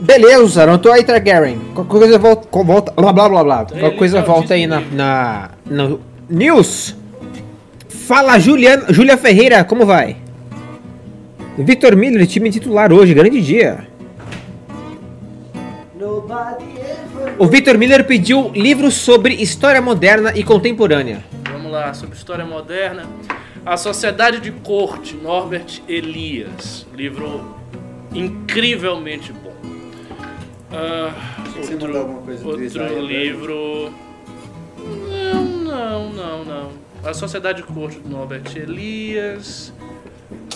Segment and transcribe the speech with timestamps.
[0.00, 1.58] Beleza, não tô aí, Targaryen.
[1.74, 2.48] Qualquer coisa volta.
[2.64, 3.64] volta blá blá blá blá.
[3.64, 4.80] Qualquer coisa volta aí na.
[4.92, 6.96] na no News.
[7.88, 10.16] Fala, Juliana, Júlia Ferreira, como vai?
[11.58, 13.86] Victor Miller, time titular hoje, grande dia.
[17.38, 21.24] O Victor Miller pediu livros sobre história moderna e contemporânea.
[21.50, 23.04] Vamos lá, sobre história moderna.
[23.66, 26.86] A Sociedade de Corte, Norbert Elias.
[26.94, 27.56] Livro
[28.14, 29.47] incrivelmente bom.
[30.70, 31.12] Ah,
[31.56, 33.92] Você outro alguma coisa outro livro.
[34.78, 36.72] Não, não, não, não.
[37.02, 39.72] A Sociedade de Corte do Norbert Elias.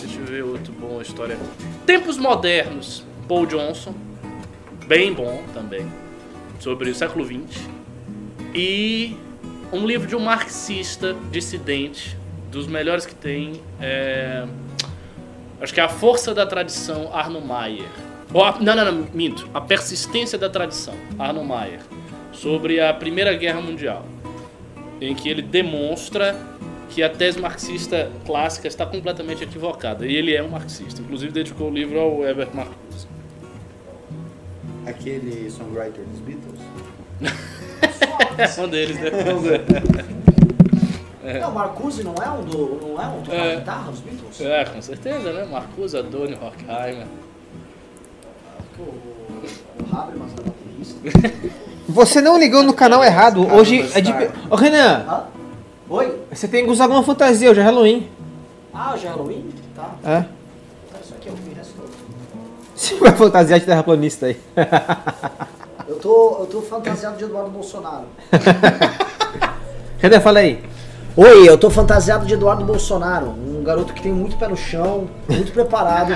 [0.00, 1.38] Deixa eu ver outro bom história.
[1.86, 3.94] Tempos Modernos, Paul Johnson.
[4.86, 5.90] Bem bom também.
[6.58, 7.66] Sobre o século XX.
[8.54, 9.16] E
[9.72, 12.16] um livro de um marxista dissidente,
[12.50, 13.62] dos melhores que tem.
[13.80, 14.44] É...
[15.60, 17.88] Acho que é A Força da Tradição, Arno Mayer.
[18.32, 19.48] Ou a- Não, não, não, minto.
[19.52, 21.80] A Persistência da Tradição, Arno Mayer.
[22.32, 24.04] Sobre a Primeira Guerra Mundial.
[25.00, 26.34] Em que ele demonstra
[26.88, 30.06] que a tese marxista clássica está completamente equivocada.
[30.06, 31.00] E ele é um marxista.
[31.02, 33.06] Inclusive dedicou o livro ao Herbert Marcuse.
[34.86, 36.60] Aquele songwriter dos Beatles.
[38.38, 39.10] É um deles, né?
[41.40, 42.78] Não, Marcuse não é um do.
[42.82, 43.56] não é um tocava É.
[43.56, 44.40] guitarra dos Beatles?
[44.40, 45.44] É, com certeza, né?
[45.44, 47.06] Marcuse, Adorno, Horkheimer.
[47.06, 47.10] O, o Habermas é
[48.30, 48.61] baterista.
[51.88, 53.46] Você não ligou no canal errado.
[53.52, 54.12] Hoje é de.
[54.48, 55.24] Ô Renan, Hã?
[55.88, 56.18] Oi?
[56.32, 58.08] você tem que usar alguma fantasia, hoje é Halloween.
[58.72, 59.50] Ah, já é Halloween?
[59.76, 59.90] Tá.
[60.04, 60.24] É.
[61.04, 61.84] Isso aqui é o fim restou.
[62.74, 64.40] Você vai fantasiar de terraplanista aí.
[65.86, 68.06] Eu tô, eu tô fantasiado de Eduardo Bolsonaro.
[69.98, 70.62] Renan, fala aí.
[71.14, 75.08] Oi, eu tô fantasiado de Eduardo Bolsonaro, um garoto que tem muito pé no chão,
[75.28, 76.12] muito preparado.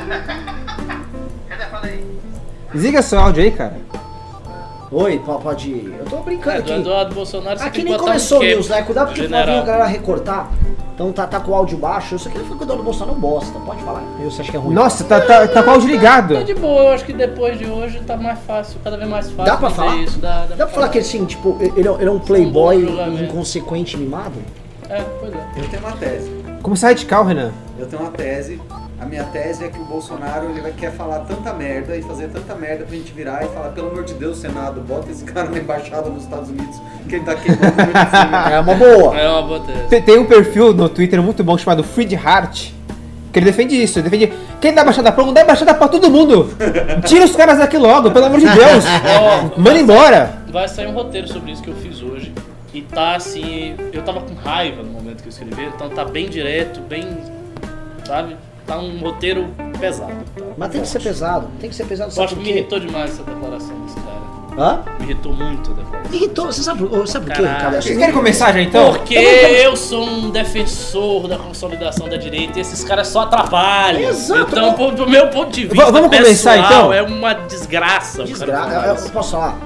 [2.77, 3.77] Desliga seu áudio aí, cara.
[4.93, 5.97] Oi, po- pode ir.
[5.99, 6.73] Eu tô brincando É, aqui.
[6.73, 8.83] Eduardo Bolsonaro, Aqui que nem começou um o news, né?
[8.83, 10.51] Cuidado porque pode vir a galera recortar.
[10.95, 12.15] Então tá, tá com o áudio baixo.
[12.17, 13.59] Isso aqui não foi com o Eduardo Bolsonaro, não bosta.
[13.61, 14.03] Pode falar.
[14.21, 14.75] Eu, você acha que é ruim?
[14.75, 16.35] Nossa, tá, tá, tá com o áudio ligado.
[16.35, 19.31] Tá de boa, eu acho que depois de hoje tá mais fácil, cada vez mais
[19.31, 19.45] fácil.
[19.53, 19.97] Dá pra falar?
[19.97, 23.25] Isso, dá, Dá pra falar que assim, tipo, ele é, ele é um playboy julgamento.
[23.25, 24.35] inconsequente mimado?
[24.89, 25.47] É, pois é.
[25.57, 26.31] Eu tenho uma tese.
[26.63, 27.53] Como sai radical, Renan?
[27.79, 28.61] Eu tenho uma tese.
[28.99, 32.29] A minha tese é que o Bolsonaro ele vai quer falar tanta merda e fazer
[32.29, 35.51] tanta merda pra gente virar e falar, pelo amor de Deus, Senado, bota esse cara
[35.51, 37.97] na embaixada nos Estados Unidos, que ele tá queimando muito.
[38.51, 39.19] É uma boa.
[39.19, 39.89] É uma boa tese.
[39.89, 42.71] Tem, tem um perfil no Twitter muito bom chamado Fried Hart.
[43.33, 44.33] Que ele defende isso, ele defende.
[44.63, 46.49] Quem dá baixada pra um, dá baixada pra todo mundo!
[47.05, 48.85] Tira os caras daqui logo, pelo amor de Deus!
[49.21, 50.39] Ó, Manda embora!
[50.51, 52.33] Vai sair um roteiro sobre isso que eu fiz hoje.
[52.73, 53.75] E tá assim.
[53.93, 57.07] Eu tava com raiva no momento que eu escrevi, então tá bem direto, bem.
[58.07, 58.37] Sabe?
[58.67, 60.11] Tá um roteiro pesado.
[60.37, 60.45] Tá?
[60.57, 61.49] Mas tem que ser pesado.
[61.61, 64.17] Tem que ser pesado, Eu acho que me irritou demais essa declaração desse cara.
[64.59, 64.83] Hã?
[64.99, 66.11] Me irritou muito a declaração.
[66.11, 66.47] Me irritou.
[66.47, 67.43] Você sabe, por- sabe por quê.
[67.43, 67.71] Ricardo?
[67.75, 68.93] Vocês que- querem começar já então?
[68.95, 74.01] Porque eu sou um defensor da consolidação da direita e esses caras só atrapalham.
[74.09, 74.51] Exato.
[74.51, 76.93] Então, pro meu ponto de vista, V- vamos começar, pessoal, então?
[76.93, 78.25] É uma desgraça.
[78.25, 79.05] Desgraça.
[79.05, 79.59] eu posso falar?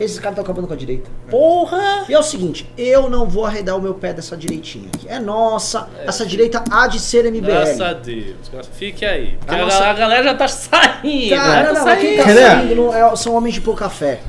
[0.00, 1.10] Esses caras estão acabando com a direita.
[1.28, 2.06] Porra!
[2.08, 5.06] E é o seguinte, eu não vou arredar o meu pé dessa direitinha aqui.
[5.06, 7.46] É nossa, essa direita há de ser MBL.
[7.46, 8.50] Graças a Deus.
[8.72, 9.38] Fique aí.
[9.46, 11.28] A nossa- galera, a galera já tá saindo.
[11.28, 12.38] Já não, tá não, quem tá saindo.
[12.38, 12.48] Renan.
[12.56, 14.20] saindo não é- são homens de pouca fé.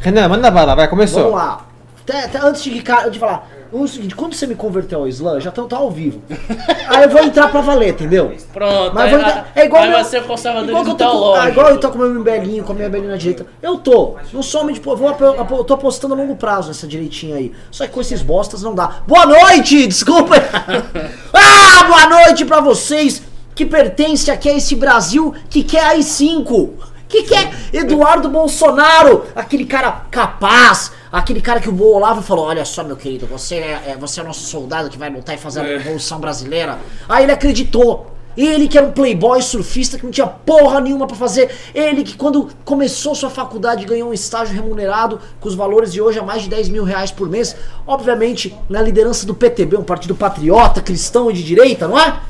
[0.00, 1.22] Renan, manda bala, vai, começou.
[1.22, 1.66] Vamos lá.
[2.02, 2.70] Até, até antes de,
[3.10, 3.48] de falar,
[3.80, 6.20] o seguinte, quando você me converteu ao Islã, já tá, tá ao vivo.
[6.88, 8.32] Aí eu vou entrar pra valer, entendeu?
[8.52, 8.94] Pronto.
[8.94, 11.48] Mas aí, entrar, é igual aí meu- vai ser igual conservadorismo eu tô com, ah,
[11.48, 13.46] igual eu tô com o meu MBLinho, com a minha MBL na direita.
[13.62, 14.16] Eu tô.
[14.32, 14.80] Não sou homem de.
[14.80, 14.96] Vou,
[15.58, 17.52] eu tô apostando a longo prazo nessa direitinha aí.
[17.70, 18.98] Só que com esses bostas não dá.
[19.06, 19.86] Boa noite!
[19.88, 20.34] Desculpa!
[21.32, 23.22] ah, boa noite pra vocês
[23.54, 26.70] que pertencem aqui a esse Brasil que quer AI-5.
[27.12, 32.82] Que quer Eduardo Bolsonaro, aquele cara capaz, aquele cara que o Olavo falou: Olha só,
[32.82, 35.60] meu querido, você é, é- você é o nosso soldado que vai lutar e fazer
[35.60, 36.78] a Revolução Brasileira.
[37.06, 38.06] Aí ele acreditou.
[38.34, 41.50] Ele que era um playboy surfista que não tinha porra nenhuma pra fazer.
[41.74, 46.18] Ele que quando começou sua faculdade ganhou um estágio remunerado com os valores de hoje
[46.18, 47.54] a mais de 10 mil reais por mês.
[47.86, 52.20] Obviamente, na liderança do PTB, um partido patriota, cristão e de direita, não é?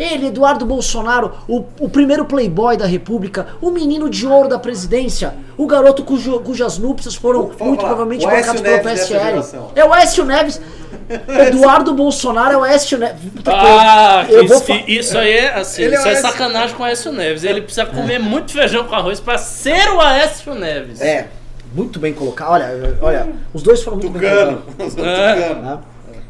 [0.00, 5.34] Ele, Eduardo Bolsonaro, o, o primeiro playboy da república, o menino de ouro da presidência,
[5.58, 9.42] o garoto cujo- cujas núpcias foram muito falar, provavelmente bancadas pelo PSL.
[9.74, 10.60] É o Écio Neves.
[11.48, 13.20] Eduardo Bolsonaro é o Écio Neves.
[13.46, 16.28] Ah, eu que vou isso, fa- isso aí é assim, Ele é isso é Aécio-
[16.30, 17.44] sacanagem com o Aécio Neves.
[17.44, 21.00] Ele precisa comer muito feijão com arroz pra ser o Aécio Neves.
[21.00, 21.28] É,
[21.74, 22.52] muito bem colocado.
[22.52, 24.62] Olha, olha, os dois foram muito bem Tucano.
[24.76, 24.96] colocados.
[24.98, 25.54] É.
[25.54, 25.78] Né?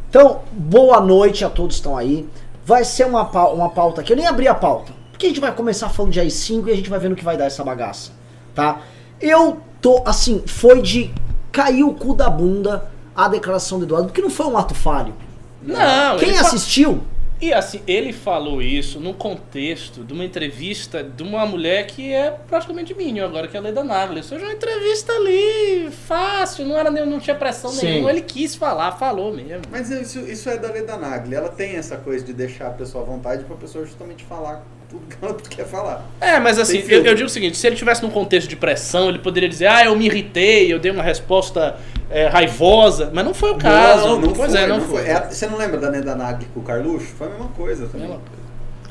[0.08, 2.28] Então, boa noite a todos que estão aí.
[2.70, 3.22] Vai ser uma,
[3.52, 4.12] uma pauta aqui.
[4.12, 4.92] Eu nem abri a pauta.
[5.10, 7.24] Porque a gente vai começar falando de AI5 e a gente vai ver no que
[7.24, 8.12] vai dar essa bagaça.
[8.54, 8.78] Tá?
[9.20, 11.12] Eu tô, assim, foi de
[11.50, 15.12] cair o cu da bunda a declaração do Eduardo, porque não foi um ato falho.
[15.60, 17.02] Não, Quem ele fa- assistiu,
[17.40, 22.30] E assim, ele falou isso no contexto de uma entrevista de uma mulher que é
[22.30, 24.18] praticamente Minion agora, que é a Leda Nagli.
[24.18, 27.86] Ou seja, uma entrevista ali, fácil, não, era, nem- não tinha pressão Sim.
[27.86, 28.10] nenhuma.
[28.10, 29.62] Ele quis falar, falou mesmo.
[29.70, 31.34] Mas isso, isso é da Leda Nagli.
[31.34, 35.02] Ela tem essa coisa de deixar a pessoa à vontade pra pessoa justamente falar tudo
[35.06, 36.04] que ela quer falar.
[36.20, 39.08] É, mas assim, eu, eu digo o seguinte, se ele tivesse num contexto de pressão,
[39.08, 41.76] ele poderia dizer, ah, eu me irritei, eu dei uma resposta
[42.10, 44.08] é, raivosa, mas não foi o caso.
[44.08, 45.02] não, não pois foi, é, não, foi.
[45.06, 47.06] É, você não lembra da Leda Nagli com o Carluxo?
[47.16, 48.08] Foi a mesma coisa também.
[48.08, 48.20] Mesma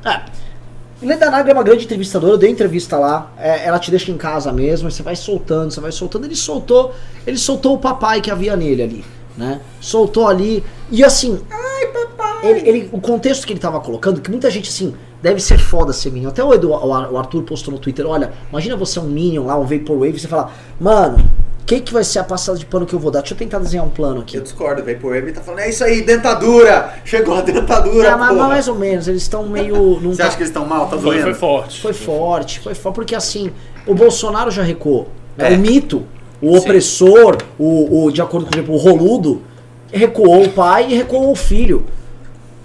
[0.05, 0.21] É.
[1.01, 4.17] Leda Nagli é uma grande entrevistadora, eu dei entrevista lá, é, ela te deixa em
[4.17, 6.93] casa mesmo, você vai soltando, você vai soltando, ele soltou,
[7.25, 9.05] ele soltou o papai que havia nele ali,
[9.37, 9.61] né?
[9.79, 10.61] Soltou ali,
[10.91, 11.39] e assim,
[12.43, 15.91] ele, ele- o contexto que ele tava colocando, que muita gente assim, deve ser foda
[15.93, 16.29] ser Minion.
[16.29, 19.45] Até o, Edu, o Ar- o Arthur postou no Twitter, olha, imagina você um Minion
[19.45, 21.17] lá, um Vaporwave, e você fala, mano,
[21.61, 23.19] o que, que vai ser a passada de pano que eu vou dar?
[23.19, 24.37] Deixa eu tentar desenhar um plano aqui.
[24.37, 26.95] Eu discordo, ele tá falando, é isso aí, dentadura!
[27.05, 29.99] Chegou a dentadura, Ah, mas, mas mais ou menos, eles estão meio.
[30.01, 30.85] Não Você acha que eles estão mal?
[30.87, 31.21] Tá Foi, doendo?
[31.23, 31.81] foi forte.
[31.81, 33.51] Foi forte, foi forte, porque assim,
[33.85, 35.09] o Bolsonaro já recuou.
[35.37, 35.53] né?
[35.53, 35.55] É.
[35.55, 36.03] O mito,
[36.41, 36.57] o Sim.
[36.57, 39.41] opressor, o, o, de acordo com por exemplo, o roludo,
[39.91, 41.85] recuou o pai e recuou o filho.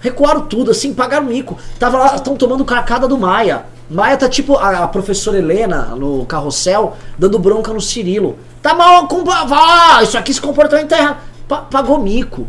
[0.05, 1.57] Recuaram tudo, assim, pagaram mico.
[1.79, 3.65] Tava lá, estão tomando carcada do Maia.
[3.89, 8.37] Maia tá tipo a, professora Helena no carrossel, dando bronca no Cirilo.
[8.61, 11.17] Tá mal, com, ah, isso aqui se comportamento tá errado.
[11.47, 12.47] Pa- pagou mico.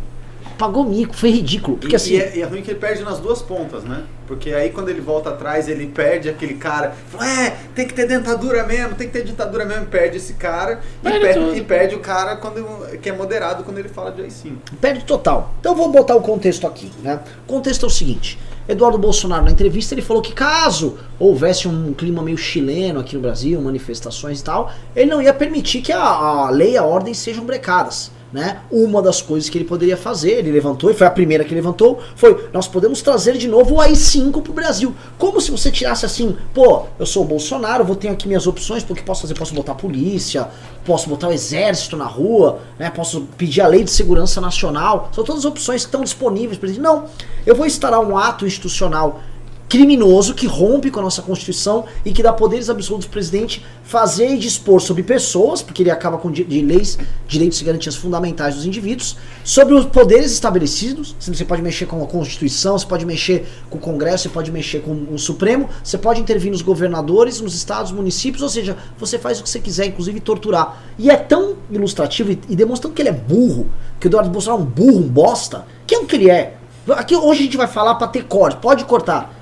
[0.58, 1.76] Pagou mico, foi ridículo.
[1.76, 2.14] Porque e, assim.
[2.14, 4.04] e é, e é ruim que ele perde nas duas pontas, né?
[4.26, 6.94] Porque aí quando ele volta atrás, ele perde aquele cara.
[7.08, 9.86] Fala, é, tem que ter dentadura mesmo, tem que ter ditadura mesmo.
[9.86, 11.56] Perde esse cara e Perde perde, tudo.
[11.56, 14.56] e perde o cara quando, que é moderado quando ele fala de AI-5.
[14.80, 15.54] Perde total.
[15.60, 17.20] Então eu vou botar o contexto aqui, né?
[17.44, 18.38] O contexto é o seguinte:
[18.68, 23.22] Eduardo Bolsonaro, na entrevista, ele falou que caso houvesse um clima meio chileno aqui no
[23.22, 27.14] Brasil, manifestações e tal, ele não ia permitir que a, a lei e a ordem
[27.14, 28.10] sejam brecadas.
[28.32, 28.58] Né?
[28.70, 32.00] Uma das coisas que ele poderia fazer, ele levantou, e foi a primeira que levantou,
[32.16, 34.94] foi: nós podemos trazer de novo o AI-5 pro Brasil.
[35.16, 38.82] Como se você tirasse assim, pô, eu sou o Bolsonaro, vou ter aqui minhas opções,
[38.82, 40.48] porque posso fazer, posso botar a polícia,
[40.84, 42.90] posso botar o exército na rua, né?
[42.90, 45.08] Posso pedir a lei de segurança nacional.
[45.12, 47.04] São todas as opções que estão disponíveis para Não,
[47.46, 49.20] eu vou instaurar um ato institucional
[49.68, 54.30] criminoso que rompe com a nossa Constituição e que dá poderes absolutos ao presidente fazer
[54.30, 58.66] e dispor sobre pessoas, porque ele acaba com de leis, direitos e garantias fundamentais dos
[58.66, 61.14] indivíduos, sobre os poderes estabelecidos.
[61.20, 64.80] Você pode mexer com a Constituição, você pode mexer com o Congresso, você pode mexer
[64.80, 69.40] com o Supremo, você pode intervir nos governadores, nos estados, municípios, ou seja, você faz
[69.40, 70.82] o que você quiser, inclusive torturar.
[70.98, 73.70] E é tão ilustrativo e, e demonstrando que ele é burro,
[74.00, 76.56] que o Eduardo Bolsonaro é um burro, um bosta, que é o que ele é.
[76.90, 79.35] Aqui hoje a gente vai falar pra ter corte, pode cortar.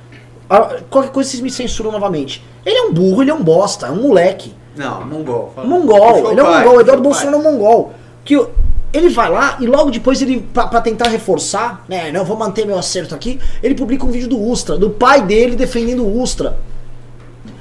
[0.63, 2.45] Ah, Qualquer coisa vocês me censuram novamente.
[2.65, 4.53] Ele é um burro, ele é um bosta, é um moleque.
[4.77, 5.53] Não, mongol.
[5.55, 5.67] Fala.
[5.69, 7.93] Mongol, ele é um pai, mongol, Eduardo Bolsonaro é um mongol.
[8.25, 8.47] Que
[8.93, 12.65] ele vai lá e logo depois ele, pra, pra tentar reforçar, né, não, vou manter
[12.67, 16.57] meu acerto aqui, ele publica um vídeo do Ustra, do pai dele defendendo o Ustra.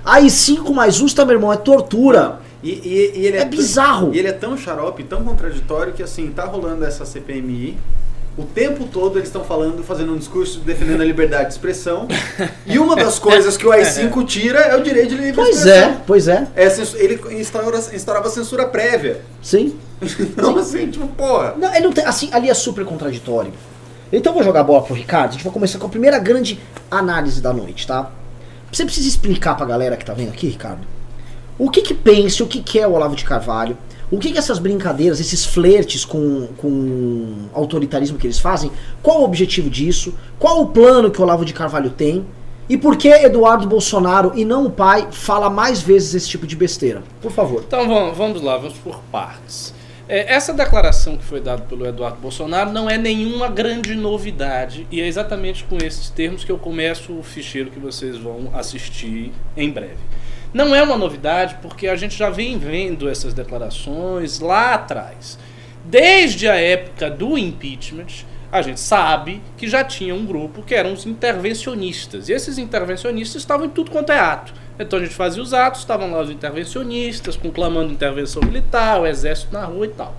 [0.06, 2.40] Aí 5 mais Ustra, meu irmão, é tortura.
[2.62, 4.14] E, e- e ele É tão- bizarro.
[4.14, 7.78] E ele é tão xarope, tão contraditório que assim, tá rolando essa CPMI.
[8.36, 12.08] O tempo todo eles estão falando, fazendo um discurso defendendo a liberdade de expressão.
[12.66, 15.90] e uma das coisas que o AI-5 tira é o direito de livre Pois expressão.
[15.92, 16.66] é, pois é, É,
[16.96, 19.22] ele instaura, instaurava censura prévia.
[19.42, 19.76] sim.
[20.20, 21.54] Então, assim, tipo, porra.
[21.58, 23.54] Não, ele não tem, assim, ali é super contraditório.
[24.12, 26.20] Então eu vou jogar a bola pro Ricardo, a gente vai começar com a primeira
[26.20, 26.60] grande
[26.92, 28.12] análise da noite, tá?
[28.72, 30.86] Você precisa explicar pra galera que tá vendo aqui, Ricardo,
[31.58, 33.78] o que que pensa, o que que é o Olavo de Carvalho,
[34.14, 39.24] o que que essas brincadeiras, esses flertes com, com autoritarismo que eles fazem, qual o
[39.24, 42.24] objetivo disso, qual o plano que o Olavo de Carvalho tem,
[42.70, 46.56] e por que Eduardo Bolsonaro e não o pai fala mais vezes esse tipo de
[46.56, 47.02] besteira?
[47.22, 47.64] Por favor.
[47.68, 49.74] Então vamos, vamos lá, vamos por partes.
[50.08, 55.02] É, essa declaração que foi dada pelo Eduardo Bolsonaro não é nenhuma grande novidade e
[55.02, 59.72] é exatamente com esses termos que eu começo o ficheiro que vocês vão assistir em
[59.72, 59.98] breve.
[60.54, 65.40] Não é uma novidade porque a gente já vem vendo essas declarações lá atrás.
[65.84, 70.94] Desde a época do impeachment, a gente sabe que já tinha um grupo que eram
[70.94, 72.30] os intervencionistas.
[72.30, 74.54] E esses intervencionistas estavam em tudo quanto é ato.
[74.78, 79.52] Então a gente fazia os atos, estavam lá os intervencionistas, conclamando intervenção militar, o exército
[79.52, 80.16] na rua e tal.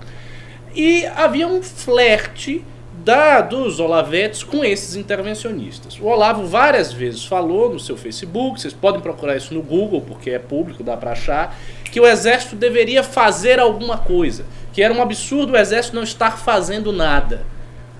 [0.75, 2.61] E havia um flerte
[3.05, 5.99] da, dos Olavetes com esses intervencionistas.
[5.99, 10.31] O Olavo várias vezes falou no seu Facebook, vocês podem procurar isso no Google, porque
[10.31, 11.55] é público, dá para achar,
[11.91, 14.43] que o exército deveria fazer alguma coisa,
[14.73, 17.45] que era um absurdo o exército não estar fazendo nada.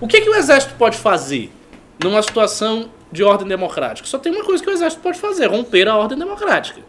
[0.00, 1.52] O que, que o exército pode fazer
[2.02, 4.08] numa situação de ordem democrática?
[4.08, 6.80] Só tem uma coisa que o exército pode fazer: romper a ordem democrática.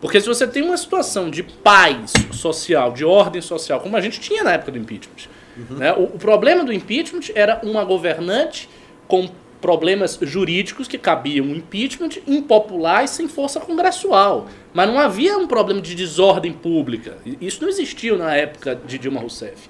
[0.00, 4.20] Porque se você tem uma situação de paz social, de ordem social, como a gente
[4.20, 5.28] tinha na época do impeachment,
[5.70, 8.68] né, o, o problema do impeachment era uma governante
[9.08, 9.28] com
[9.60, 14.46] problemas jurídicos que cabiam impeachment impopular e sem força congressual.
[14.72, 17.18] Mas não havia um problema de desordem pública.
[17.40, 19.68] Isso não existiu na época de Dilma Rousseff.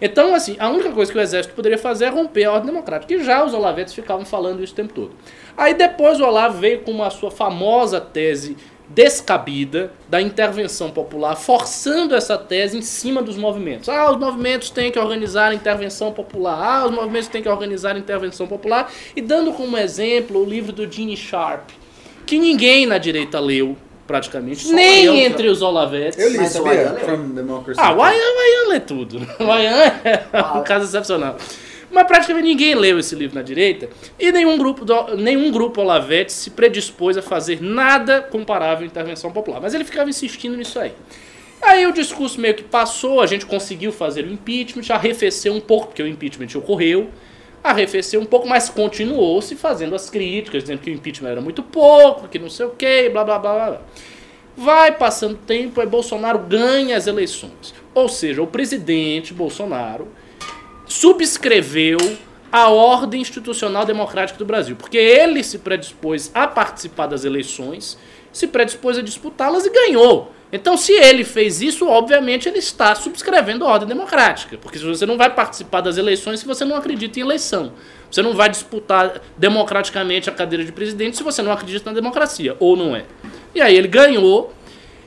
[0.00, 3.14] Então, assim, a única coisa que o exército poderia fazer é romper a ordem democrática.
[3.14, 5.12] E já os olavetes ficavam falando isso o tempo todo.
[5.56, 8.56] Aí depois o Olavo veio com a sua famosa tese
[8.88, 13.88] descabida da intervenção popular, forçando essa tese em cima dos movimentos.
[13.88, 16.56] Ah, os movimentos têm que organizar a intervenção popular.
[16.58, 18.90] Ah, os movimentos têm que organizar a intervenção popular.
[19.14, 21.70] E dando como exemplo o livro do Gene Sharp,
[22.24, 23.76] que ninguém na direita leu,
[24.06, 26.18] praticamente, Só nem entre os olavetes.
[26.18, 26.70] Eu li, Mas o sabia?
[26.72, 27.04] Ayan leu.
[27.04, 27.80] From Democracy.
[27.82, 29.18] Ah, o Ayan, o Ayan lê tudo.
[29.40, 30.24] O Ayan é
[30.54, 31.36] um caso excepcional.
[31.90, 33.88] Mas praticamente ninguém leu esse livro na direita
[34.18, 39.30] e nenhum grupo, do, nenhum grupo Olavete se predispôs a fazer nada comparável à intervenção
[39.30, 39.60] popular.
[39.60, 40.92] Mas ele ficava insistindo nisso aí.
[41.62, 45.86] Aí o discurso meio que passou, a gente conseguiu fazer o impeachment, arrefeceu um pouco,
[45.88, 47.10] porque o impeachment ocorreu,
[47.62, 52.28] arrefeceu um pouco, mas continuou-se fazendo as críticas, dizendo que o impeachment era muito pouco,
[52.28, 53.54] que não sei o que, blá blá blá.
[53.54, 53.80] blá.
[54.56, 57.74] Vai passando tempo, aí Bolsonaro ganha as eleições.
[57.94, 60.08] Ou seja, o presidente Bolsonaro
[60.86, 61.98] subscreveu
[62.50, 67.98] a ordem institucional democrática do Brasil, porque ele se predispôs a participar das eleições,
[68.32, 70.32] se predispôs a disputá-las e ganhou.
[70.52, 75.18] Então, se ele fez isso, obviamente ele está subscrevendo a ordem democrática, porque você não
[75.18, 77.72] vai participar das eleições se você não acredita em eleição.
[78.08, 82.56] Você não vai disputar democraticamente a cadeira de presidente se você não acredita na democracia,
[82.60, 83.04] ou não é.
[83.54, 84.54] E aí ele ganhou,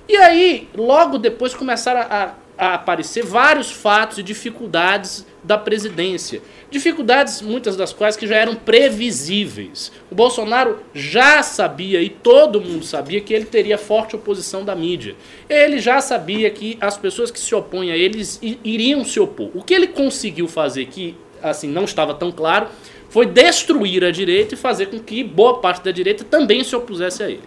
[0.10, 6.42] e aí logo depois começaram a, a aparecer vários fatos e dificuldades da presidência.
[6.70, 9.94] Dificuldades, muitas das quais que já eram previsíveis.
[10.12, 15.16] O Bolsonaro já sabia, e todo mundo sabia, que ele teria forte oposição da mídia.
[15.50, 19.52] Ele já sabia que as pessoas que se opõem a eles iriam se opor.
[19.56, 22.68] O que ele conseguiu fazer, que assim não estava tão claro,
[23.10, 27.24] foi destruir a direita e fazer com que boa parte da direita também se opusesse
[27.24, 27.44] a ele.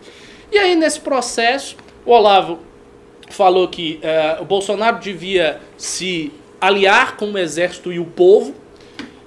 [0.51, 1.77] E aí, nesse processo,
[2.07, 2.72] o Olavo
[3.35, 8.55] falou que eh, o Bolsonaro devia se aliar com o exército e o povo.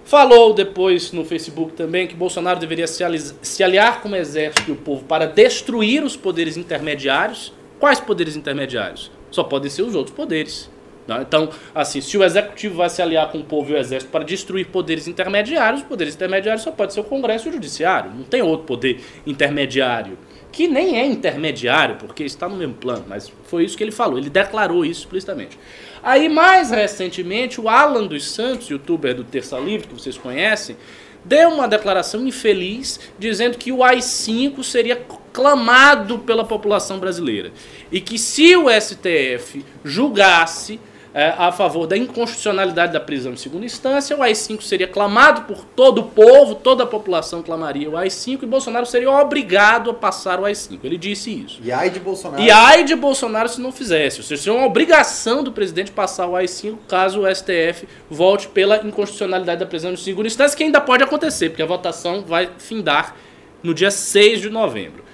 [0.04, 4.70] Falou depois no Facebook também que Bolsonaro deveria se, ali- se aliar com o exército
[4.70, 7.52] e o povo para destruir os poderes intermediários.
[7.80, 9.12] Quais poderes intermediários?
[9.32, 10.70] Só podem ser os outros poderes.
[11.08, 14.12] Não, Então, assim, se o executivo vai se aliar com o povo e o exército
[14.12, 18.12] para destruir poderes intermediários, os poderes intermediários só pode ser o Congresso e o Judiciário.
[18.16, 20.18] Não tem outro poder intermediário.
[20.56, 24.18] Que nem é intermediário, porque está no mesmo plano, mas foi isso que ele falou.
[24.18, 25.60] Ele declarou isso explicitamente.
[26.02, 30.78] Aí, mais recentemente, o Alan dos Santos, youtuber do Terça Livre, que vocês conhecem,
[31.26, 34.96] deu uma declaração infeliz dizendo que o AI-5 seria
[35.34, 37.52] clamado pela população brasileira.
[37.92, 40.80] E que se o STF julgasse
[41.16, 45.64] é, a favor da inconstitucionalidade da prisão em segunda instância, o AI-5 seria clamado por
[45.64, 50.42] todo o povo, toda a população clamaria o AI-5 e Bolsonaro seria obrigado a passar
[50.42, 50.80] o AI-5.
[50.84, 51.62] Ele disse isso.
[51.64, 52.44] E ai de Bolsonaro.
[52.44, 54.18] E ai de Bolsonaro se não fizesse.
[54.18, 58.86] Ou seja, seria uma obrigação do presidente passar o AI-5 caso o STF volte pela
[58.86, 63.16] inconstitucionalidade da prisão em segunda instância, que ainda pode acontecer, porque a votação vai findar
[63.64, 65.06] no dia 6 de novembro.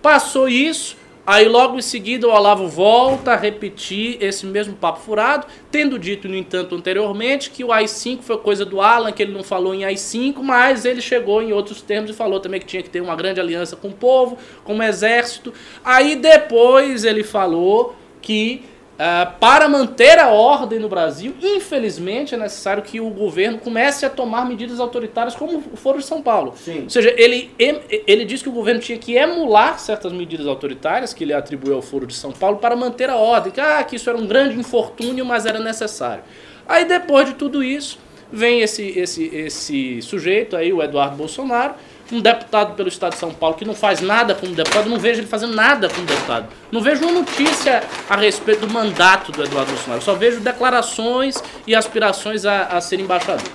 [0.00, 0.96] Passou isso,
[1.28, 6.26] aí logo em seguida o Olavo volta a repetir esse mesmo papo furado, tendo dito,
[6.26, 9.84] no entanto, anteriormente que o AI-5 foi coisa do Alan, que ele não falou em
[9.84, 13.14] AI-5, mas ele chegou em outros termos e falou também que tinha que ter uma
[13.14, 15.52] grande aliança com o povo, com o exército.
[15.84, 18.64] Aí depois ele falou que
[18.98, 24.10] ah, para manter a ordem no Brasil, infelizmente é necessário que o governo comece a
[24.10, 26.54] tomar medidas autoritárias como o Foro de São Paulo.
[26.56, 26.82] Sim.
[26.82, 31.22] Ou seja, ele, ele disse que o governo tinha que emular certas medidas autoritárias que
[31.22, 34.10] ele atribuiu ao Foro de São Paulo para manter a ordem, que, ah, que isso
[34.10, 36.24] era um grande infortúnio, mas era necessário.
[36.66, 38.00] Aí depois de tudo isso,
[38.32, 41.74] vem esse, esse, esse sujeito aí, o Eduardo Bolsonaro,
[42.10, 45.20] um deputado pelo estado de São Paulo que não faz nada como deputado, não vejo
[45.20, 46.48] ele fazendo nada como deputado.
[46.72, 50.02] Não vejo uma notícia a respeito do mandato do Eduardo Bolsonaro.
[50.02, 53.46] Só vejo declarações e aspirações a, a ser embaixador.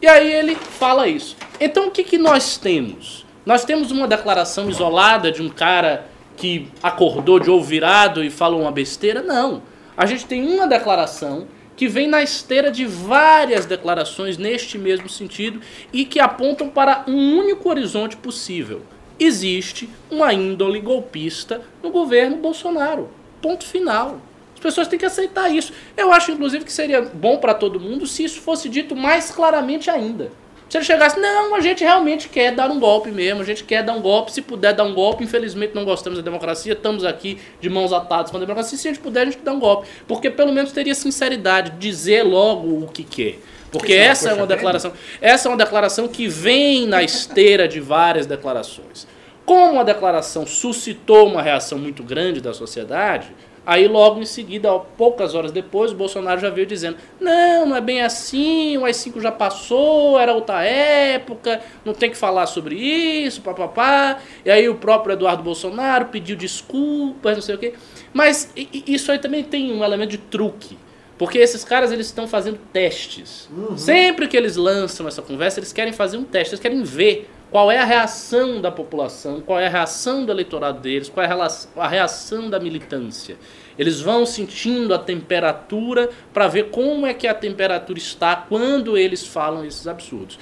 [0.00, 1.36] E aí ele fala isso.
[1.58, 3.26] Então o que, que nós temos?
[3.44, 8.62] Nós temos uma declaração isolada de um cara que acordou de ovo virado e falou
[8.62, 9.22] uma besteira?
[9.22, 9.62] Não.
[9.96, 15.60] A gente tem uma declaração que vem na esteira de várias declarações neste mesmo sentido
[15.92, 18.82] e que apontam para um único horizonte possível.
[19.16, 23.08] Existe uma índole golpista no governo Bolsonaro.
[23.40, 24.20] Ponto final.
[24.54, 25.72] As pessoas têm que aceitar isso.
[25.96, 29.88] Eu acho, inclusive, que seria bom para todo mundo se isso fosse dito mais claramente
[29.88, 30.32] ainda.
[30.68, 33.82] Se ele chegasse, não, a gente realmente quer dar um golpe mesmo, a gente quer
[33.82, 37.38] dar um golpe, se puder dar um golpe, infelizmente não gostamos da democracia, estamos aqui
[37.58, 39.88] de mãos atadas com a democracia, se a gente puder, a gente dá um golpe.
[40.06, 43.38] Porque pelo menos teria sinceridade, dizer logo o que quer.
[43.70, 47.66] Porque Isso é essa é uma declaração, essa é uma declaração que vem na esteira
[47.66, 49.06] de várias declarações.
[49.46, 53.28] Como a declaração suscitou uma reação muito grande da sociedade,
[53.68, 57.76] aí logo em seguida, ó, poucas horas depois, o Bolsonaro já veio dizendo: não, não
[57.76, 62.74] é bem assim, o AI-5 já passou, era outra época, não tem que falar sobre
[62.76, 64.20] isso, papapá.
[64.42, 67.74] E aí o próprio Eduardo Bolsonaro pediu desculpas, não sei o quê.
[68.10, 70.78] Mas isso aí também tem um elemento de truque.
[71.18, 73.50] Porque esses caras eles estão fazendo testes.
[73.76, 77.70] Sempre que eles lançam essa conversa, eles querem fazer um teste, eles querem ver qual
[77.70, 81.30] é a reação da população, qual é a reação do eleitorado deles, qual é
[81.76, 83.36] a reação da militância.
[83.78, 89.26] Eles vão sentindo a temperatura para ver como é que a temperatura está quando eles
[89.26, 90.38] falam esses absurdos.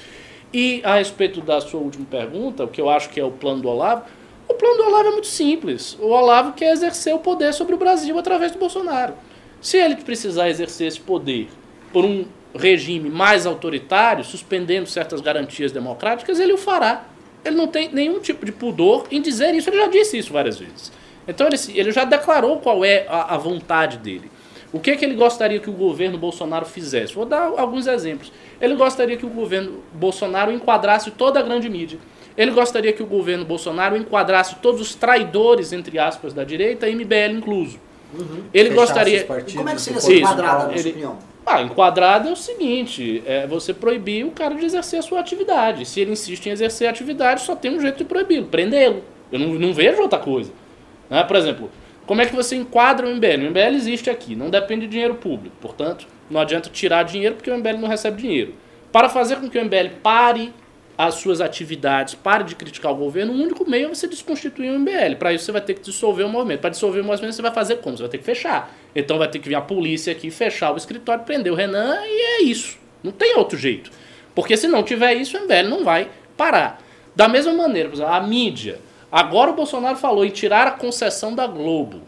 [0.52, 3.62] E a respeito da sua última pergunta, o que eu acho que é o plano
[3.62, 4.04] do Olavo,
[4.48, 5.98] o plano do Olavo é muito simples.
[6.00, 9.14] O Olavo quer exercer o poder sobre o Brasil através do Bolsonaro.
[9.60, 11.48] Se ele precisar exercer esse poder
[11.92, 12.24] por um
[12.56, 17.04] regime mais autoritário, suspendendo certas garantias democráticas, ele o fará.
[17.44, 20.58] Ele não tem nenhum tipo de pudor em dizer isso, ele já disse isso várias
[20.58, 20.92] vezes.
[21.28, 24.30] Então ele, ele já declarou qual é a, a vontade dele.
[24.72, 27.14] O que, é que ele gostaria que o governo Bolsonaro fizesse?
[27.14, 28.32] Vou dar alguns exemplos.
[28.60, 31.98] Ele gostaria que o governo Bolsonaro enquadrasse toda a grande mídia.
[32.36, 37.38] Ele gostaria que o governo Bolsonaro enquadrasse todos os traidores, entre aspas, da direita, MBL
[37.38, 37.78] incluso.
[38.52, 39.24] Ele Fechasse gostaria.
[39.24, 41.18] partidos E como é que seria do essa Isso, quadrada, na ele- sua opinião?
[41.46, 45.86] Ah, enquadrado é o seguinte: é você proibir o cara de exercer a sua atividade.
[45.86, 49.04] Se ele insiste em exercer a atividade, só tem um jeito de proibi-lo, prendê-lo.
[49.30, 50.52] Eu não, não vejo outra coisa.
[51.08, 51.22] Né?
[51.22, 51.70] Por exemplo,
[52.04, 53.46] como é que você enquadra o MBL?
[53.46, 55.54] O MBL existe aqui, não depende de dinheiro público.
[55.60, 58.54] Portanto, não adianta tirar dinheiro porque o MBL não recebe dinheiro.
[58.90, 60.52] Para fazer com que o MBL pare
[60.98, 64.78] as suas atividades, pare de criticar o governo, o único meio é você desconstituir o
[64.78, 65.16] MBL.
[65.18, 66.60] Para isso você vai ter que dissolver o movimento.
[66.60, 67.96] Para dissolver o movimento você vai fazer como?
[67.96, 68.74] Você vai ter que fechar.
[68.94, 72.40] Então vai ter que vir a polícia aqui, fechar o escritório, prender o Renan e
[72.40, 72.78] é isso.
[73.02, 73.90] Não tem outro jeito.
[74.34, 76.80] Porque se não tiver isso, o MBL não vai parar.
[77.14, 78.80] Da mesma maneira, a mídia.
[79.12, 82.02] Agora o Bolsonaro falou em tirar a concessão da Globo.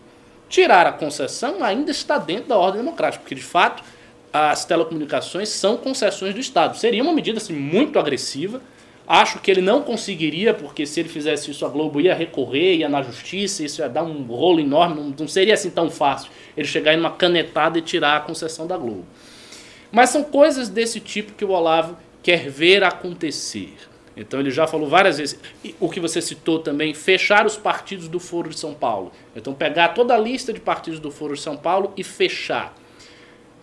[0.49, 3.83] Tirar a concessão ainda está dentro da ordem democrática, porque de fato
[4.33, 6.77] as telecomunicações são concessões do Estado.
[6.77, 8.61] Seria uma medida assim, muito agressiva.
[9.11, 12.91] Acho que ele não conseguiria, porque se ele fizesse isso, a Globo ia recorrer, ia
[12.91, 15.01] na justiça, isso ia dar um rolo enorme.
[15.01, 18.67] Não, não seria assim tão fácil ele chegar em uma canetada e tirar a concessão
[18.67, 19.07] da Globo.
[19.91, 23.73] Mas são coisas desse tipo que o Olavo quer ver acontecer.
[24.15, 25.41] Então ele já falou várias vezes,
[25.81, 29.11] o que você citou também, fechar os partidos do Foro de São Paulo.
[29.35, 32.75] Então pegar toda a lista de partidos do Foro de São Paulo e fechar.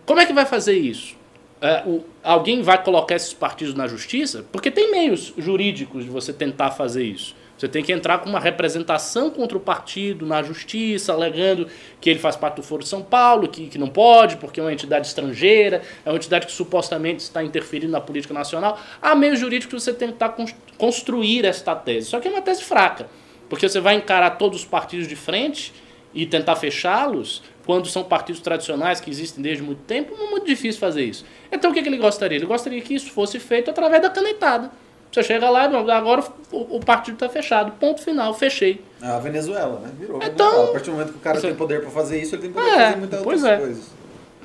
[0.04, 1.14] Como é que vai fazer isso?
[1.60, 4.44] É, o- alguém vai colocar esses partidos na justiça?
[4.52, 7.34] Porque tem meios jurídicos de você tentar fazer isso.
[7.56, 11.66] Você tem que entrar com uma representação contra o partido na justiça, alegando
[11.98, 14.62] que ele faz parte do Foro de São Paulo, que, que não pode, porque é
[14.62, 18.78] uma entidade estrangeira, é uma entidade que supostamente está interferindo na política nacional.
[19.00, 22.08] Há meios jurídicos você tentar cons- construir esta tese.
[22.10, 23.08] Só que é uma tese fraca,
[23.48, 25.72] porque você vai encarar todos os partidos de frente
[26.12, 30.80] e tentar fechá-los, quando são partidos tradicionais que existem desde muito tempo, é muito difícil
[30.80, 31.24] fazer isso.
[31.52, 32.36] Então o que, que ele gostaria?
[32.38, 34.70] Ele gostaria que isso fosse feito através da canetada.
[35.12, 37.72] Você chega lá e "Bom, agora o, partido está fechado.
[37.80, 38.82] Ponto final, fechei.
[39.02, 39.90] É a Venezuela, né?
[39.98, 40.64] Virou Então- Venezuela.
[40.68, 42.52] A partir do momento que o cara Você- tem poder pra fazer isso, ele tem
[42.52, 43.64] poder É, pra fazer muitas pois outras é.
[43.64, 43.84] coisas.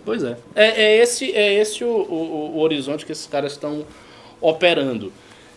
[0.04, 0.38] Pois é.
[0.56, 3.86] É, é esse, é esse o, o, o horizonte que esses caras estão
[4.40, 5.12] operando.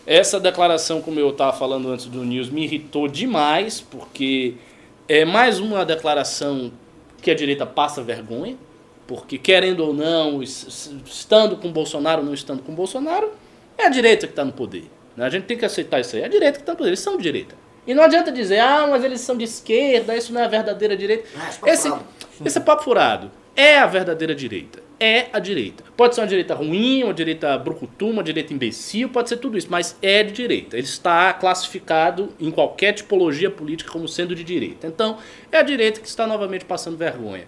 [0.05, 4.53] Essa declaração, como eu estava falando antes do News, me irritou demais, porque
[5.07, 6.71] é mais uma declaração
[7.25, 8.55] que a direita passa vergonha,
[9.07, 13.31] porque querendo ou não, es- es- estando com Bolsonaro ou não estando com Bolsonaro,
[13.75, 14.83] é a direita que está no poder.
[15.17, 15.25] né?
[15.25, 16.21] A gente tem que aceitar isso aí.
[16.21, 17.55] É a direita que está no poder, eles são de direita.
[17.87, 20.95] E não adianta dizer, ah, mas eles são de esquerda, isso não é a verdadeira
[20.95, 21.27] direita.
[21.35, 21.87] Ah, esse
[22.45, 23.31] esse é papo furado.
[23.55, 24.83] É a verdadeira direita.
[24.99, 25.83] É a direita.
[25.97, 29.67] Pode ser uma direita ruim, uma direita brucutu, uma direita imbecil, pode ser tudo isso,
[29.69, 30.77] mas é de direita.
[30.77, 34.87] Ele está classificado em qualquer tipologia política como sendo de direita.
[34.87, 35.17] Então,
[35.51, 37.47] é a direita que está novamente passando vergonha.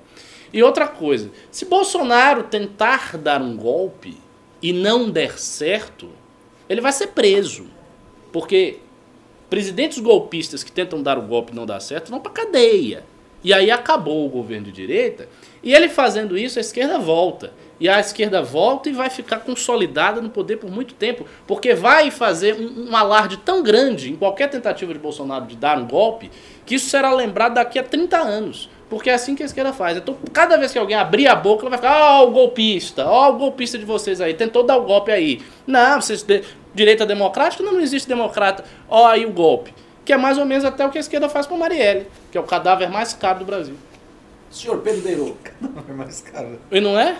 [0.51, 4.17] E outra coisa, se Bolsonaro tentar dar um golpe
[4.61, 6.09] e não der certo,
[6.69, 7.67] ele vai ser preso.
[8.31, 8.79] Porque
[9.49, 13.03] presidentes golpistas que tentam dar o golpe e não dá certo vão para cadeia.
[13.43, 15.29] E aí acabou o governo de direita.
[15.63, 17.51] E ele fazendo isso, a esquerda volta.
[17.79, 21.25] E a esquerda volta e vai ficar consolidada no poder por muito tempo.
[21.45, 25.77] Porque vai fazer um, um alarde tão grande em qualquer tentativa de Bolsonaro de dar
[25.77, 26.31] um golpe,
[26.65, 28.69] que isso será lembrado daqui a 30 anos.
[28.89, 29.97] Porque é assim que a esquerda faz.
[29.97, 33.29] Então, cada vez que alguém abrir a boca, ela vai ficar: ó, o golpista, ó,
[33.29, 35.41] o golpista de vocês aí, tentou dar o golpe aí.
[35.67, 36.43] Não, vocês de-
[36.73, 37.63] Direita democrática?
[37.63, 38.63] Não, não existe democrata.
[38.87, 39.73] Ó aí o golpe.
[40.05, 42.41] Que é mais ou menos até o que a esquerda faz com Marielle, que é
[42.41, 43.75] o cadáver mais caro do Brasil.
[44.51, 45.37] Senhor Pedro Beirou.
[45.61, 46.59] Não, é mais caro.
[46.71, 47.17] E não é?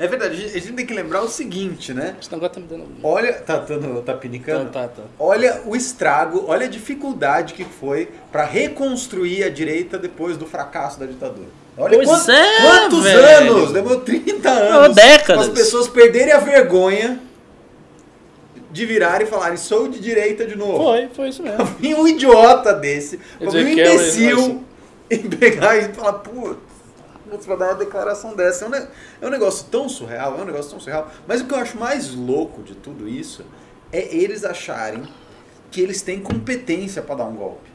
[0.00, 2.14] É verdade, a gente- tem que lembrar o seguinte, né?
[2.20, 2.86] Esse negócio tá me dando...
[3.02, 4.70] Olha, tá, dando- tá pinicando?
[4.70, 5.02] Tá, tá, tá.
[5.18, 11.00] Olha o estrago, olha a dificuldade que foi pra reconstruir a direita depois do fracasso
[11.00, 11.48] da ditadura.
[11.76, 13.52] Olha Pois quant- é, quantos velho.
[13.56, 13.72] anos?
[13.72, 14.94] Demorou 30 anos.
[14.94, 15.48] décadas.
[15.48, 17.20] As pessoas perderem a vergonha
[18.70, 20.76] de virarem e falarem sou de direita de novo.
[20.84, 21.58] Foi, foi isso mesmo.
[21.98, 24.62] Um idiota desse, um imbecil
[25.10, 26.58] e pegar e falar, putz,
[27.46, 28.64] pra dar uma declaração dessa.
[28.64, 31.10] É um, é um negócio tão surreal, é um negócio tão surreal.
[31.26, 33.44] Mas o que eu acho mais louco de tudo isso
[33.92, 35.02] é eles acharem
[35.70, 37.68] que eles têm competência pra dar um golpe.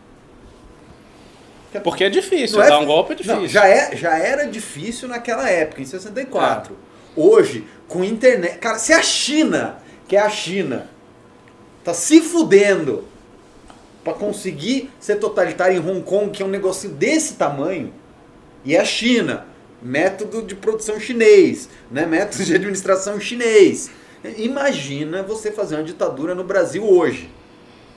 [1.84, 3.40] Porque é difícil, é- dar um golpe é difícil.
[3.42, 6.78] Não, já, é, já era difícil naquela época, em 64.
[7.16, 8.60] Hoje, com internet.
[8.60, 10.88] Cara, se a China, que é a China,
[11.84, 13.06] tá se fudendo
[14.04, 17.94] pra conseguir ser totalitária em Hong Kong, que é um negocinho desse tamanho,
[18.66, 19.46] e é a China,
[19.82, 22.06] método de produção chinês, né?
[22.06, 23.92] método de administração chinês.
[24.38, 27.30] Imagina você fazer uma ditadura no Brasil hoje.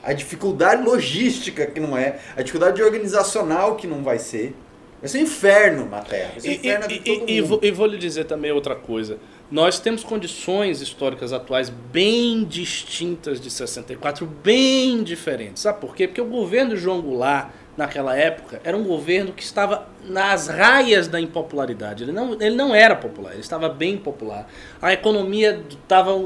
[0.02, 4.54] A dificuldade logística que não é, a dificuldade organizacional que não vai ser.
[5.00, 6.30] Vai ser um inferno na Terra.
[6.32, 8.74] Vai ser um E, inferno e- e- e vou, e vou lhe dizer também outra
[8.74, 9.18] coisa.
[9.50, 15.62] Nós temos condições históricas atuais bem distintas de 64, bem diferentes.
[15.62, 16.08] Sabe por quê?
[16.08, 21.06] Porque o governo de João Goulart, naquela época, era um governo que estava nas raias
[21.08, 22.04] da impopularidade.
[22.04, 24.48] Ele não, ele não era popular, ele estava bem popular.
[24.80, 26.16] A economia estava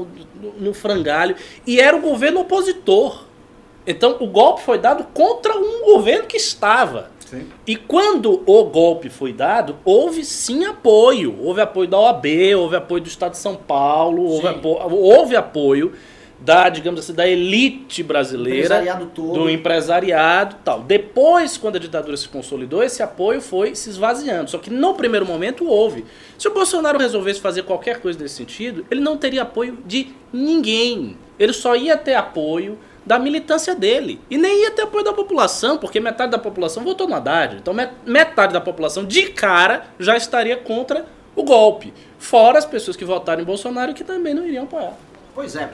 [0.57, 1.35] no, frangalho
[1.67, 3.25] e era um governo opositor.
[3.85, 7.09] Então o golpe foi dado contra um governo que estava.
[7.25, 7.47] Sim.
[7.65, 11.35] E quando o golpe foi dado, houve sim apoio.
[11.41, 12.25] Houve apoio da OAB,
[12.57, 15.93] houve apoio do Estado de São Paulo, houve, apo- houve apoio
[16.43, 19.33] da, digamos assim, da elite brasileira, Empresariado todo.
[19.33, 20.79] do empresariado e tal.
[20.81, 24.49] Depois, quando a ditadura se consolidou, esse apoio foi se esvaziando.
[24.49, 26.03] Só que no primeiro momento houve.
[26.37, 31.15] Se o Bolsonaro resolvesse fazer qualquer coisa nesse sentido, ele não teria apoio de ninguém.
[31.37, 34.19] Ele só ia ter apoio da militância dele.
[34.29, 37.57] E nem ia ter apoio da população, porque metade da população votou no Haddad.
[37.57, 41.93] Então met- metade da população, de cara, já estaria contra o golpe.
[42.17, 44.93] Fora as pessoas que votaram em Bolsonaro que também não iriam apoiar.
[45.33, 45.69] Pois é.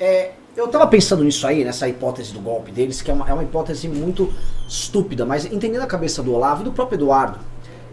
[0.00, 3.32] É, eu tava pensando nisso aí, nessa hipótese do golpe deles, que é uma, é
[3.32, 4.32] uma hipótese muito
[4.68, 7.38] estúpida, mas entendendo a cabeça do Olavo e do próprio Eduardo,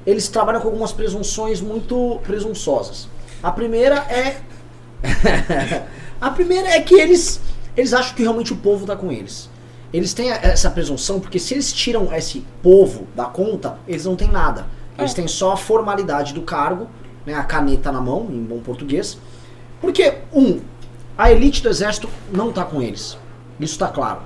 [0.06, 3.08] eles trabalham com algumas presunções muito presunçosas.
[3.42, 4.42] A primeira é.
[6.20, 7.40] a primeira é que eles,
[7.76, 9.50] eles acham que realmente o povo tá com eles.
[9.94, 14.28] Eles têm essa presunção porque se eles tiram esse povo da conta, eles não têm
[14.30, 14.66] nada.
[14.98, 15.16] Eles É.
[15.16, 16.88] têm só a formalidade do cargo,
[17.26, 19.18] né, a caneta na mão, em bom português.
[19.80, 20.60] Porque, um,
[21.18, 23.18] a elite do exército não tá com eles.
[23.60, 24.22] Isso tá claro.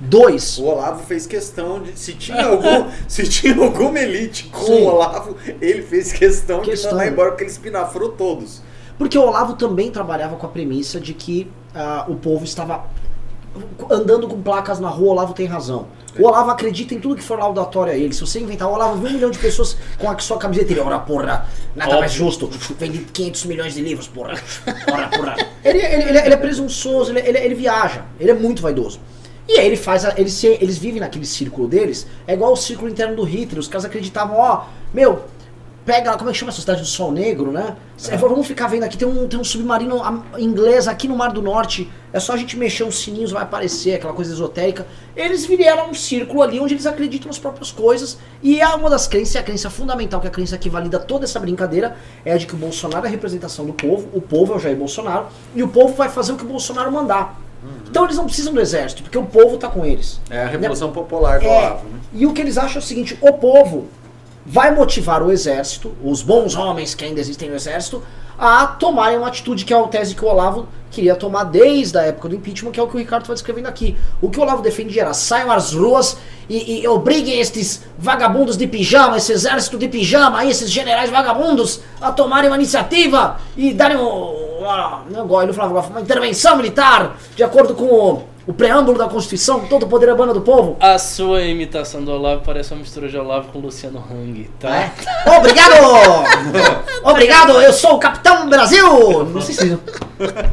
[0.00, 1.98] Dois, O Olavo fez questão de.
[1.98, 4.82] Se tinha, algum, se tinha alguma elite com Sim.
[4.82, 6.90] o Olavo, ele fez questão, Questão.
[6.90, 8.62] de mandar embora, porque ele espinafrou todos.
[8.96, 12.84] porque o Olavo também trabalhava com a premissa de que ah, o povo estava
[13.90, 15.86] andando com placas na rua, o Olavo tem razão.
[16.18, 18.12] O Olavo acredita em tudo que for laudatório a ele.
[18.12, 20.80] Se você inventar, o Olavo vê um milhão de pessoas com a sua camiseta, ele,
[20.80, 22.00] ora porra, nada Óbvio.
[22.00, 22.48] mais justo.
[22.78, 24.34] Vende 500 milhões de livros, porra.
[24.92, 25.36] Ora porra.
[25.64, 28.98] Ele, ele, ele, ele é presunçoso, ele, ele, ele viaja, ele é muito vaidoso.
[29.48, 32.90] E aí ele faz, a- eles, eles vivem naquele círculo deles, é igual o círculo
[32.90, 33.60] interno do Hitler.
[33.60, 35.22] Os caras acreditavam, ó, meu,
[35.88, 37.74] pega, como é que chama essa cidade do Sol Negro, né?
[37.96, 40.02] Cê- Vamos ficar vendo aqui, tem um, tem um submarino
[40.38, 43.94] inglês aqui no Mar do Norte, é só a gente mexer uns sininhos, vai aparecer,
[43.94, 44.86] aquela coisa esotérica.
[45.16, 49.06] Eles vieram um círculo ali onde eles acreditam nas próprias coisas, e é uma das
[49.08, 52.32] crenças, é a crença fundamental, que é a crença que valida toda essa brincadeira, é
[52.34, 54.76] a de que o Bolsonaro é a representação do povo, o povo é o Jair
[54.76, 57.40] Bolsonaro, e o povo vai fazer o que o Bolsonaro mandar.
[57.90, 60.20] Então eles não precisam do exército, porque o povo tá com eles.
[60.30, 61.98] É a Revolução Popular do É, Olavo, né?
[62.12, 63.86] E o que eles acham é o seguinte: o povo
[64.48, 68.02] vai motivar o exército, os bons homens que ainda existem no exército,
[68.38, 72.02] a tomarem uma atitude que é a tese que o Olavo queria tomar desde a
[72.02, 73.94] época do impeachment, que é o que o Ricardo está descrevendo aqui.
[74.22, 76.16] O que o Olavo defende era saiam às ruas
[76.48, 82.10] e, e obriguem estes vagabundos de pijama, esse exército de pijama, esses generais vagabundos, a
[82.10, 87.74] tomarem uma iniciativa e darem um- uma, não ele falava, uma intervenção militar, de acordo
[87.74, 90.76] com o, o preâmbulo da Constituição, todo o poder urbano do povo.
[90.80, 94.74] A sua imitação do Olavo parece uma mistura de Olavo com Luciano Hang, tá?
[94.74, 94.92] É?
[95.36, 95.74] Obrigado!
[97.04, 99.24] Obrigado, eu sou o Capitão Brasil!
[99.24, 99.78] Não sei se.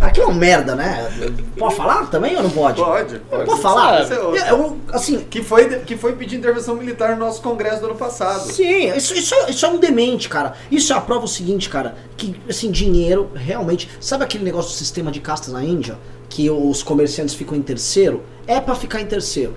[0.01, 1.09] Aqui é uma merda, né?
[1.57, 2.81] Pode falar também ou não pode?
[2.81, 3.45] Pode, pode.
[3.45, 4.01] Pode falar?
[4.01, 4.13] É.
[4.13, 7.95] Eu- eu- assim, Que foi, que foi pedir intervenção militar no nosso congresso do ano
[7.95, 8.51] passado.
[8.51, 10.53] Sim, isso, isso, é- isso é um demente, cara.
[10.69, 13.89] Isso é a prova o seguinte, cara, que assim, dinheiro realmente.
[13.99, 15.97] Sabe aquele negócio do sistema de castas na Índia?
[16.35, 18.21] Que os comerciantes ficam em terceiro?
[18.45, 19.55] É pra ficar em terceiro.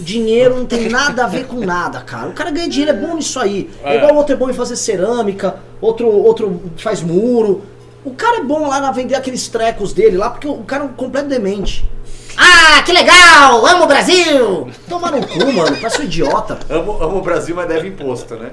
[0.00, 2.28] Dinheiro não tem nada a ver com nada, cara.
[2.28, 3.68] O cara ganha dinheiro, é bom nisso aí.
[3.82, 3.96] É, É.
[3.98, 7.62] igual o outro é bom em fazer cerâmica, outro, outro faz muro.
[8.02, 10.86] O cara é bom lá na vender aqueles trecos dele lá, porque o cara é
[10.86, 11.86] um completo demente.
[12.38, 13.66] Ah, que legal!
[13.66, 14.66] Amo o Brasil!
[14.88, 16.58] Toma no cu, mano, parece um idiota.
[16.70, 18.50] Amo, amo o Brasil, mas deve imposto, né?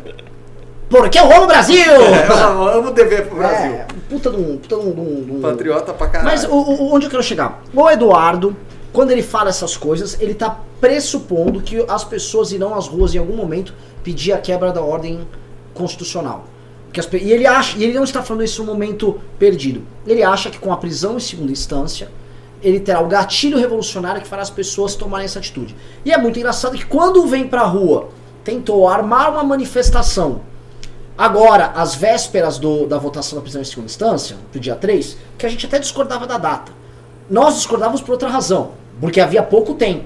[0.91, 1.89] Porque eu amo o Brasil!
[1.91, 3.71] É, eu amo, amo dever pro Brasil.
[3.71, 4.58] É, puta de um.
[4.58, 6.30] Puta de um, de um- Patriota pra caralho.
[6.30, 7.63] Mas o, o- onde eu quero chegar?
[7.73, 8.56] O Eduardo,
[8.91, 13.19] quando ele fala essas coisas, ele tá pressupondo que as pessoas irão às ruas em
[13.19, 13.73] algum momento
[14.04, 15.25] pedir a quebra da ordem
[15.73, 16.45] constitucional.
[16.91, 19.84] Que as e ele acha, e ele não está falando isso num momento perdido.
[20.06, 22.10] Ele acha que com a prisão em segunda instância,
[22.62, 25.73] ele terá o gatilho revolucionário que fará as pessoas tomarem essa atitude.
[26.04, 28.10] E é muito engraçado que quando vem pra rua,
[28.43, 30.41] tentou armar uma manifestação
[31.22, 35.46] Agora, às vésperas do- da votação da prisão em segunda instância, do dia 3, que
[35.46, 36.72] a gente até discordava da data.
[37.30, 40.04] Nós discordávamos por outra razão, porque havia pouco tempo.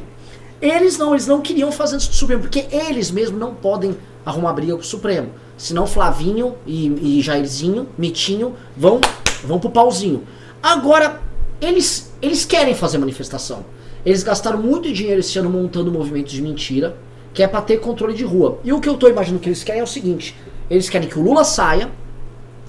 [0.61, 4.51] Eles não, eles não queriam fazer isso do Supremo, porque eles mesmos não podem arrumar
[4.51, 5.29] briga com o Supremo.
[5.57, 8.99] Senão Flavinho e, e Jairzinho, Mitinho, vão,
[9.45, 10.21] vão pro pauzinho.
[10.61, 11.21] Agora,
[11.61, 13.63] eles, eles querem fazer manifestação.
[14.05, 16.97] Eles gastaram muito dinheiro esse ano montando movimentos de mentira,
[17.33, 18.59] que é pra ter controle de rua.
[18.65, 20.35] E o que eu tô imaginando que eles querem é o seguinte:
[20.69, 21.91] eles querem que o Lula saia,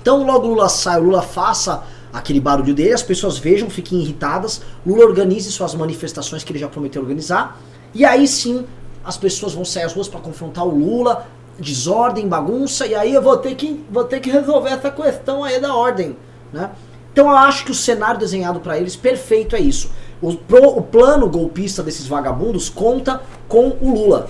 [0.01, 1.83] então logo o Lula sai, o Lula faça
[2.13, 6.69] aquele barulho dele, as pessoas vejam, fiquem irritadas, Lula organize suas manifestações que ele já
[6.69, 7.61] prometeu organizar,
[7.95, 8.65] e aí sim
[9.05, 11.27] as pessoas vão sair às ruas para confrontar o Lula,
[11.59, 15.61] desordem, bagunça, e aí eu vou ter que, vou ter que resolver essa questão aí
[15.61, 16.17] da ordem,
[16.53, 16.71] né?
[17.13, 19.91] Então eu acho que o cenário desenhado para eles perfeito é isso.
[20.21, 24.29] O, pro- o plano golpista desses vagabundos conta com o Lula.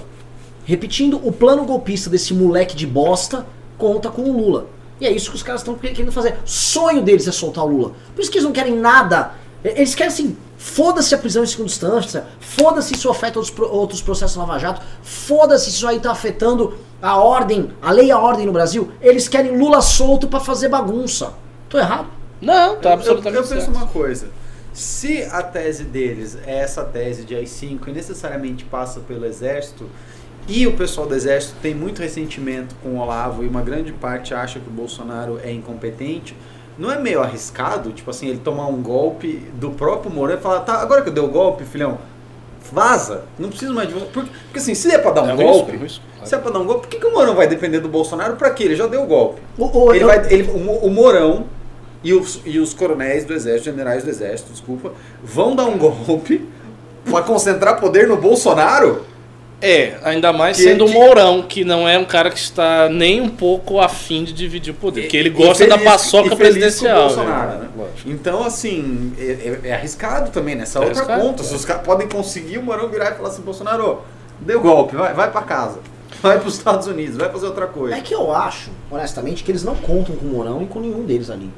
[0.65, 3.45] Repetindo, o plano golpista desse moleque de bosta
[3.79, 4.67] conta com o Lula.
[5.01, 6.37] E é isso que os caras estão querendo fazer.
[6.45, 7.93] Sonho deles é soltar o Lula.
[8.15, 9.33] Por isso que eles não querem nada.
[9.65, 13.59] E- Eles querem assim, foda-se a prisão em segunda instância, foda-se se isso afeta outros,
[13.71, 18.11] outros processos Lava Jato, foda-se se isso aí tá afetando a ordem, a lei e
[18.11, 18.91] a ordem no Brasil.
[19.03, 21.35] Eles querem Lula solto pra fazer bagunça.
[21.69, 22.07] Tô errado?
[22.41, 23.77] Não, tá Eu- absolutamente eu, eu penso certo.
[23.77, 24.29] uma coisa.
[24.73, 29.87] Se a tese deles é essa tese de AI-5 e necessariamente passa pelo exército,
[30.49, 34.33] e o pessoal do exército tem muito ressentimento com o Olavo e uma grande parte
[34.35, 36.37] acha que o Bolsonaro é incompetente,
[36.79, 40.61] não é meio arriscado, tipo assim, ele tomar um golpe do próprio Mourão e falar,
[40.61, 41.99] tá, agora que eu dei o golpe, filhão,
[42.73, 44.07] vaza, não preciso mais de você.
[44.07, 46.29] Porque, porque assim, se é pra dar um É um risco, golpe, é risco, claro.
[46.29, 48.37] se é pra dar um golpe, por que, que o Mourão vai depender do Bolsonaro?
[48.37, 48.65] Pra quê?
[48.65, 49.41] Ele já deu o golpe.
[49.59, 51.47] O, o- Ele eu- vai, ele, o, o Mourão
[52.05, 54.93] e os, e os coronéis do exército, generais do exército, desculpa,
[55.25, 56.47] vão dar um golpe
[57.05, 59.03] pra concentrar poder no Bolsonaro?
[59.61, 62.89] É, ainda mais Que- sendo o que- Mourão, que não é um cara que está
[62.91, 65.03] nem um pouco afim de dividir o poder.
[65.03, 67.07] Porque ele gosta E da paçoca e feliz com o presidencial.
[67.07, 67.59] Bolsonaro, né?
[67.61, 67.69] né?
[67.77, 68.11] Lógico.
[68.11, 71.43] Então, assim, é, é- é arriscado também nessa É outra arriscado, ponta.
[71.43, 71.47] é.
[71.47, 74.03] Se os caras podem conseguir o Mourão virar e falar assim, Bolsonaro,
[74.39, 75.79] deu golpe, vai, vai pra casa.
[76.23, 77.95] Vai pros Estados Unidos, vai fazer outra coisa.
[77.95, 81.05] É que eu acho, honestamente, que eles não contam com o Mourão e com nenhum
[81.05, 81.51] deles ali.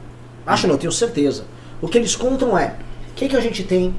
[0.44, 1.44] Acho não, eu tenho certeza.
[1.80, 2.74] O que eles contam é
[3.10, 3.94] o que, que a gente tem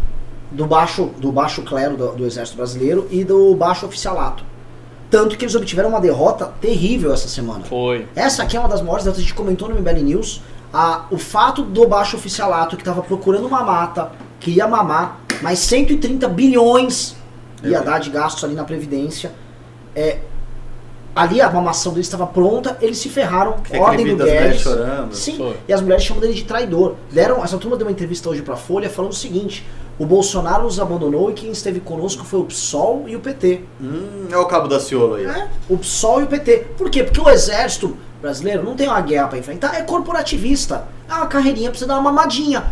[0.51, 4.43] do baixo, do baixo clero do, do exército brasileiro e do baixo oficialato.
[5.09, 7.63] Tanto que eles obtiveram uma derrota terrível essa semana.
[7.65, 8.07] Foi.
[8.15, 10.41] Essa aqui é uma das maiores derrotas, a gente comentou no MBL News.
[10.71, 15.59] A, o fato do baixo oficialato que estava procurando uma mata, que ia mamar, mais
[15.59, 17.15] 130 bilhões
[17.63, 17.81] ia É.
[17.81, 19.31] dar de gastos ali na Previdência.
[19.95, 20.19] É,
[21.15, 23.55] ali a mamação deles estava pronta, eles se ferraram.
[23.71, 24.61] É ordem do Guedes.
[24.61, 25.13] chorando.
[25.15, 25.57] Sim, Foi.
[25.67, 26.95] e as mulheres chamam dele de traidor.
[27.11, 29.65] Deram, essa turma deu uma entrevista hoje pra Folha falando o seguinte:
[29.99, 33.61] o Bolsonaro nos abandonou e quem esteve conosco foi o PSOL e o PT.
[33.81, 35.25] Hum, é o cabo da Ciolo aí.
[35.25, 36.67] É, o PSOL e o PT.
[36.77, 37.03] Por quê?
[37.03, 40.87] Porque o exército brasileiro não tem uma guerra pra enfrentar, é corporativista.
[41.09, 42.71] É uma carreirinha pra você dar uma mamadinha.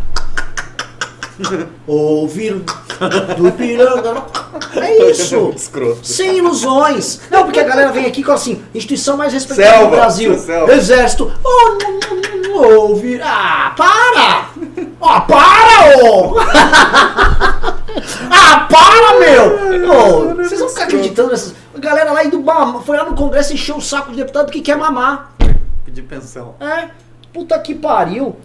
[1.85, 2.63] Ouvir
[3.37, 4.23] do Ipiranga.
[4.75, 5.51] É isso.
[5.55, 6.07] Escroto.
[6.07, 7.19] Sem ilusões.
[7.29, 10.39] Não, porque a galera vem aqui com assim, instituição mais respeitada Selva, do Brasil.
[10.39, 10.73] selva.
[10.73, 11.31] Exército.
[11.43, 13.21] Oh, ouvir.
[13.21, 14.49] Ah, para!
[14.99, 16.39] Ó, para, ô!
[18.31, 19.89] ah, para, meu!
[19.91, 21.55] Ô, vocês vão ficar acreditando nessas.
[21.75, 24.51] A galera lá indo mamar, foi lá no Congresso e encheu o saco de deputado
[24.51, 25.33] que quer mamar.
[25.85, 26.55] Pedir pensão.
[26.59, 26.89] É,
[27.31, 28.35] puta que pariu.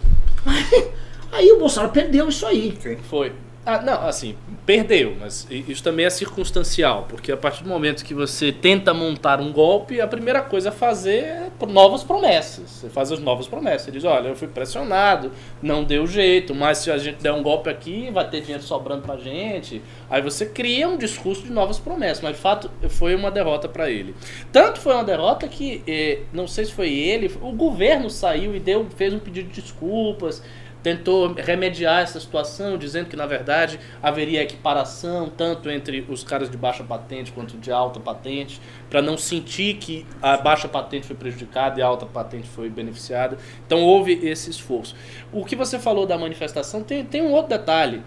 [1.31, 2.77] Aí o Bolsonaro perdeu isso aí.
[3.09, 3.33] Foi.
[3.65, 8.13] Ah, não, assim, perdeu, mas isso também é circunstancial, porque a partir do momento que
[8.13, 12.69] você tenta montar um golpe, a primeira coisa a fazer é novas promessas.
[12.69, 13.83] Você faz as novas promessas.
[13.83, 17.41] Você diz, olha, eu fui pressionado, não deu jeito, mas se a gente der um
[17.41, 19.81] golpe aqui, vai ter dinheiro sobrando pra gente.
[20.09, 23.89] Aí você cria um discurso de novas promessas, mas de fato foi uma derrota para
[23.89, 24.13] ele.
[24.51, 28.59] Tanto foi uma derrota que, eh, não sei se foi ele, o governo saiu e
[28.59, 30.43] deu, fez um pedido de desculpas,
[30.83, 36.57] tentou remediar essa situação, dizendo que na verdade haveria equiparação tanto entre os caras de
[36.57, 41.79] baixa patente quanto de alta patente, para não sentir que a baixa patente foi prejudicada
[41.79, 43.37] e a alta patente foi beneficiada.
[43.65, 44.93] Então houve esse esforço.
[45.31, 48.03] O que você falou da manifestação tem, tem um outro detalhe.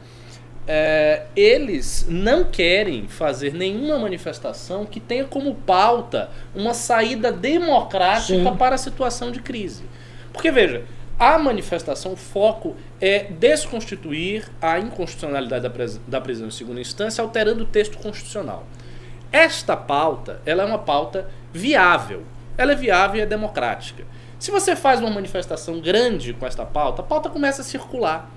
[0.68, 8.56] É, eles não querem fazer nenhuma manifestação que tenha como pauta uma saída democrática Sim.
[8.56, 9.84] para a situação de crise.
[10.32, 10.84] Porque veja,
[11.18, 15.66] a manifestação, o foco é desconstituir a inconstitucionalidade
[16.06, 18.66] da, prisão em segunda instância, alterando o texto constitucional.
[19.32, 22.24] Esta pauta, ela é uma pauta viável.
[22.58, 24.04] Ela é viável e é democrática.
[24.38, 28.30] Se você faz uma manifestação grande com esta pauta, a pauta começa a circular.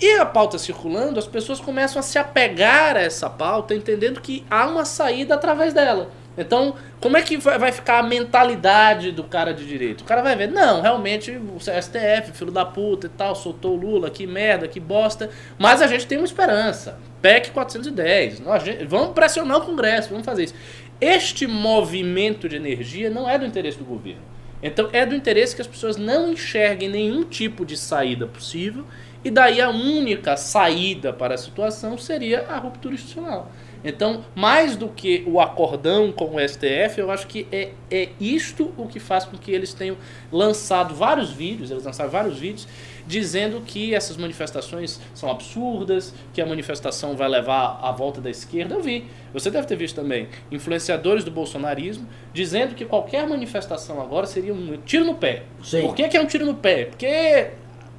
[0.00, 4.44] E a pauta circulando, as pessoas começam a se apegar a essa pauta, entendendo que
[4.50, 6.10] há uma saída através dela.
[6.36, 10.02] Então, como é que vai ficar a mentalidade do cara de direito?
[10.02, 13.76] O cara vai ver, não, realmente o STF, filho da puta e tal, soltou o
[13.76, 16.98] Lula, que merda, que bosta, mas a gente tem uma esperança.
[17.22, 20.54] PEC 410, nós, vamos pressionar o Congresso, vamos fazer isso.
[21.00, 24.22] Este movimento de energia não é do interesse do governo.
[24.62, 28.84] Então é do interesse que as pessoas não enxerguem nenhum tipo de saída possível,
[29.24, 33.50] e daí a única saída para a situação seria a ruptura institucional.
[33.84, 38.72] Então, mais do que o acordão com o STF, eu acho que é, é isto
[38.76, 39.96] o que faz com que eles tenham
[40.30, 42.66] lançado vários vídeos, eles lançaram vários vídeos,
[43.06, 48.74] dizendo que essas manifestações são absurdas, que a manifestação vai levar à volta da esquerda.
[48.74, 54.26] Eu vi, você deve ter visto também, influenciadores do bolsonarismo dizendo que qualquer manifestação agora
[54.26, 55.44] seria um tiro no pé.
[55.62, 55.82] Sim.
[55.82, 56.86] Por que, que é um tiro no pé?
[56.86, 57.50] Porque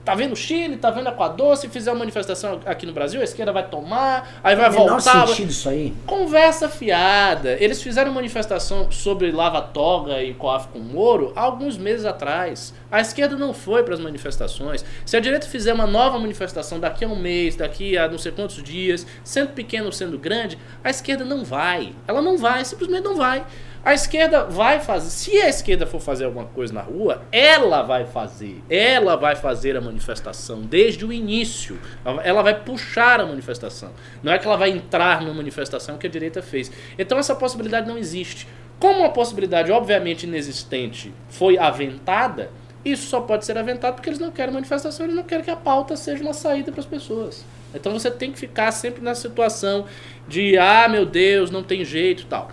[0.07, 3.25] tá vendo o Chile, tá vendo Equador, se fizer uma manifestação aqui no Brasil, a
[3.25, 5.27] esquerda vai tomar, aí vai voltar.
[5.27, 5.93] sentido isso aí.
[6.05, 7.57] Conversa fiada.
[7.59, 12.73] Eles fizeram manifestação sobre Lava Toga e COAF com Moro há alguns meses atrás.
[12.89, 14.85] A esquerda não foi para as manifestações.
[15.05, 18.31] Se a direita fizer uma nova manifestação daqui a um mês, daqui a não sei
[18.31, 21.93] quantos dias, sendo pequeno ou sendo grande, a esquerda não vai.
[22.07, 23.45] Ela não vai, simplesmente não vai.
[23.83, 25.09] A esquerda vai fazer.
[25.09, 28.61] Se a esquerda for fazer alguma coisa na rua, ela vai fazer.
[28.69, 31.79] Ela vai fazer a manifestação desde o início.
[32.23, 33.91] Ela vai puxar a manifestação.
[34.21, 36.71] Não é que ela vai entrar numa manifestação que a direita fez.
[36.97, 38.47] Então essa possibilidade não existe.
[38.79, 42.51] Como uma possibilidade obviamente inexistente foi aventada,
[42.85, 45.55] isso só pode ser aventado porque eles não querem manifestação, eles não querem que a
[45.55, 47.43] pauta seja uma saída para as pessoas.
[47.73, 49.85] Então você tem que ficar sempre na situação
[50.27, 52.49] de ah, meu Deus, não tem jeito e tal.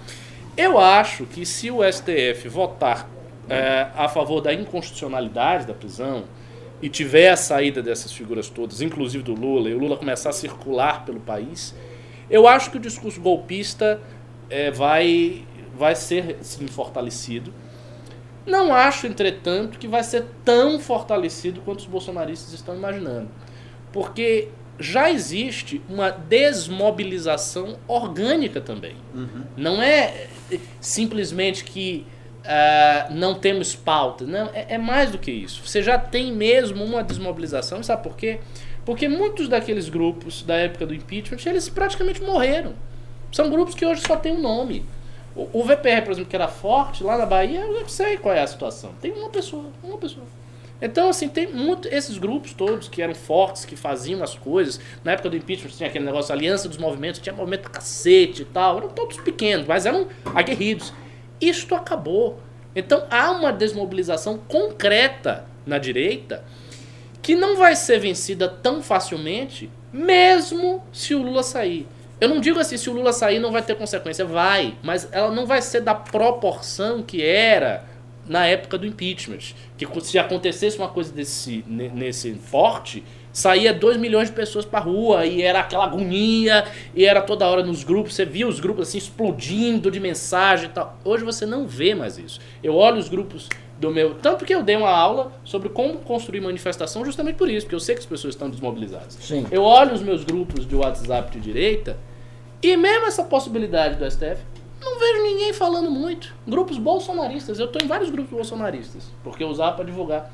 [0.56, 3.08] Eu acho que se o STF votar
[3.48, 6.24] é, a favor da inconstitucionalidade da prisão
[6.80, 10.32] e tiver a saída dessas figuras todas, inclusive do Lula, e o Lula começar a
[10.32, 11.74] circular pelo país,
[12.30, 14.00] eu acho que o discurso golpista
[14.48, 15.44] é, vai,
[15.76, 17.52] vai ser sim, fortalecido.
[18.46, 23.28] Não acho, entretanto, que vai ser tão fortalecido quanto os bolsonaristas estão imaginando.
[23.92, 28.96] Porque já existe uma desmobilização orgânica também.
[29.56, 30.26] Não é
[30.80, 32.06] simplesmente que
[32.44, 34.24] ah, não temos pauta.
[34.24, 35.66] Não, é, é mais do que isso.
[35.66, 37.82] Você já tem mesmo uma desmobilização.
[37.82, 38.40] Sabe por quê?
[38.84, 42.74] Porque muitos daqueles grupos da época do impeachment, eles praticamente morreram.
[43.32, 44.84] São grupos que hoje só tem um nome.
[45.34, 48.42] O, o VPR, por exemplo, que era forte lá na Bahia, eu sei qual é
[48.42, 48.92] a situação.
[49.00, 50.26] Tem uma pessoa, uma pessoa.
[50.82, 51.88] Então, assim, tem muito.
[51.88, 54.80] Esses grupos todos que eram fortes, que faziam as coisas.
[55.02, 58.78] Na época do impeachment tinha aquele negócio, Aliança dos Movimentos, tinha movimento cacete e tal.
[58.78, 60.92] Eram todos pequenos, mas eram aguerridos.
[61.40, 62.40] Isto acabou.
[62.74, 66.44] Então há uma desmobilização concreta na direita
[67.22, 71.86] que não vai ser vencida tão facilmente, mesmo se o Lula sair.
[72.20, 75.30] Eu não digo assim, se o Lula sair não vai ter consequência, vai, mas ela
[75.30, 77.84] não vai ser da proporção que era
[78.28, 79.54] na época do impeachment.
[79.76, 84.78] Que se acontecesse uma coisa desse, ne- nesse porte, saía 2 milhões de pessoas pra
[84.78, 88.88] rua e era aquela agonia, e era toda hora nos grupos, você via os grupos
[88.88, 90.98] assim explodindo de mensagem e tal.
[91.04, 92.40] Hoje você não vê mais isso.
[92.62, 94.14] Eu olho os grupos do meu.
[94.14, 97.80] Tanto que eu dei uma aula sobre como construir manifestação justamente por isso, porque eu
[97.80, 99.18] sei que as pessoas estão desmobilizadas.
[99.20, 99.46] Sim.
[99.50, 101.98] Eu olho os meus grupos de WhatsApp de direita
[102.62, 104.40] e mesmo essa possibilidade do STF,
[104.84, 106.34] não vejo ninguém falando muito.
[106.46, 110.30] Grupos bolsonaristas, eu tô em vários grupos bolsonaristas, porque eu usava para divulgar.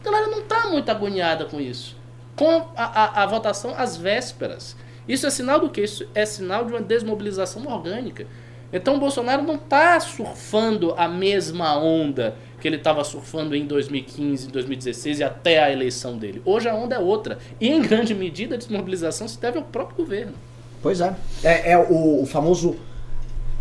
[0.00, 1.96] A galera não tá muito agoniada com isso.
[2.34, 4.76] Com a, a, a votação às vésperas.
[5.06, 5.82] Isso é sinal do quê?
[5.82, 8.26] Isso é sinal de uma desmobilização orgânica.
[8.72, 14.48] Então o Bolsonaro não está surfando a mesma onda que ele estava surfando em 2015,
[14.48, 16.40] 2016 e até a eleição dele.
[16.44, 17.38] Hoje a onda é outra.
[17.60, 20.32] E em grande medida a desmobilização se deve ao próprio governo.
[20.80, 21.14] Pois é.
[21.42, 22.76] É, é o, o famoso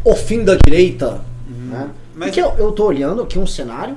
[0.04, 1.22] o fim da direita.
[1.48, 1.90] Né?
[2.16, 3.96] Mas- Porque eu, eu tô olhando aqui um cenário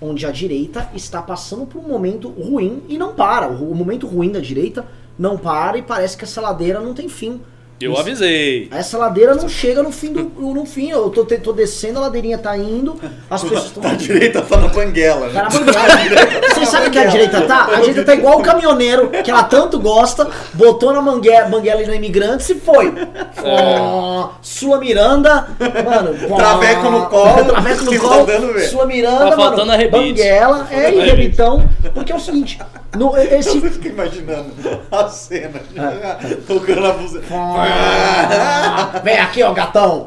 [0.00, 3.48] onde a direita está passando por um momento ruim e não para.
[3.48, 4.84] O momento ruim da direita
[5.18, 7.40] não para e parece que essa ladeira não tem fim.
[7.78, 8.68] Eu Isso- avisei.
[8.72, 10.22] Essa ladeira não chega no fim do.
[10.40, 12.98] No fim, eu tô, tô descendo, a ladeirinha tá indo,
[13.28, 13.82] as pessoas estão.
[13.84, 15.34] A direita tá na banguela, né?
[15.34, 16.48] Cara, banguela.
[16.54, 17.66] Vocês sabem que a direita tá?
[17.66, 21.86] A direita tá igual o caminhoneiro que ela tanto gosta, botou na manguela, banguela e
[21.86, 22.94] no Imigrantes e foi.
[23.44, 25.46] Ó, Sua Miranda,
[25.84, 26.34] mano.
[26.36, 28.26] Traveco no colo, Traveco no colo.
[28.26, 28.60] tá.
[28.70, 29.72] Sua Miranda, Tá faltando mano.
[29.72, 29.98] a rebite.
[30.22, 31.68] Banguela, é, e rebitão.
[31.92, 32.58] Porque é o seguinte,
[32.96, 33.58] no, esse.
[33.58, 34.50] Eu fico imaginando
[34.90, 35.60] a cena.
[36.48, 37.22] Tocando a música.
[37.66, 40.06] Ah, Vem aqui, ó, gatão.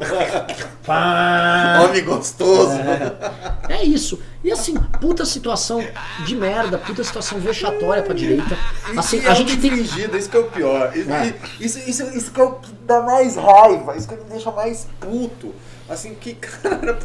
[1.84, 2.72] Homem gostoso.
[3.68, 4.20] É isso.
[4.42, 5.84] E assim, puta situação
[6.24, 8.56] de merda, puta situação vexatória pra direita.
[8.96, 9.74] Assim, a é gente tem.
[9.80, 10.90] isso que é o pior.
[10.96, 11.34] Isso, É.
[11.60, 14.86] isso, isso, isso que é o que dá mais raiva, isso que me deixa mais
[14.98, 15.54] puto.
[15.88, 16.96] Assim, que cara,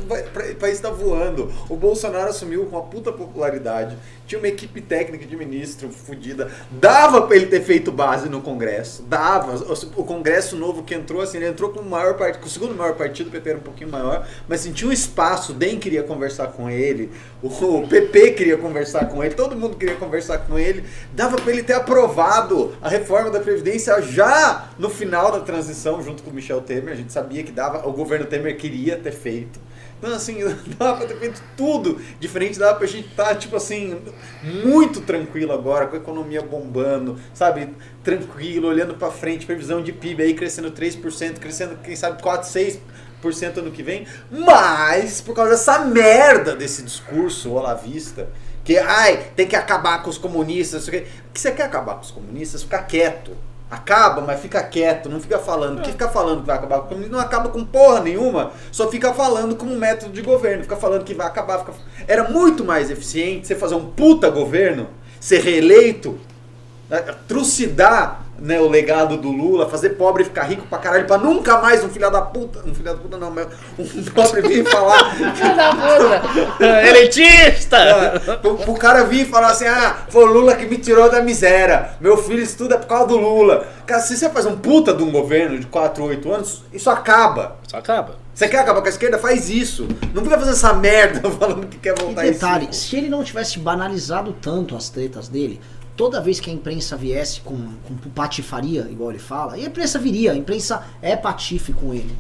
[0.52, 1.52] o país tá voando.
[1.68, 3.98] O Bolsonaro assumiu com uma puta popularidade.
[4.26, 6.52] Tinha uma equipe técnica de ministro fodida.
[6.72, 9.04] Dava pra ele ter feito base no Congresso.
[9.04, 9.56] Dava.
[9.96, 12.76] O Congresso novo que entrou, assim, ele entrou com o maior partido, com o segundo
[12.76, 16.04] maior partido, o PP era um pouquinho maior, mas assim, um espaço, o DEM queria
[16.04, 17.12] conversar com ele,
[17.42, 20.84] o PP queria conversar com ele, todo mundo queria conversar com ele.
[21.14, 26.24] Dava pra ele ter aprovado a reforma da Previdência já no final da transição, junto
[26.24, 26.94] com o Michel Temer.
[26.94, 29.60] A gente sabia que dava, o governo Temer queria ter feito.
[29.98, 30.40] Então, assim,
[30.78, 34.02] dava pra ter feito tudo diferente, dava pra gente estar, tipo assim,
[34.64, 37.70] muito tranquilo agora, com a economia bombando, sabe?
[38.04, 43.58] Tranquilo, olhando pra frente, previsão de PIB aí crescendo 3%, crescendo, quem sabe, 4, 6%
[43.58, 44.06] ano que vem.
[44.30, 48.30] Mas, por causa dessa merda desse discurso olavista,
[48.64, 51.10] que, ai, tem que acabar com os comunistas, não sei o quê.
[51.34, 52.64] você quer acabar com os comunistas?
[52.64, 53.32] Fica quieto.
[53.70, 55.82] Acaba, mas fica quieto, não fica falando.
[55.82, 58.90] Que fica falando que vai acabar com o comunismo não acaba com porra nenhuma, só
[58.90, 61.60] fica falando como método de governo, fica falando que vai acabar.
[61.60, 61.74] fica-
[62.08, 64.88] Era muito mais eficiente você fazer um puta governo,
[65.20, 66.18] ser reeleito,
[66.90, 71.58] né, trucidar né, o legado do Lula, fazer pobre ficar rico pra caralho, pra nunca
[71.60, 73.48] mais um filho da puta, um filho da puta não, mas
[73.80, 76.88] um pobre vir falar Filho da puta!
[76.88, 77.78] Elitista!
[77.78, 81.10] ah, pro, pro cara vir e falar assim, ah, foi o Lula que me tirou
[81.10, 81.92] da miséria.
[82.00, 83.68] Meu filho estuda por causa do Lula.
[83.86, 87.58] Cara, se você faz um puta de um governo de 4, 8 anos, isso acaba.
[87.68, 88.16] Só acaba.
[88.34, 89.18] Você quer acabar com a esquerda?
[89.18, 89.88] Faz isso.
[90.14, 92.74] Não fica fazendo essa merda falando que quer E voltar em detalhe, ciclo.
[92.76, 95.62] se ele não tivesse banalizado tanto as tretas dele,
[95.96, 99.98] toda vez que a imprensa viesse com, com patifaria, igual ele fala, e a imprensa
[99.98, 102.16] viria, a imprensa é patife com ele.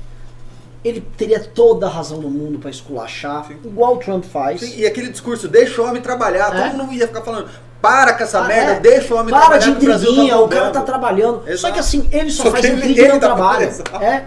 [0.83, 4.61] Ele teria toda a razão do mundo pra esculachar, igual o Trump faz.
[4.61, 6.55] Sim, e aquele discurso, deixa o homem trabalhar.
[6.55, 6.69] É.
[6.69, 7.49] Todo mundo ia ficar falando,
[7.81, 8.79] para com essa Ah, merda, é.
[8.79, 9.61] deixa o homem Para trabalhar.
[9.63, 11.41] de o Brasil intriguinha, tá o cara tá trabalhando.
[11.45, 11.73] Só Exato.
[11.73, 14.03] que assim, ele só, Só faz ele- intriga e ele não tá-.
[14.03, 14.25] É,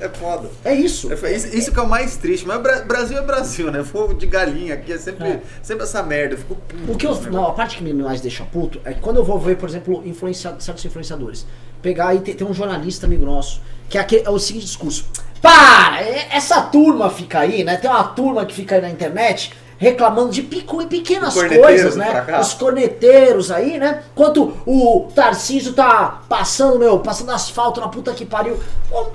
[0.00, 0.48] É foda.
[0.64, 1.12] é isso.
[1.12, 3.84] É, Isso, isso que é o mais triste, mas Bra- Brasil é Brasil, né?
[3.84, 5.40] Fogo de galinha aqui é sempre, É.
[5.62, 6.34] sempre essa merda.
[6.34, 8.94] Eu fico puto O que eu, não, a parte que me mais deixa puto é
[8.94, 11.46] que quando eu vou ver, por exemplo, influencia, certos influenciadores,
[11.82, 15.04] pegar e tem, tem um jornalista amigo nosso, que é, aquele, é o seguinte discurso.
[15.42, 16.00] Para!
[16.02, 17.76] é- Essa turma fica aí, né?
[17.76, 22.26] Tem uma turma que fica aí na internet reclamando de pico, pequenas Corneteiros coisas, né?
[22.38, 24.02] Os corneteiros aí, né?
[24.12, 28.58] Enquanto o Tarcísio tá passando, meu, passando asfalto na puta que pariu.
[28.92, 29.06] Ô,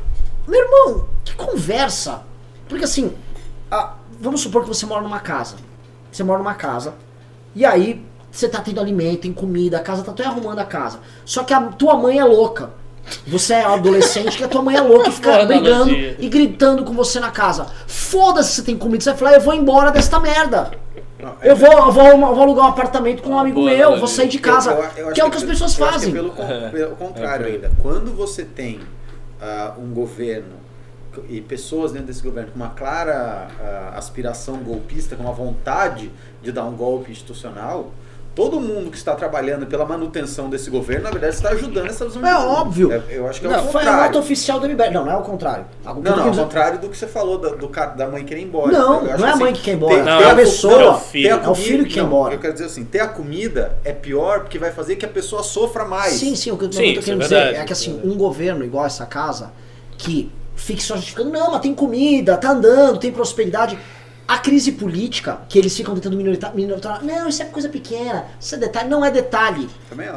[0.47, 2.21] meu irmão, que conversa!
[2.69, 3.13] Porque assim,
[3.71, 5.55] ah, vamos supor que você mora numa casa.
[6.11, 6.93] Você mora numa casa,
[7.55, 10.99] e aí você tá tendo alimento, tem comida, a casa tá até arrumando a casa.
[11.25, 12.71] Só que a tua mãe é louca.
[13.27, 16.93] Você é adolescente que a tua mãe é louca e fica brigando e gritando com
[16.93, 17.67] você na casa.
[17.87, 20.71] Foda-se se tem comida, você vai falar, eu vou embora desta merda.
[21.19, 23.71] Não, é- Eu vou, eu vou, eu vou alugar um apartamento com um amigo Boa
[23.71, 24.71] meu, vou sair de casa.
[24.97, 26.09] eu- eu que é o que as pe- pessoas eu acho que fazem.
[26.09, 27.71] é pelo, con- pelo contrário É, ainda.
[27.81, 28.79] Quando você tem
[29.41, 30.65] ah, um governo.
[31.29, 36.11] E pessoas dentro desse governo com uma clara ah, aspiração golpista, com uma vontade
[36.41, 37.91] de dar um golpe institucional,
[38.35, 42.21] todo mundo que está trabalhando pela manutenção desse governo, na verdade, está ajudando essa visão
[42.21, 42.47] de É mundo.
[42.49, 42.91] óbvio.
[42.91, 44.03] É- eu acho que é Não, o foi a contrário.
[44.13, 44.91] nota oficial do MBL.
[44.91, 45.65] Não, não é o contrário.
[45.85, 48.23] A- o Não, não, ao dizendo- contrário do que você falou da, do da mãe
[48.25, 48.71] querer ir embora.
[48.71, 49.95] Não, Eu acho não é a assim, mãe que quer ir embora.
[49.95, 50.83] ter- Não, ter é a o pessoa- filho.
[50.85, 51.29] É o filho.
[51.29, 51.35] a É
[51.81, 52.33] o que quer ir embora.
[52.35, 55.41] Eu quero dizer assim, ter a comida é pior porque vai fazer que a pessoa
[55.41, 56.13] sofra mais.
[56.13, 57.57] Sim, sim, o que eu, Sim, o que eu tô isso é querendo dizer verdade.
[57.59, 59.51] é que assim, um governo igual essa casa,
[59.97, 63.77] que fique só justificando, não, mas tem comida, tá andando, tem prosperidade.
[64.27, 68.55] A crise política, que eles ficam tentando minoritar, minoritar não, isso é coisa pequena, isso
[68.55, 69.69] é detalhe, não é detalhe.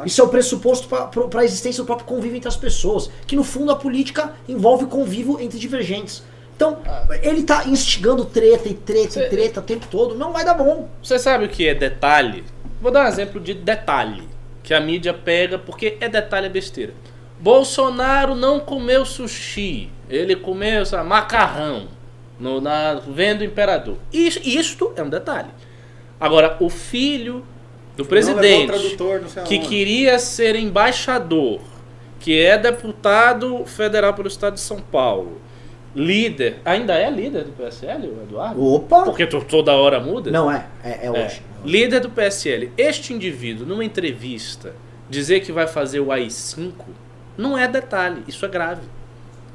[0.03, 3.09] Isso é o pressuposto para a existência do próprio convívio entre as pessoas.
[3.27, 6.23] Que no fundo a política envolve convívio entre divergentes.
[6.55, 6.79] Então,
[7.21, 10.55] ele tá instigando treta e treta Cê- e treta o tempo todo, não vai dar
[10.55, 10.89] bom.
[11.01, 12.43] Você sabe o que é detalhe?
[12.81, 14.27] Vou dar um exemplo de detalhe
[14.63, 16.93] que a mídia pega porque é detalhe é besteira.
[17.39, 21.87] Bolsonaro não comeu sushi, ele comeu sabe, macarrão
[22.39, 23.97] no, na vendo imperador.
[24.13, 25.49] Isso, isto é um detalhe.
[26.19, 27.45] Agora, o filho
[27.97, 31.59] do presidente tradutor, que queria ser embaixador,
[32.19, 35.39] que é deputado federal pelo estado de São Paulo,
[35.95, 38.63] líder, ainda é líder do PSL, o Eduardo?
[38.63, 39.03] Opa!
[39.03, 40.29] Porque to- toda hora muda?
[40.31, 41.41] Não é, é, é É, hoje.
[41.65, 42.71] líder do PSL.
[42.77, 44.75] Este indivíduo, numa entrevista,
[45.09, 46.71] dizer que vai fazer o AI-5
[47.37, 48.81] não é detalhe, isso é grave.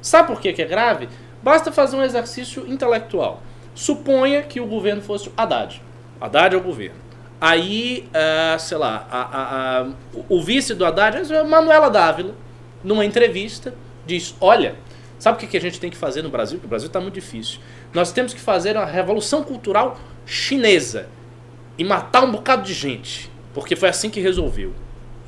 [0.03, 1.09] Sabe por que que é grave?
[1.45, 3.42] Basta fazer um exercício intelectual.
[3.74, 5.82] Suponha que o governo fosse Haddad.
[6.18, 6.97] Haddad é o governo.
[7.38, 12.34] Aí, ah, sei lá, a- a- a- o- o vice do Haddad, é Manuela Dávila,
[12.82, 13.74] numa entrevista,
[14.07, 14.76] diz: Olha,
[15.18, 16.57] sabe o que que a gente tem que fazer no Brasil?
[16.57, 17.61] Porque o Brasil está muito difícil.
[17.92, 21.09] Nós temos que fazer uma revolução cultural chinesa
[21.76, 24.72] e matar um bocado de gente, porque foi assim que resolveu.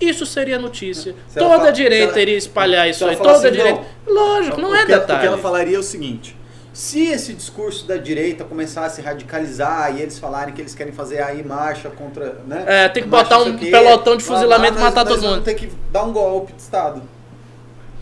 [0.00, 1.14] Isso seria notícia.
[1.28, 3.16] Se Toda fa- a direita ela- iria espalhar isso aí.
[3.16, 3.80] Toda a assim, direita.
[4.06, 5.20] Lógico, não é que, ela- O detalhe.
[5.20, 6.36] que ela falaria é o seguinte:
[6.72, 10.92] se esse discurso da direita começar a se radicalizar e eles falarem que eles querem
[10.92, 12.40] fazer aí marcha contra.
[12.46, 15.14] Né, É, tem que botar não um o quê, pelotão de fuzilamento e matar nós
[15.14, 15.42] todo mundo.
[15.42, 17.02] ter que dar um golpe de Estado.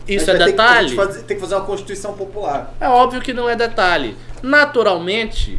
[0.07, 0.89] Isso é que- detalhe.
[0.89, 2.73] gente fazer- tem que fazer uma Constituição Popular.
[2.79, 4.15] É óbvio que não é detalhe.
[4.43, 5.57] Naturalmente,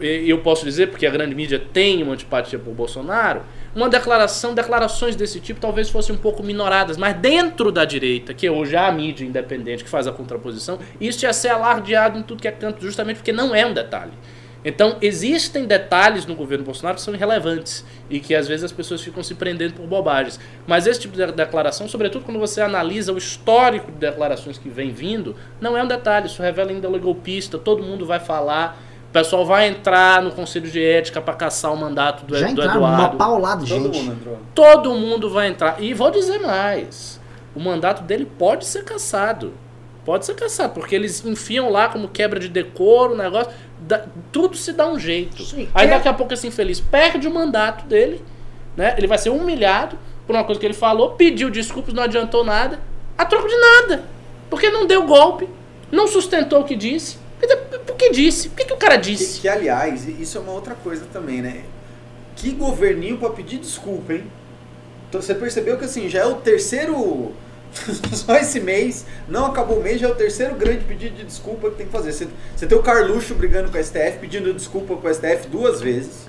[0.00, 3.42] e eu posso dizer, porque a grande mídia tem uma antipatia por Bolsonaro,
[3.74, 8.48] uma declaração, declarações desse tipo talvez fossem um pouco minoradas, mas dentro da direita, que
[8.48, 12.40] hoje é a mídia independente que faz a contraposição, isso ia ser alardeado em tudo
[12.40, 14.12] que é canto, justamente porque não é um detalhe.
[14.64, 19.00] Então, existem detalhes no governo Bolsonaro que são irrelevantes e que às vezes as pessoas
[19.00, 20.38] ficam se prendendo por bobagens.
[20.66, 24.90] Mas esse tipo de declaração, sobretudo quando você analisa o histórico de declarações que vem
[24.90, 29.44] vindo, não é um detalhe, isso revela índole golpista, todo mundo vai falar, o pessoal
[29.46, 32.88] vai entrar no conselho de ética para caçar o mandato do, Já do entraram uma
[32.94, 33.16] Eduardo.
[33.16, 33.98] paulada Todo gente.
[33.98, 34.38] mundo entrou.
[34.54, 35.80] Todo mundo vai entrar.
[35.82, 37.18] E vou dizer mais:
[37.54, 39.52] o mandato dele pode ser cassado.
[40.04, 43.52] Pode ser cassado, porque eles enfiam lá como quebra de decoro, o negócio.
[43.80, 45.42] dá- tudo se dá um jeito.
[45.44, 45.68] Sim.
[45.74, 45.90] Aí É.
[45.90, 48.24] daqui a pouco esse infeliz perde o mandato dele,
[48.76, 48.94] né?
[48.98, 49.96] Ele vai ser humilhado
[50.26, 52.80] por uma coisa que ele falou, pediu desculpas, não adiantou nada,
[53.16, 54.02] a troco de nada.
[54.50, 55.48] Porque não deu golpe,
[55.92, 57.18] não sustentou o que disse.
[57.40, 58.48] Dizer, Por que disse?
[58.48, 59.40] Por que, que o cara Que, disse?
[59.40, 61.62] que, aliás, isso é uma outra coisa também, né?
[62.36, 64.24] Que governinho pra pedir desculpa, hein?
[65.08, 67.32] Então, você percebeu que assim, já é o terceiro.
[68.12, 71.70] Só esse mês, não acabou o mês, já é o terceiro grande pedido de desculpa
[71.70, 72.12] que tem que fazer.
[72.12, 75.80] Você, você tem o Carluxo brigando com a STF, pedindo desculpa com a STF duas
[75.80, 76.28] vezes.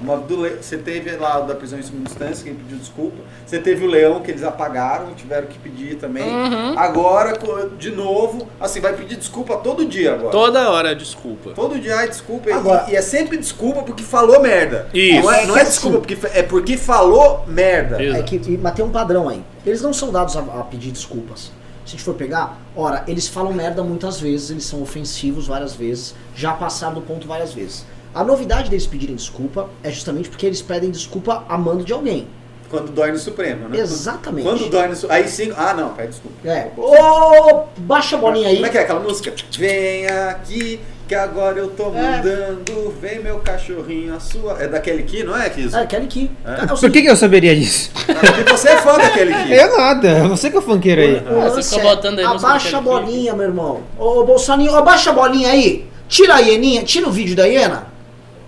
[0.00, 2.78] Uma do Le- Você teve lá o da prisão em segunda instância, que ele pediu
[2.78, 3.16] desculpa.
[3.44, 6.24] Você teve o Leão, que eles apagaram, tiveram que pedir também.
[6.28, 6.78] Uhum.
[6.78, 7.38] Agora,
[7.78, 10.30] de novo, assim, vai pedir desculpa todo dia agora.
[10.30, 11.50] Toda hora, desculpa.
[11.50, 12.48] Todo dia, ai, desculpa.
[12.48, 14.88] E- Agora- e, é sempre desculpa porque falou merda.
[14.94, 15.22] Isso.
[15.22, 18.00] Não é, não é É desculpa assim- porque é porque falou merda.
[18.02, 19.42] É que, mas tem um padrão aí.
[19.66, 21.50] Eles não são dados a, a pedir desculpas.
[21.84, 25.74] Se a gente for pegar, ora, eles falam merda muitas vezes, eles são ofensivos várias
[25.74, 27.86] vezes, já passaram do ponto várias vezes.
[28.14, 32.26] A novidade deles pedirem desculpa é justamente porque eles pedem desculpa a mando de alguém.
[32.70, 33.78] Quando dói no Supremo, né?
[33.78, 34.46] Exatamente.
[34.46, 35.22] Quando dói no Supremo.
[35.22, 35.52] Aí sim.
[35.56, 36.36] Ah, não, pede desculpa.
[36.46, 36.68] É.
[36.76, 38.56] Ô, baixa a bolinha aí.
[38.56, 39.32] Como é que é aquela música?
[39.56, 40.78] Vem aqui
[41.08, 42.18] que agora eu tô É.
[42.18, 42.94] mudando.
[43.00, 44.62] Vem meu cachorrinho, a sua.
[44.62, 45.74] É daquele aqui, não é, Kiss?
[45.74, 46.30] É, Kelly Key.
[46.44, 46.70] É.
[46.70, 47.90] É o Por que, que eu saberia disso?
[47.94, 49.52] Porque você é fã daquele aqui.
[49.52, 51.22] Eu nada, você que é o funkeiro aí.
[51.26, 53.80] Ah, você fica é, botando aí Abaixa a bolinha, meu irmão.
[53.98, 55.86] Ô, Bolsoninho, abaixa a bolinha aí.
[56.06, 57.86] Tira a hieninha, tira o vídeo da hiena.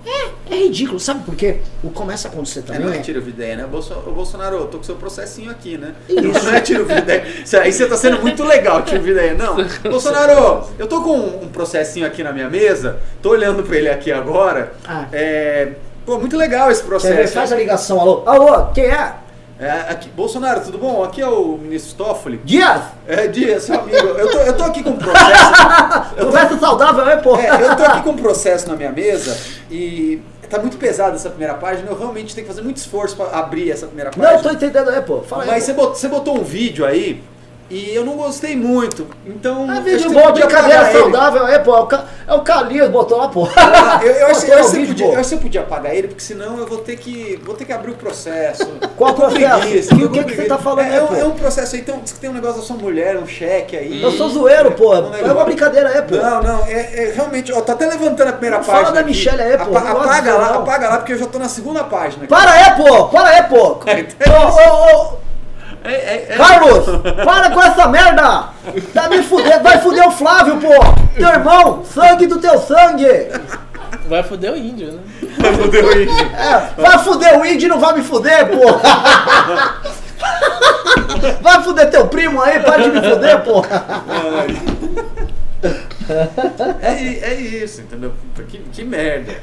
[0.07, 0.98] É, é ridículo.
[0.98, 1.59] Sabe por quê?
[1.82, 3.66] O que começa a acontecer É, também não é é- tiro vida né?
[3.66, 5.94] Bolsonaro, eu tô com seu processinho aqui, né?
[6.09, 6.44] Isso.
[6.44, 7.22] Não é tiro vida
[7.62, 9.20] Aí você tá sendo muito legal, tiro vida.
[9.34, 9.57] Não.
[9.90, 14.11] Bolsonaro, eu tô com um processinho aqui na minha mesa, tô olhando pra ele aqui
[14.11, 14.72] agora.
[14.86, 15.07] Ah.
[15.12, 15.72] É.
[16.07, 17.34] Pô, muito legal esse processo.
[17.34, 18.22] Faz a ligação, alô.
[18.26, 19.14] Alô, quem é?
[19.61, 21.04] É, aqui- Bolsonaro, tudo bom?
[21.04, 22.38] Aqui é o ministro Toffoli.
[22.44, 22.80] Dias!
[23.06, 23.94] É, Dias, seu amigo.
[23.96, 25.52] Eu tô, eu tô aqui com um processo.
[26.16, 27.36] Eu tô- Conversa saudável, é, pô?
[27.36, 29.36] É, eu tô aqui com um processo na minha mesa
[29.70, 31.88] e tá muito pesado essa primeira página.
[31.90, 34.28] Eu realmente tenho que fazer muito esforço pra abrir essa primeira página.
[34.30, 35.20] Não, eu tô entendendo, é, pô.
[35.22, 35.48] Fala aí.
[35.50, 35.66] Mas pô.
[35.66, 37.22] você botou, você botou um vídeo aí
[37.71, 39.07] E eu não gostei muito.
[39.25, 39.71] Então.
[39.73, 41.47] É vídeo bom, brincadeira saudável.
[41.47, 43.49] É, pô, é o, é Calias botou lá, pô.
[43.57, 46.21] Ah, Eu, eu, acho, eu, acho que podia, eu acho que podia apagar ele, porque
[46.23, 48.66] senão eu vou ter que, vou ter que abrir o processo.
[48.99, 49.61] Qual processo?
[49.61, 51.81] preguiça, o que que você tá falando é, aí, é, um- é um processo aí,
[51.81, 54.03] então, diz que tem um negócio da sua mulher, um cheque aí.
[54.03, 54.93] Eu sou zoeiro, pô.
[54.93, 55.37] Um É negócio.
[55.37, 56.16] uma brincadeira, é, pô.
[56.16, 58.95] Não, não, é, é realmente, ó, tá até levantando a primeira Não fala página.
[58.95, 59.11] da aqui.
[59.11, 60.62] Michelle aí, pô, Apa- não apaga lá, não.
[60.62, 62.25] apaga lá, porque eu já tô na segunda página.
[62.25, 62.27] aqui.
[62.27, 63.05] Para aí, pô.
[63.09, 63.79] Para aí, pô.
[63.79, 65.30] Ô, ô, ô.
[65.83, 66.37] É, é, é.
[66.37, 66.85] Carlos,
[67.24, 68.51] para com essa merda!
[68.93, 70.68] Tá me fudendo, vai fuder o Flávio, pô!
[71.16, 73.31] Teu irmão, sangue do teu sangue!
[74.09, 75.01] Vai foder o índio, né?
[75.57, 76.09] Fudeu aí.
[76.09, 78.81] É, vai fuder o índio e não vai me fuder, pô!
[81.41, 83.64] Vai fuder teu primo aí, para de me fuder, pô!
[86.82, 88.12] É, é isso, entendeu?
[88.48, 89.40] Que, que merda.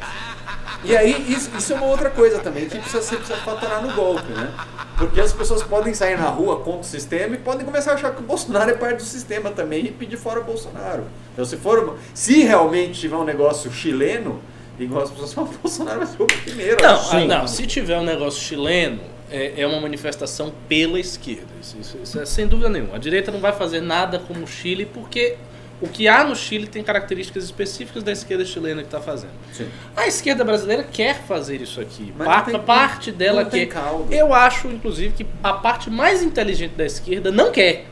[0.84, 3.94] E aí, isso, isso é uma outra coisa também, que precisa, você precisa faturar no
[3.94, 4.52] golpe, né?
[4.98, 8.12] Porque as pessoas podem sair na rua contra o sistema e podem começar a achar
[8.14, 11.04] que o Bolsonaro é parte do sistema também e pedir fora o Bolsonaro.
[11.34, 14.40] Então, se for, se realmente tiver um negócio chileno,
[14.80, 16.78] igual as pessoas falam, o Bolsonaro vai ser o primeiro.
[16.82, 17.24] Não, Sim.
[17.24, 19.00] ah, não, se tiver um negócio chileno,
[19.32, 21.48] é, é uma manifestação pela esquerda.
[21.62, 22.96] Isso, isso- isso é sem dúvida nenhuma.
[22.96, 25.36] A direita não vai fazer nada como o Chile, porque
[25.82, 29.32] o que há no Chile tem características específicas da esquerda chilena que está fazendo.
[29.54, 29.68] Sim.
[29.96, 32.12] A esquerda brasileira quer fazer isso aqui.
[32.18, 33.68] Mas Pa- não tem- parte dela quer.
[33.68, 34.12] caldo.
[34.12, 37.86] Eu acho, inclusive, que a parte mais inteligente da esquerda não quer.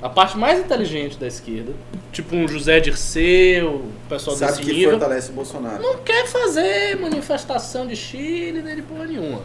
[0.00, 1.72] A parte mais inteligente da esquerda,
[2.12, 5.82] tipo um José Dirceu, o pessoal Sabe desse que nível, fortalece o Bolsonaro.
[5.82, 9.42] não quer fazer manifestação de Chile nem de porra nenhuma.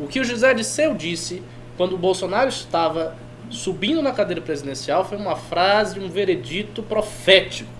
[0.00, 1.40] O que o José Disseu disse
[1.76, 3.14] quando o Bolsonaro estava
[3.52, 7.70] subindo na cadeira presidencial foi uma frase, um veredito profético.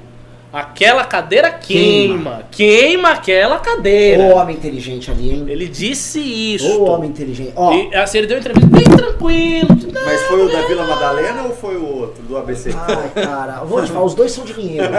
[0.53, 4.23] Aquela cadeira queima, queima aquela cadeira.
[4.25, 5.47] Ô homem inteligente ali, hein?
[5.49, 6.79] Ele disse isso.
[6.83, 7.55] Ô homem inteligente.
[7.57, 9.69] Ó, E assim, ele deu uma entrevista bem tranquilo.
[10.05, 12.69] Mas foi o da Vila Madalena ou foi o outro, do ABC?
[12.77, 14.93] ai, cara, vou te falar, os dois são de Vinhedo.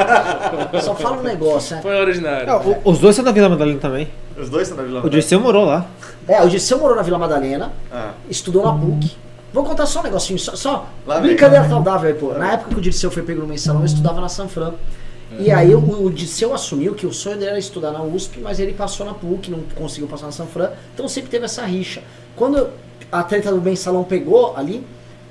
[0.82, 1.84] Só fala um negócio, né?
[1.84, 2.48] Foi originário.
[2.48, 4.08] Não, o- os dois são da Vila Madalena também.
[4.36, 5.22] Os dois são da Vila O Madalena?
[5.22, 5.86] Dirceu morou lá.
[6.28, 8.14] É, o Dirceu morou na Vila Madalena, Ah.
[8.28, 9.16] estudou na PUC.
[9.54, 11.28] Vou contar só um negocinho, só, só Lá vem.
[11.28, 12.34] brincadeira saudável aí, pô.
[12.34, 14.74] Na época que o Dirceu foi pego no mensalão, eu estudava na Sanfran.
[15.40, 18.60] E aí o, o Dirceu assumiu que o sonho dele era estudar na USP, mas
[18.60, 22.02] ele passou na PUC, não conseguiu passar na Sanfran, então sempre teve essa rixa.
[22.36, 22.70] Quando
[23.12, 24.86] a treta do mensalão pegou ali,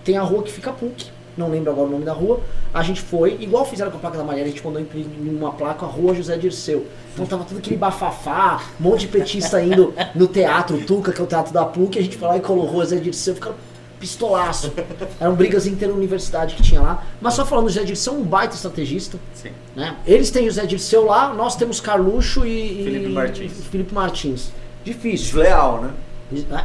[0.04, 1.06] tem a rua que fica PUC,
[1.36, 2.40] não lembro agora o nome da rua,
[2.74, 5.52] a gente foi, igual fizeram com a placa da Mariana, a gente mandou imprimir uma
[5.52, 6.86] placa, a rua José Dirceu.
[7.14, 11.24] Então tava tudo aquele bafafá, um monte de petista indo no teatro, Tuca, que é
[11.24, 13.54] o teatro da PUC, a gente foi lá e colou José Dirceu, ficaram
[14.02, 14.72] pistolaço.
[15.20, 17.04] Eram brigas interuniversidade que tinha lá.
[17.20, 19.16] Mas só falando, o José Dirceu é um baita estrategista.
[19.32, 19.50] Sim.
[19.76, 19.96] Né?
[20.04, 23.52] Eles têm o José Dirceu lá, nós temos Carluxo e, e- Felipe Martins.
[23.52, 24.52] e Felipe Martins.
[24.84, 25.26] Difícil.
[25.26, 25.90] Desleal, né?
[26.32, 26.64] Desleal.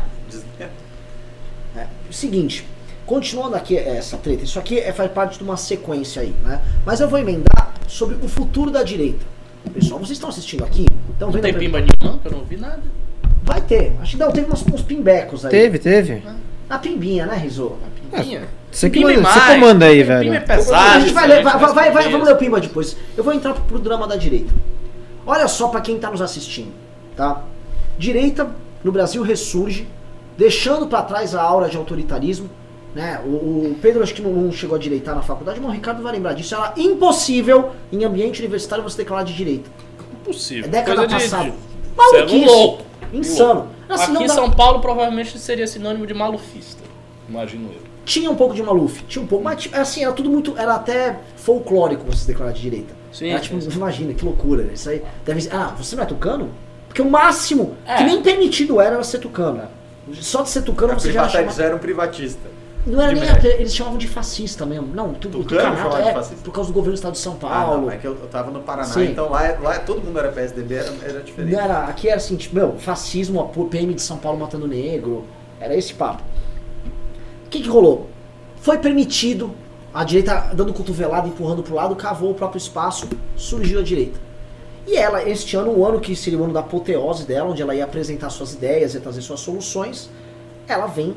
[1.76, 2.66] É, o seguinte,
[3.06, 6.60] continuando aqui essa treta, isso aqui é, faz parte de uma sequência aí, né?
[6.84, 9.24] Mas eu vou emendar sobre o futuro da direita.
[9.76, 10.86] Pessoal, vocês estão assistindo aqui?
[11.12, 12.82] Estão Não tem a- pimba nenhuma, não, que eu não vi nada.
[13.44, 13.94] Vai ter.
[14.02, 15.52] Acho que não, teve uns, uns pimbecos aí.
[15.52, 16.24] Teve, teve.
[16.70, 17.74] A pimbinha, né, Rizô?
[18.72, 20.34] Você que Pimba é manda, você comanda aí, Pimba velho.
[20.34, 20.98] é pesado.
[20.98, 22.98] a gente vai ler, vai, vai, vai, vamos ler o Pimba depois.
[23.16, 24.54] Eu vou entrar pro drama da direita.
[25.26, 26.72] Olha só pra quem tá nos assistindo,
[27.16, 27.44] tá?
[27.98, 28.50] Direita
[28.84, 29.88] no Brasil ressurge,
[30.38, 32.50] deixando pra trás a aura de autoritarismo,
[32.94, 33.20] né?
[33.26, 33.30] O,
[33.72, 36.12] o Pedro acho que não, não chegou a direitar na faculdade, mas o Ricardo vai
[36.14, 36.54] lembrar disso.
[36.54, 39.70] Era impossível em ambiente universitário você declarar de direita.
[40.22, 40.66] Impossível.
[40.66, 41.44] É década Coisa passada.
[41.46, 41.54] de-
[41.96, 42.28] Maluquice.
[42.28, 42.84] Você é um louco.
[43.14, 43.68] Insano.
[43.90, 46.84] Assim, Aqui em dá- São Paulo provavelmente seria sinônimo de malufista.
[47.30, 47.88] Imagino eu.
[48.06, 50.76] Tinha um pouco de Maluf, tinha um pouco, mas tipo, assim, era tudo muito, era
[50.76, 52.94] até folclórico você se declarar de direita.
[53.12, 53.70] Sim, Era, tipo, sim.
[53.70, 54.64] imagina, que loucura.
[54.74, 56.50] Isso aí deve ser, ah, você não é tucano?
[56.88, 57.96] Porque o máximo É.
[57.98, 59.62] que nem permitido era, era ser tucano.
[60.14, 62.52] Só de ser tucano A você já era privata- eles chamado, eram privatistas.
[62.88, 64.88] Não era de nem até, eles chamavam de fascista mesmo.
[64.94, 66.42] Não, tu, Tucano tucanato é fascista?
[66.44, 67.82] por causa do governo do estado de São Ah, Paulo.
[67.82, 69.12] não, é que eu, eu tava no Paraná, Sim.
[69.12, 71.54] então lá, lá todo mundo era PSDB, era, era diferente.
[71.54, 75.26] Não era, aqui era assim, tipo, meu, fascismo, a PM de São Paulo matando negro.
[75.60, 76.24] Era esse papo.
[77.46, 78.10] O que, que rolou?
[78.62, 79.52] Foi permitido,
[79.94, 84.20] a direita dando cotovelada, empurrando pro lado, cavou o próprio espaço, surgiu a direita.
[84.86, 87.76] E ela, este ano, o ano que seria o ano da apoteose dela, onde ela
[87.76, 90.10] ia apresentar suas ideias, ia trazer suas soluções,
[90.68, 91.14] ela vem,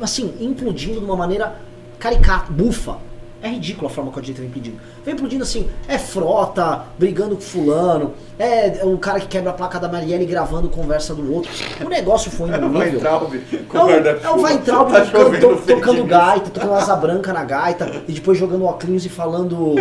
[0.00, 1.56] assim, implodindo de uma maneira
[1.98, 2.96] caricata, bufa.
[3.44, 4.76] É ridículo a forma que a direita vem pedindo.
[5.04, 9.80] Vem implodindo assim, é frota, brigando com fulano, é o cara que quebra a placa
[9.80, 11.50] da Marielle gravando conversa do outro.
[11.84, 13.00] O negócio foi indo Vai nível.
[13.00, 13.32] Traub
[13.68, 17.42] com É o, é o Weintraub Tá tocando, to- tocando gaita, tocando asa branca na
[17.42, 19.74] gaita, e depois jogando óculos e falando.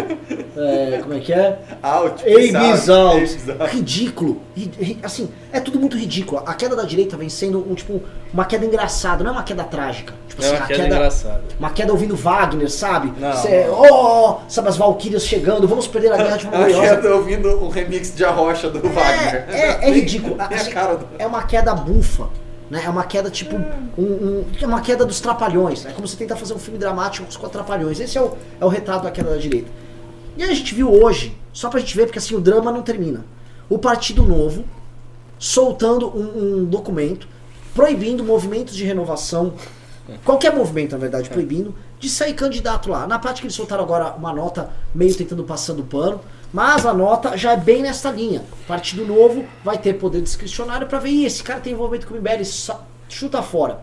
[0.58, 1.60] é, como é que é?
[1.84, 2.24] Out.
[2.26, 3.18] Ei, Bizal.
[3.20, 3.68] Ei, Bizal.
[3.68, 4.42] Ridículo.
[4.56, 6.42] Ri- ri- Assim, É tudo muito ridículo.
[6.46, 8.02] A queda da direita vem sendo um, tipo,
[8.34, 10.14] uma queda engraçada, não é uma queda trágica.
[10.30, 11.44] Tipo É uma a queda engraçada.
[11.60, 13.12] Uma queda ouvindo Wagner, sabe?
[13.20, 13.34] Não.
[13.36, 16.98] Cê, oh, sabe, as Valkyrias chegando, vamos perder a guerra de Eu gloriosa.
[16.98, 19.46] tô ouvindo um remix de Arrocha do Wagner.
[19.50, 20.36] É, é, é ridículo.
[20.40, 21.06] A Assim, cara do...
[21.20, 22.30] É uma queda bufa.
[22.70, 22.84] Né?
[22.86, 23.58] É uma queda tipo.
[23.98, 25.86] Um, um- é uma queda dos trapalhões.
[25.86, 28.00] É como você tentar fazer um filme dramático com os trapalhões.
[28.00, 28.32] Esse é o,
[28.62, 29.68] é o retrato da queda da direita.
[30.38, 32.82] E aí a gente viu hoje, só pra gente ver, porque assim o drama não
[32.82, 33.26] termina.
[33.70, 34.64] O Partido Novo
[35.42, 37.28] soltando um, um documento
[37.74, 39.54] proibindo movimentos de renovação,
[40.24, 43.08] qualquer movimento, na verdade, proibindo, de sair candidato lá.
[43.08, 46.22] Na prática, eles soltaram agora uma nota meio tentando passando pano,
[46.54, 48.44] mas a nota já é bem nesta linha.
[48.68, 52.18] Partido Novo vai ter poder discricionário para ver, "Ih, esse cara tem envolvimento com o
[52.18, 52.44] MBL,
[53.10, 53.80] chuta fora.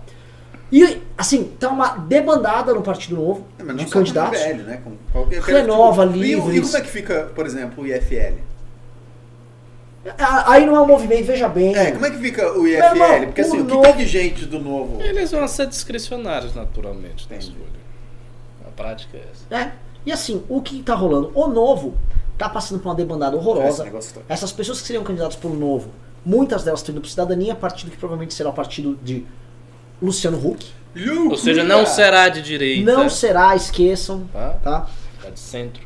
[0.71, 4.39] E, assim, tá uma debandada no Partido Novo É, mas de com candidatos.
[4.39, 4.81] MBL, né?
[4.85, 6.67] Com qualquer, Renova, tipo, e, o- E livres.
[6.67, 8.35] como é que fica, por exemplo, o IFL?
[10.47, 11.75] Aí não é um movimento, veja bem.
[11.77, 12.83] É, como é que fica o IFL?
[12.85, 15.03] irmão, Porque assim, o o que novo- tem de gente do novo...
[15.03, 17.67] Eles vão ser discricionários, naturalmente, na escolha.
[18.67, 19.63] A prática é essa.
[19.65, 19.73] É.
[20.07, 21.31] E assim, o que tá rolando?
[21.35, 21.95] O novo
[22.39, 23.85] tá passando por uma debandada horrorosa.
[23.85, 25.91] tá- Essas pessoas que seriam candidatas pelo novo,
[26.25, 29.27] muitas delas estão indo pro cidadania, partido que provavelmente será o partido de
[30.01, 30.67] Luciano Huck.
[31.29, 32.91] Ou seja, não será de direita.
[32.91, 34.51] Não será, esqueçam, Tá?
[34.63, 34.87] tá?
[35.23, 35.83] Tá de centro.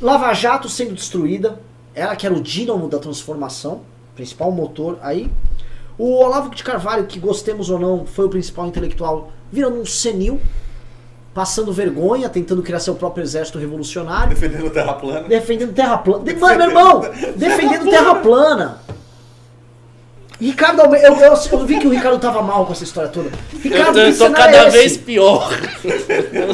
[0.00, 1.60] Lava Jato sendo destruída,
[1.94, 3.82] ela que era o dínamo da transformação,
[4.14, 5.30] principal motor aí.
[5.98, 10.40] O Olavo de Carvalho, que gostemos ou não, foi o principal intelectual, virando um senil,
[11.34, 14.30] passando vergonha, tentando criar seu próprio exército revolucionário.
[14.30, 15.28] Defendendo terra plana.
[15.28, 16.24] Defendendo terra plana.
[16.24, 17.00] De, mano, meu irmão!
[17.36, 18.81] Defendendo terra plana!
[20.42, 23.30] Ricardo Almeida, eu, eu, eu vi que o Ricardo tava mal com essa história toda.
[23.62, 25.50] Ricardo, eu tô, tô cenário cada é vez pior.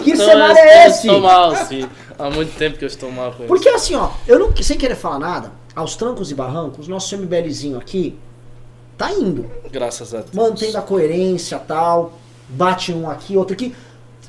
[0.05, 1.07] Que Eu tô- cenário eu é esse?
[1.07, 1.89] Estou mal, sim.
[2.19, 3.47] Há muito tempo que eu estou mal com isso.
[3.47, 7.79] Porque assim, ó, eu não, sem querer falar nada, aos trancos e barrancos, nosso MBLzinho
[7.79, 8.19] aqui
[8.99, 9.51] tá indo.
[9.71, 10.33] Graças a Deus.
[10.33, 12.13] Mantendo a coerência tal.
[12.51, 13.75] Bate um aqui, outro aqui.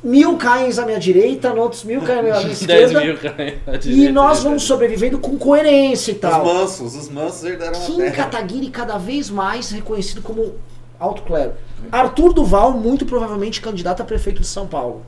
[0.04, 3.02] Mil caem à minha direita, outros mil caem à minha 10 esquerda.
[3.02, 4.44] mil caem à E direita, nós né?
[4.46, 6.46] vamos sobrevivendo com coerência e Os tal.
[6.46, 8.16] mansos, os mansos herdaram a Kim terra.
[8.16, 10.56] Kataguiri cada vez mais reconhecido como
[11.00, 11.54] alto clero.
[11.92, 15.02] Arthur Duval, muito provavelmente candidato a prefeito de São Paulo.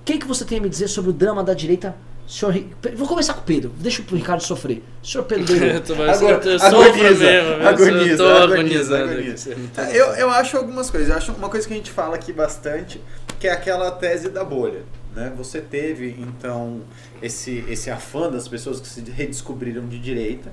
[0.00, 1.94] O que, que você tem a me dizer sobre o drama da direita?
[2.26, 2.54] Senhor,
[2.96, 4.82] Vou começar com o Pedro, deixa o Ricardo sofrer.
[5.02, 9.56] Senhor Pedro Eu Agora- eu agoniza, mesmo, eu agoniza, tô agoniza, agoniza.
[9.74, 11.08] tá Eu, eu acho algumas coisas.
[11.10, 13.00] Eu acho uma coisa que a gente fala aqui bastante,
[13.38, 14.82] que é aquela tese da bolha.
[15.14, 15.32] Né?
[15.36, 16.82] Você teve, então,
[17.22, 20.52] esse, esse afã das pessoas que se redescobriram de direita.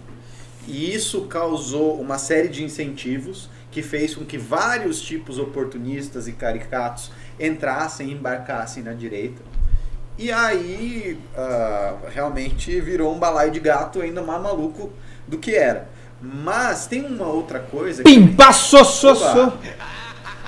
[0.67, 6.31] E isso causou uma série de incentivos que fez com que vários tipos oportunistas e
[6.33, 9.41] caricatos entrassem e embarcassem na direita.
[10.17, 14.91] E aí, ah, realmente virou um balaio de gato ainda mais maluco
[15.27, 15.89] do que era.
[16.21, 18.09] Mas tem uma outra coisa que,
[18.83, 19.53] so, so.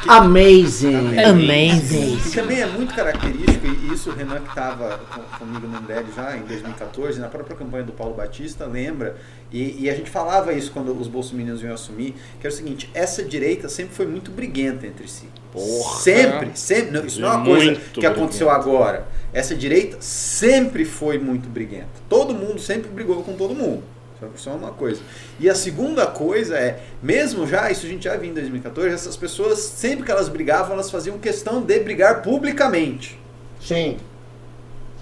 [0.06, 0.18] Opa.
[0.18, 1.20] amazing.
[1.20, 2.18] Amazing.
[2.18, 4.99] que também é muito característico, e isso o Renan que estava
[5.39, 9.18] comigo no MBL já em 2014, na própria campanha do Paulo Batista, lembra?
[9.51, 12.89] E, e a gente falava isso quando os bolsominions iam assumir, que era o seguinte,
[12.93, 15.28] essa direita sempre foi muito briguenta entre si.
[15.51, 15.99] Porra.
[16.01, 16.91] Sempre, sempre.
[16.91, 18.70] Não, isso não é uma coisa Muito que aconteceu briguenta.
[18.70, 19.08] agora.
[19.32, 21.88] Essa direita sempre foi muito briguenta.
[22.10, 23.84] Todo mundo sempre brigou com todo mundo.
[24.36, 25.01] Isso é uma coisa.
[25.39, 29.18] E a segunda coisa é, mesmo já, isso a gente já viu em 2014, essas
[29.18, 33.20] pessoas, sempre que elas brigavam, elas faziam questão de brigar publicamente.
[33.59, 33.97] Sim.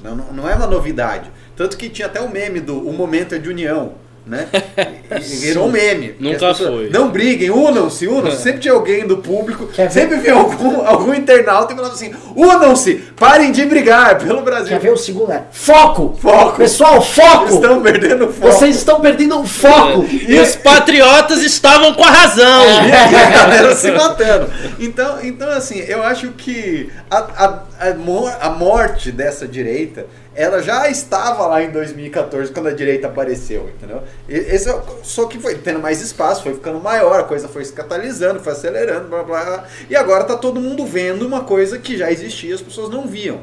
[0.03, 1.31] Não, não, não é uma novidade.
[1.55, 3.95] Tanto que tinha até o meme do O Momento é de União.
[4.25, 4.47] Né?
[4.77, 6.15] E- e virou um meme.
[6.19, 6.89] Nunca foi.
[6.89, 8.41] Não briguem, unam-se, unam-se.
[8.41, 12.95] Sempre tinha alguém do público, Quer sempre vinha algum, algum internauta e falava assim: unam-se,
[13.17, 14.69] parem de brigar pelo Brasil.
[14.69, 15.31] Quer ver o segundo?
[15.31, 16.17] É foco!
[16.21, 16.57] Foco.
[16.57, 17.53] Pessoal, foco!
[17.53, 18.53] Estão perdendo foco.
[18.53, 20.05] Vocês estão perdendo o foco!
[20.23, 22.63] E os patriotas estavam com a razão.
[22.87, 24.49] E a galera se matando.
[24.79, 30.05] Então, então, assim, eu acho que a, a, a, a morte dessa direita,
[30.35, 34.01] ela já estava lá em 2014, quando a direita apareceu, entendeu?
[34.27, 37.73] Esse é só que foi tendo mais espaço, foi ficando maior, a coisa foi se
[37.73, 39.67] catalisando, foi acelerando, blá, blá, blá.
[39.89, 43.41] E agora tá todo mundo vendo uma coisa que já existia, as pessoas não viam.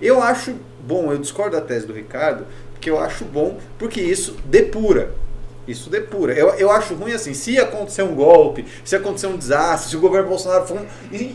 [0.00, 4.36] Eu acho bom, eu discordo da tese do Ricardo, porque eu acho bom, porque isso
[4.44, 5.10] depura.
[5.66, 6.32] Isso depura.
[6.32, 10.00] Eu, eu acho ruim assim, se acontecer um golpe, se acontecer um desastre, se o
[10.00, 10.86] governo Bolsonaro for um,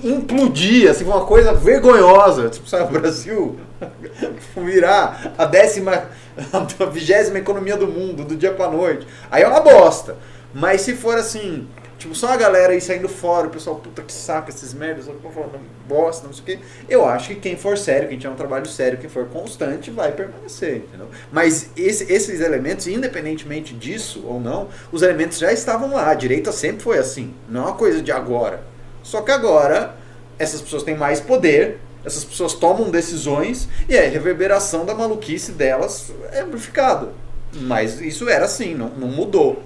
[0.04, 3.58] implodir, assim, uma coisa vergonhosa, tipo, sabe, o Brasil
[4.58, 6.10] virar a décima,
[6.54, 10.18] a vigésima economia do mundo, do dia pra noite, aí é uma bosta.
[10.54, 11.68] Mas se for assim,
[11.98, 15.60] Tipo, só a galera aí saindo fora, o pessoal, puta que saca esses merdas, falando
[15.88, 16.60] bosta, não sei o quê.
[16.88, 20.12] Eu acho que quem for sério, quem tiver um trabalho sério, quem for constante, vai
[20.12, 21.08] permanecer, entendeu?
[21.32, 26.12] Mas esse- esses elementos, independentemente disso ou não, os elementos já estavam lá.
[26.12, 28.62] A direita sempre foi assim, não é uma coisa de agora.
[29.02, 29.96] Só que agora,
[30.38, 36.12] essas pessoas têm mais poder, essas pessoas tomam decisões e a reverberação da maluquice delas
[36.32, 37.10] é amplificada.
[37.54, 39.64] Mas isso era assim, não, não mudou.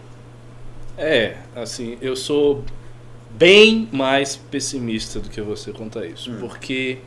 [1.02, 2.64] É, assim, eu sou
[3.32, 6.32] bem mais pessimista do que você quanto a isso.
[6.32, 6.38] Hum.
[6.40, 7.00] Porque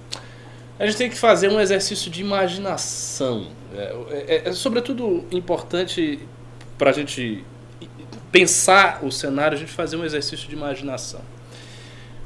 [0.79, 3.47] a gente tem que fazer um exercício de imaginação.
[3.73, 6.19] É, é- é sobretudo importante
[6.77, 7.45] para a gente
[8.33, 11.21] pensar o cenário, a gente fazer um exercício de imaginação.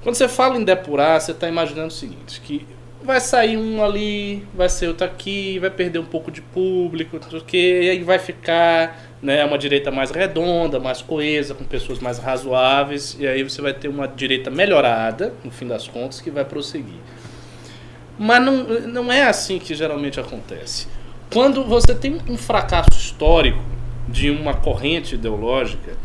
[0.03, 2.67] Quando você fala em depurar, você está imaginando o seguinte, que
[3.03, 7.31] vai sair um ali, vai ser outro aqui, vai perder um pouco de público, não
[7.31, 11.65] sei o quê, e aí vai ficar né, uma direita mais redonda, mais coesa, com
[11.65, 16.21] pessoas mais razoáveis, e aí você vai ter uma direita melhorada, no fim das contas,
[16.21, 17.01] que vai prosseguir.
[18.19, 20.87] Mas não, não é assim que geralmente acontece.
[21.33, 23.63] Quando você tem um fracasso histórico
[24.09, 25.97] de uma corrente ideológica,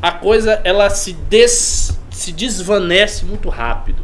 [0.00, 4.02] a coisa ela se, des, se desvanece muito rápido.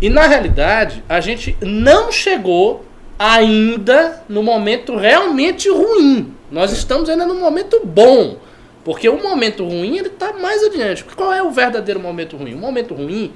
[0.00, 2.84] E na realidade, a gente não chegou
[3.22, 6.34] ainda no momento realmente ruim.
[6.50, 8.38] Nós estamos ainda no momento bom.
[8.84, 11.04] Porque o momento ruim ele está mais adiante.
[11.04, 12.54] Qual é o verdadeiro momento ruim?
[12.54, 13.32] O momento ruim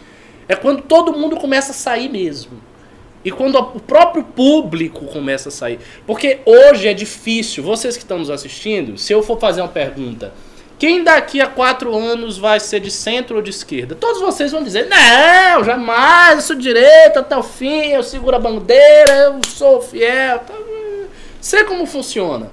[0.49, 2.61] é quando todo mundo começa a sair mesmo.
[3.25, 5.79] E quando o próprio público começa a sair.
[6.05, 7.63] Porque hoje é difícil.
[7.63, 10.33] Vocês que estão nos assistindo, se eu for fazer uma pergunta,
[10.79, 13.95] quem daqui a quatro anos vai ser de centro ou de esquerda?
[13.95, 18.39] Todos vocês vão dizer, não, jamais, eu sou direita até o fim, eu seguro a
[18.39, 20.39] bandeira, eu sou fiel.
[20.41, 20.55] Tá...
[21.41, 22.51] Sei como funciona.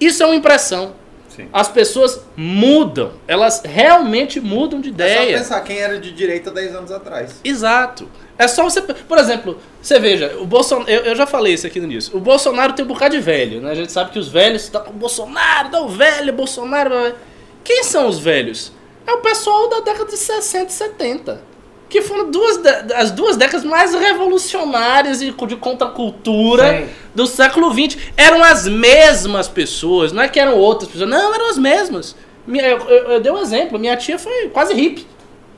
[0.00, 0.94] Isso é uma impressão.
[1.28, 1.48] Sim.
[1.52, 5.38] As pessoas mudam, elas realmente mudam de É ideia.
[5.38, 7.40] só pensar quem era de direita 10 anos atrás.
[7.42, 8.06] Exato.
[8.36, 8.82] É só você.
[8.82, 10.90] Por exemplo, você veja, o Bolsonaro.
[10.90, 12.14] Eu, eu já falei isso aqui no início.
[12.14, 13.70] O Bolsonaro tem um bocado de velho, né?
[13.70, 16.90] A gente sabe que os velhos estão com o Bolsonaro, dá o velho, Bolsonaro.
[16.90, 17.12] blá, blá.
[17.64, 18.72] Quem são os velhos?
[19.06, 21.52] É o pessoal da década de 60 e 70.
[21.88, 22.58] Que foram duas,
[22.96, 26.88] as duas décadas mais revolucionárias e de contracultura Sim.
[27.14, 27.98] do século XX.
[28.16, 32.16] Eram as mesmas pessoas, não é que eram outras pessoas, não, eram as mesmas.
[32.46, 35.06] Minha- Eu, eu, eu dei um exemplo, minha tia foi quase hippie.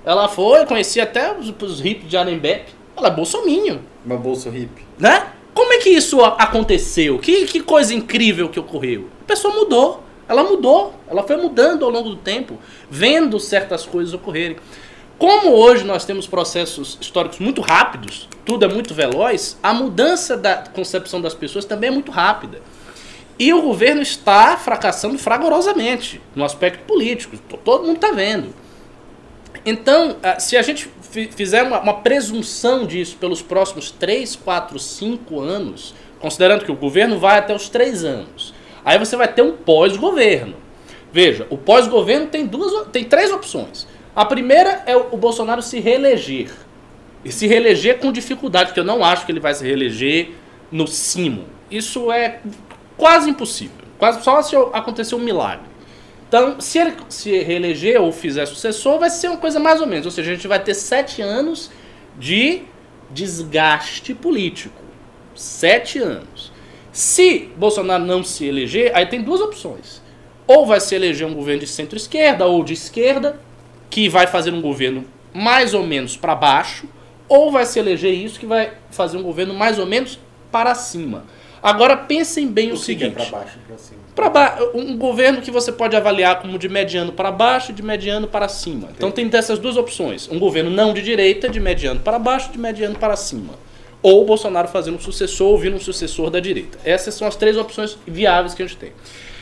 [0.04, 2.72] Ela foi, conhecia até os, os hippies de Arembepe.
[2.96, 4.84] Ela é bolsominho, Uma bolsa hippie.
[4.98, 5.28] né?
[5.54, 7.18] Como é que isso aconteceu?
[7.20, 9.08] Que, que coisa incrível que ocorreu?
[9.22, 10.02] A pessoa mudou.
[10.28, 10.94] Ela mudou.
[11.08, 12.58] Ela foi mudando ao longo do tempo,
[12.90, 14.56] vendo certas coisas ocorrerem.
[15.18, 20.56] Como hoje nós temos processos históricos muito rápidos, tudo é muito veloz, a mudança da
[20.56, 22.60] concepção das pessoas também é muito rápida.
[23.38, 27.36] E o governo está fracassando fragorosamente no aspecto político.
[27.36, 28.54] to- Todo mundo está vendo.
[29.66, 34.78] Então, ah, se a gente fi- fizer uma, uma presunção disso pelos próximos 3, 4,
[34.78, 38.53] 5 anos, considerando que o governo vai até os 3 anos,
[38.84, 40.56] aí você vai ter um pós-governo.
[41.12, 43.86] Veja, o pós-governo tem, duas, tem três opções.
[44.16, 46.50] A primeira é o, Bolsonaro se reeleger.
[47.24, 50.30] E se reeleger com dificuldade, porque eu não acho que ele vai se reeleger
[50.70, 51.44] no cimo.
[51.70, 52.40] Isso é
[52.96, 53.84] quase impossível.
[53.98, 55.66] Quase só se acontecer um milagre.
[56.28, 60.06] Então, se ele se reeleger ou fizer sucessor, vai ser uma coisa mais ou menos.
[60.06, 61.70] Ou seja, a gente vai ter sete anos
[62.18, 62.62] de
[63.10, 64.82] desgaste político.
[65.34, 66.52] Sete anos.
[66.94, 70.00] Se Bolsonaro não se eleger, aí tem duas opções.
[70.46, 73.40] Ou vai se eleger um governo de centro-esquerda ou de esquerda,
[73.90, 76.86] que vai fazer um governo mais ou menos para baixo,
[77.28, 80.20] ou vai se eleger isso que vai fazer um governo mais ou menos
[80.52, 81.24] para cima.
[81.60, 83.14] Agora pensem bem o, O é seguinte.
[83.14, 83.98] pra baixo e pra cima?
[84.14, 87.82] Pra ba- um governo que você pode avaliar como de mediano para baixo e de
[87.82, 88.90] mediano para cima.
[88.96, 90.28] Então tem dessas duas opções.
[90.30, 93.54] Um governo não de direita, de mediano para baixo, de mediano para cima.
[94.04, 96.78] Ou o Bolsonaro fazendo um sucessor ou vindo um sucessor da direita.
[96.84, 98.92] Essas são as três opções viáveis que a gente tem.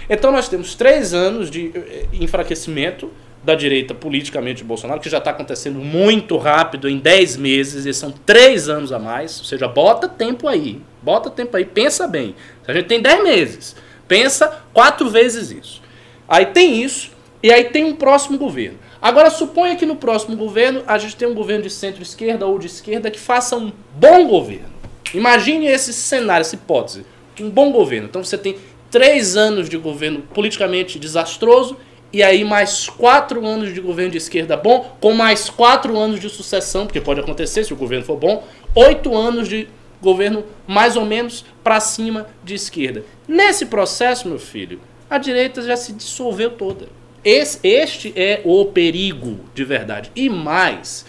[0.09, 3.11] Então nós temos três anos de eh, enfraquecimento
[3.43, 7.93] da direita politicamente de Bolsonaro, que já está acontecendo muito rápido, em 10 meses, e
[7.93, 9.41] são três anos a mais.
[9.41, 10.81] Ou seja, bota tempo aí.
[11.03, 12.37] Bota tempo aí, pensa bem.
[12.65, 13.75] A gente tem 10 meses.
[14.07, 15.83] Pensa quatro vezes isso.
[16.29, 17.11] Aí tem isso,
[17.43, 18.79] e aí tem um próximo governo.
[19.03, 22.69] Agora suponha que no próximo governo a gente tem um governo de centro-esquerda ou de
[22.69, 24.71] esquerda que faça um bom governo.
[25.13, 27.05] Imagine esse cenário, essa hipótese.
[27.41, 28.07] Um bom governo.
[28.07, 28.57] Então você tem
[28.93, 31.77] três anos de governo politicamente desastroso
[32.13, 36.29] e aí mais quatro anos de governo de esquerda bom, com mais quatro anos de
[36.29, 38.45] sucessão, porque pode acontecer se o governo for bom,
[38.77, 39.67] oito anos de
[40.01, 43.05] governo mais ou menos para cima de esquerda.
[43.27, 44.81] Nesse processo, meu filho,
[45.11, 47.02] a direita já se dissolveu toda.
[47.25, 50.11] Esse- este é o perigo de verdade.
[50.15, 51.05] E mais,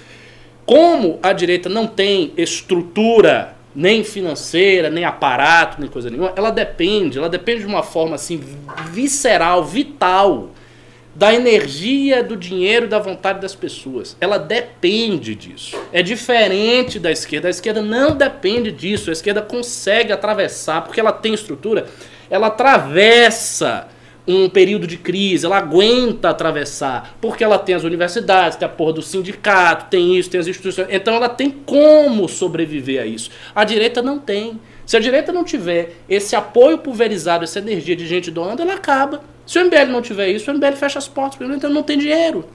[0.66, 7.18] como a direita não tem estrutura nem financeira, nem aparato, nem coisa nenhuma, ela depende,
[7.18, 8.39] ela depende de uma forma assim
[8.91, 10.51] visceral, vital
[11.16, 14.18] da energia, do dinheiro, da vontade das pessoas.
[14.20, 15.78] Ela depende disso.
[15.91, 17.47] É diferente da esquerda.
[17.47, 19.11] A esquerda não depende disso.
[19.11, 21.86] A esquerda consegue atravessar, porque ela tem estrutura,
[22.32, 23.88] ela atravessa
[24.28, 28.93] um período de crise, ela aguenta atravessar, porque ela tem as universidades, tem a porra
[28.93, 30.88] do sindicato, tem isso, tem as instituições.
[30.89, 33.30] Então ela tem como sobreviver a isso.
[33.53, 34.59] A direita não tem.
[34.86, 39.24] Se a direita não tiver esse apoio pulverizado, essa energia de gente doando, ela acaba.
[39.45, 41.97] Se o MBL não tiver isso, o MBL fecha as portas, porque então não tem
[41.97, 42.45] dinheiro.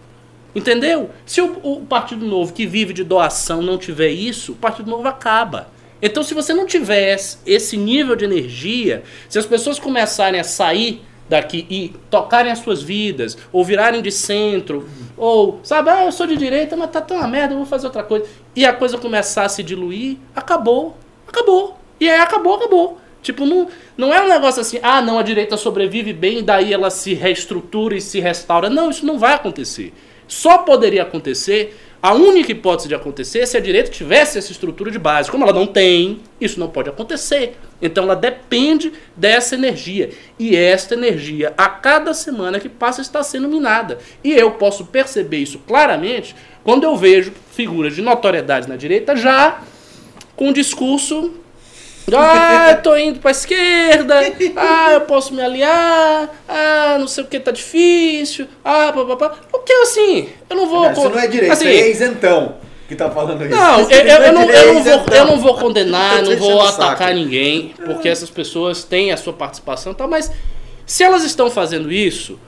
[0.54, 1.10] Entendeu?
[1.26, 5.06] Se o, o Partido Novo, que vive de doação, não tiver isso, o Partido Novo
[5.06, 5.68] acaba.
[6.00, 11.02] Então, se você não tiver esse nível de energia, se as pessoas começarem a sair
[11.28, 16.26] daqui e tocarem as suas vidas, ou virarem de centro, ou, sabe, ah, eu sou
[16.26, 18.96] de direita, mas tá tão uma merda, eu vou fazer outra coisa, e a coisa
[18.98, 20.96] começar a se diluir, acabou.
[21.26, 21.78] Acabou.
[22.00, 22.98] E aí acabou, acabou.
[23.20, 26.88] Tipo, não, não é um negócio assim, ah, não, a direita sobrevive bem, daí ela
[26.88, 28.70] se reestrutura e se restaura.
[28.70, 29.92] Não, isso não vai acontecer.
[30.26, 34.90] Só poderia acontecer, a única hipótese de acontecer é se a direita tivesse essa estrutura
[34.90, 35.30] de base.
[35.30, 37.56] Como ela não tem, isso não pode acontecer.
[37.82, 40.10] Então ela depende dessa energia.
[40.38, 43.98] E esta energia, a cada semana que passa, está sendo minada.
[44.22, 49.60] E eu posso perceber isso claramente quando eu vejo figuras de notoriedade na direita já
[50.36, 51.34] com um discurso
[52.16, 54.20] ah, eu tô indo pra esquerda.
[54.56, 56.30] Ah, eu posso me aliar.
[56.48, 58.46] Ah, não sei o que tá difícil.
[58.64, 59.36] Ah, papapá.
[59.52, 60.28] O que assim?
[60.48, 60.90] Eu não vou.
[60.90, 62.56] Isso não é direito, assim, é isentão
[62.88, 63.54] que tá falando isso.
[63.54, 66.36] Não, eu, Isso eu, eu não, é eu, não vou, eu não vou condenar, não
[66.36, 70.32] vou atacar ninguém, porque essas pessoas têm a sua participação e tal, mas
[70.86, 72.38] se elas estão fazendo isso,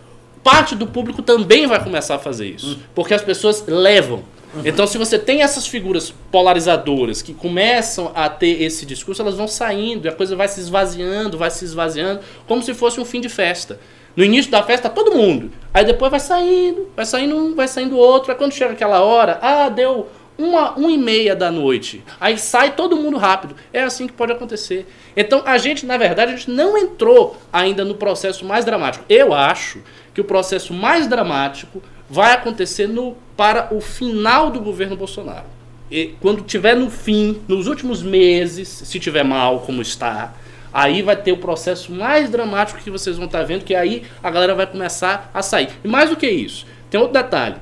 [0.42, 2.78] parte do público também vai começar a fazer isso.
[2.94, 4.22] Porque as pessoas levam.
[4.64, 9.46] Então, se você tem essas figuras polarizadoras que começam a ter esse discurso, elas vão
[9.46, 13.20] saindo e a coisa vai se esvaziando, vai se esvaziando, como se fosse um fim
[13.20, 13.78] de festa.
[14.16, 15.52] No início da festa, todo mundo.
[15.72, 18.32] Aí depois vai saindo, vai saindo um, vai saindo outro.
[18.32, 22.02] Aí quando chega aquela hora, ah, deu uma, uma e meia da noite.
[22.20, 23.54] Aí sai todo mundo rápido.
[23.72, 24.86] É assim que pode acontecer.
[25.16, 29.04] Então a gente, na verdade, a gente não entrou ainda no processo mais dramático.
[29.08, 29.80] Eu acho
[30.12, 31.80] que o processo mais dramático
[32.10, 35.46] vai acontecer no, para o final do governo Bolsonaro.
[35.90, 40.34] E quando tiver no fim, nos últimos meses, se tiver mal como está,
[40.72, 44.30] aí vai ter o processo mais dramático que vocês vão estar vendo, que aí a
[44.30, 45.68] galera vai começar a sair.
[45.84, 47.56] E mais do que isso, tem outro detalhe.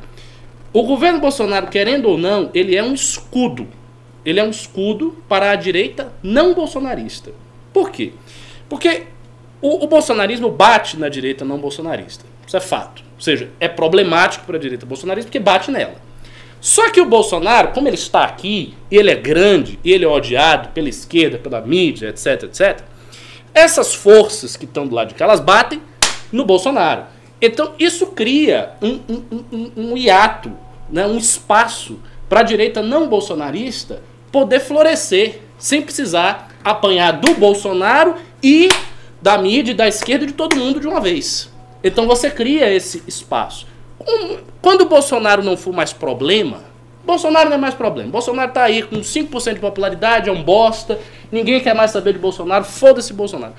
[0.72, 3.66] O governo Bolsonaro, querendo ou não, ele é um escudo.
[4.24, 7.32] Ele é um escudo para a direita não bolsonarista.
[7.72, 8.12] Por quê?
[8.68, 9.04] Porque
[9.60, 12.26] o, o bolsonarismo bate na direita não bolsonarista.
[12.46, 13.07] Isso é fato.
[13.18, 15.96] Ou seja, é problemático para a direita bolsonarista porque bate nela.
[16.60, 20.88] Só que o Bolsonaro, como ele está aqui, ele é grande, ele é odiado pela
[20.88, 22.80] esquerda, pela mídia, etc, etc,
[23.52, 25.82] essas forças que estão do lado de cá, elas batem
[26.30, 27.06] no Bolsonaro.
[27.42, 30.52] Então isso cria um, um, um, um hiato,
[30.88, 34.00] né, um espaço para a direita não bolsonarista
[34.30, 38.68] poder florescer, sem precisar apanhar do Bolsonaro e
[39.20, 41.50] da mídia, da esquerda de todo mundo de uma vez.
[41.82, 43.66] Então você cria esse espaço.
[44.60, 46.62] Quando o Bolsonaro não for mais problema,
[47.04, 48.10] Bolsonaro não é mais problema.
[48.10, 50.98] Bolsonaro tá aí com 5% de popularidade, é um bosta,
[51.32, 53.54] ninguém quer mais saber de Bolsonaro, foda-se Bolsonaro.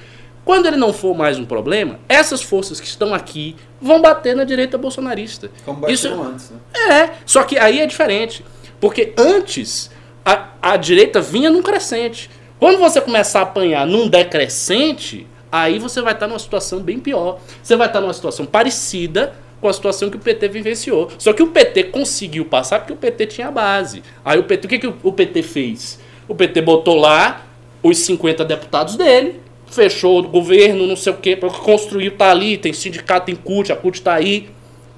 [0.45, 4.43] Quando ele não for mais um problema, essas forças que estão aqui vão bater na
[4.43, 5.51] direita bolsonarista.
[5.65, 6.57] Como bateram antes, né?
[6.91, 8.43] É, só que aí é diferente.
[8.80, 9.91] Porque antes
[10.26, 12.30] a, a direita vinha num crescente.
[12.59, 17.39] Quando você começar a apanhar num decrescente, aí você vai estar numa situação bem pior.
[17.61, 21.09] Você vai estar numa situação parecida com a situação que o PT vivenciou.
[21.17, 24.03] Só que o PT conseguiu passar porque o PT tinha base.
[24.23, 25.99] Aí o PT, o que, que o PT fez?
[26.27, 27.45] O PT botou lá
[27.81, 32.73] os 50 deputados dele, fechou o governo, não sei o quê, construiu, tá ali, tem
[32.73, 34.49] sindicato, tem CUT, a CUT tá aí,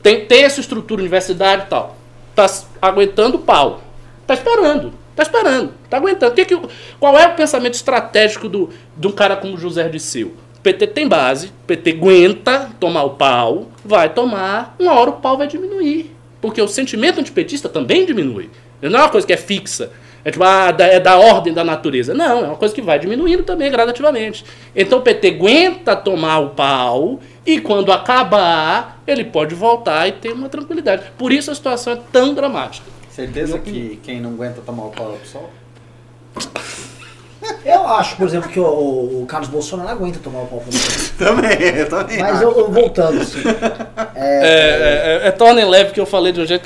[0.01, 1.97] tem, tem essa estrutura, universidade e tal.
[2.35, 2.47] Tá
[2.81, 3.81] aguentando o pau.
[4.25, 4.93] Tá esperando.
[5.15, 5.73] Tá esperando.
[5.89, 6.33] Tá aguentando.
[6.33, 6.59] Que que
[6.99, 10.33] qual é o pensamento estratégico do, de um cara como José Disseu?
[10.57, 15.13] O PT tem base, o PT aguenta tomar o pau, vai tomar, uma hora o
[15.13, 16.15] pau vai diminuir.
[16.39, 18.49] Porque o sentimento antipetista também diminui.
[18.81, 19.91] Não é uma coisa que é fixa.
[20.23, 22.13] É tipo, ah, é da ordem da natureza.
[22.13, 24.45] Não, é uma coisa que vai diminuindo também gradativamente.
[24.75, 30.31] Então o PT aguenta tomar o pau e quando acabar, ele pode voltar e ter
[30.31, 31.03] uma tranquilidade.
[31.17, 32.85] Por isso a situação é tão dramática.
[33.11, 35.49] Certeza que quem não aguenta tomar o pau é o PSOL?
[37.65, 40.63] Eu acho, por exemplo, que o, o- Carlos Bolsonaro não aguenta tomar o pau.
[41.17, 42.17] Também, eu também.
[42.19, 43.39] Mas eu, eu voltando, assim.
[44.13, 46.65] É, é, é, é torne leve que eu falei de um jeito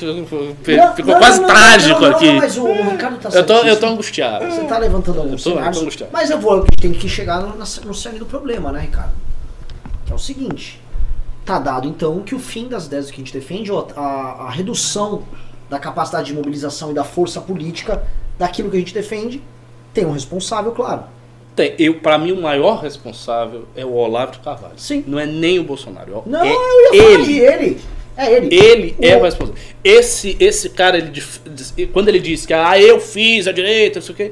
[0.64, 2.26] que Não, ficou não, quase não, não, trágico não, não, aqui.
[2.28, 4.46] Não, mas o, o Ricardo tá eu, tô, eu tô angustiado.
[4.46, 5.82] Você tá levantando alguns Eu tô- eu tô cenários.
[5.82, 6.12] angustiado.
[6.14, 9.14] mas eu vou, tem que chegar no, no cerne do problema, né, Ricardo?
[10.06, 10.82] Que é o seguinte.
[11.46, 14.02] Tá dado, então, que o fim das ideias que a gente defende, ó, a,
[14.48, 15.24] a redução
[15.70, 18.04] da capacidade de mobilização e da força política
[18.38, 19.42] daquilo que a gente defende,
[19.94, 21.04] tem um responsável, claro.
[21.56, 24.74] Tem, eu, pra mim, o maior responsável é o Olavo de Carvalho.
[24.78, 25.04] Sim.
[25.08, 26.22] Não é nem o Bolsonaro.
[26.26, 27.40] Não, é eu ia falar ele.
[27.40, 27.82] ele.
[28.18, 28.56] É ele.
[28.56, 29.62] Ele é O- o responsável.
[29.84, 31.42] Esse, esse cara, ele, diz-
[31.94, 34.32] quando ele disse que ah, eu fiz a direita, não sei o quê,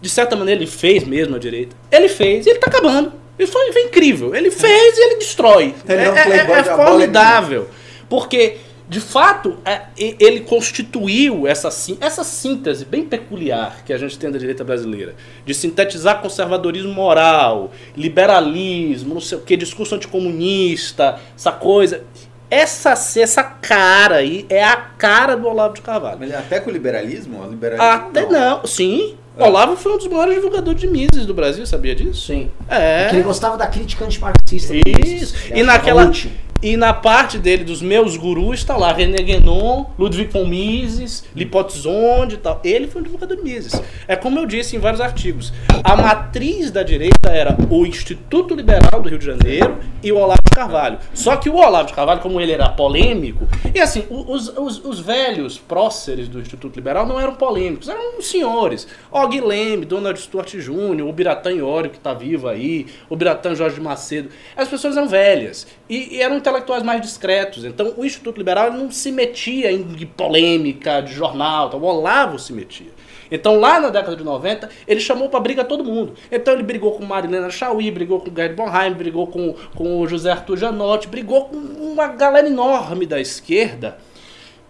[0.00, 1.74] de certa maneira ele fez mesmo a direita.
[1.90, 3.12] Ele fez e ele tá acabando.
[3.38, 4.34] Isso foi, foi incrível.
[4.34, 5.74] Ele fez e ele destrói.
[5.88, 7.68] Ele é é um é- é bola formidável.
[8.10, 8.56] Porque,
[8.88, 11.68] de fato, é, ele constituiu essa,
[12.00, 15.14] essa síntese bem peculiar que a gente tem da direita brasileira.
[15.44, 22.02] De sintetizar conservadorismo moral, liberalismo, não sei o que, discurso anticomunista, essa coisa.
[22.50, 26.20] Essa, essa cara aí é a cara do Olavo de Carvalho.
[26.20, 27.42] Mas até com o liberalismo?
[27.44, 29.18] O liberalismo Até não, sim.
[29.36, 29.44] É.
[29.44, 32.26] Olavo foi um dos maiores divulgadores de Mises do Brasil, sabia disso?
[32.26, 32.50] Sim.
[32.68, 33.02] É.
[33.02, 34.72] Porque ele gostava da crítica antimarxista.
[34.72, 35.34] do Isso.
[35.54, 36.30] E naquela útil.
[36.62, 42.34] E na parte dele dos meus gurus está lá René Guénon, Ludwig von Mises, Lipotzonde
[42.34, 42.60] e tal.
[42.64, 43.80] Ele foi um divulgador de Mises.
[44.08, 45.52] É como eu disse em vários artigos.
[45.84, 50.40] A matriz da direita era o Instituto Liberal do Rio de Janeiro e o Olavo
[50.44, 50.98] de Carvalho.
[51.14, 55.00] Só que o Olavo de Carvalho, como ele era polêmico, e assim, os, os, os
[55.00, 58.88] velhos próceres do Instituto Liberal não eram polêmicos, eram senhores.
[59.12, 63.80] Og Leme, Donald Stuart Jr., o Biratã Iório, que está vivo aí, o Biratã Jorge
[63.80, 64.30] Macedo.
[64.56, 67.64] As pessoas eram velhas e, e eram intelectuais mais discretos.
[67.64, 71.80] Então o Instituto Liberal não se metia em polêmica de jornal, tal.
[71.80, 72.90] o Olavo se metia.
[73.30, 76.14] Então lá na década de 90, ele chamou pra briga todo mundo.
[76.32, 80.30] Então ele brigou com Marilena Chauí, brigou com Gerd Bonheim, brigou com, com o José
[80.30, 83.98] Arthur Janotti, brigou com uma galera enorme da esquerda.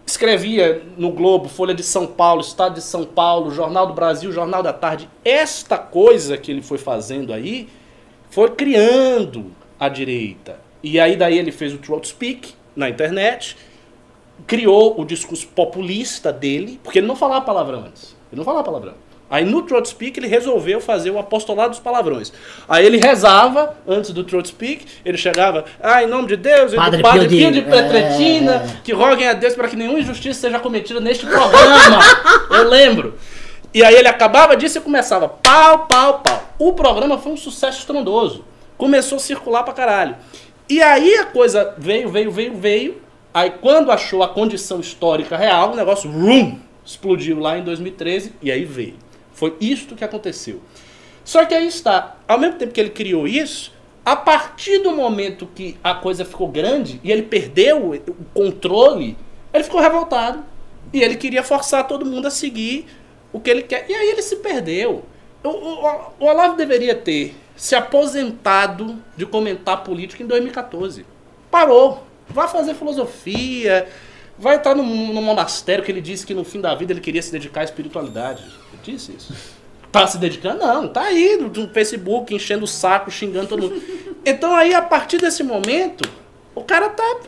[0.05, 4.63] Escrevia no Globo, Folha de São Paulo, Estado de São Paulo, Jornal do Brasil, Jornal
[4.63, 5.07] da Tarde.
[5.23, 7.69] Esta coisa que ele foi fazendo aí
[8.29, 10.68] foi criando a direita.
[10.83, 13.57] E aí daí ele fez o Throat Speak na internet,
[14.47, 18.15] criou o discurso populista dele, porque ele não falava palavrão antes.
[18.31, 18.93] Ele não falava palavrão.
[19.31, 22.33] Aí no Throat Speak ele resolveu fazer o apostolado dos palavrões.
[22.67, 26.75] Aí ele rezava antes do Throat Speak, ele chegava, ah, em nome de Deus, e
[26.75, 28.77] Padre do Padre Pio de- de Petretina, é.
[28.83, 31.99] que roguem a Deus para que nenhuma injustiça seja cometida neste programa.
[32.49, 33.19] Eu lembro.
[33.71, 36.43] E aí ele acabava disso e começava pau, pau, pau.
[36.57, 38.43] O programa foi um sucesso estrondoso.
[38.79, 40.15] Começou a circular pra caralho.
[40.69, 43.01] E aí a coisa veio, veio, veio, veio.
[43.33, 48.51] Aí quando achou a condição histórica real, o negócio rum, explodiu lá em 2013 e
[48.51, 48.95] aí veio.
[49.33, 50.61] Foi isto que aconteceu.
[51.25, 53.73] Só que aí está, ao mesmo tempo que ele criou isso,
[54.05, 59.17] a partir do momento que a coisa ficou grande e ele perdeu o controle,
[59.53, 60.43] ele ficou revoltado.
[60.93, 62.85] E ele queria forçar todo mundo a seguir
[63.31, 63.85] o que ele quer.
[63.89, 65.03] E aí ele se perdeu.
[65.43, 71.05] O, o, o Olavo deveria ter se aposentado de comentar política em 2014.
[71.51, 72.07] Parou.
[72.29, 73.85] Vai fazer filosofia.
[74.37, 77.21] Vai entrar no, no monastério que ele disse que no fim da vida ele queria
[77.21, 78.43] se dedicar à espiritualidade.
[78.71, 79.33] Ele disse isso.
[79.91, 80.65] Tá se dedicando?
[80.65, 83.83] Não, tá aí no, Facebook, enchendo o saco, xingando todo mundo.
[84.25, 86.09] Então aí, a partir desse momento,
[86.55, 87.19] o cara tá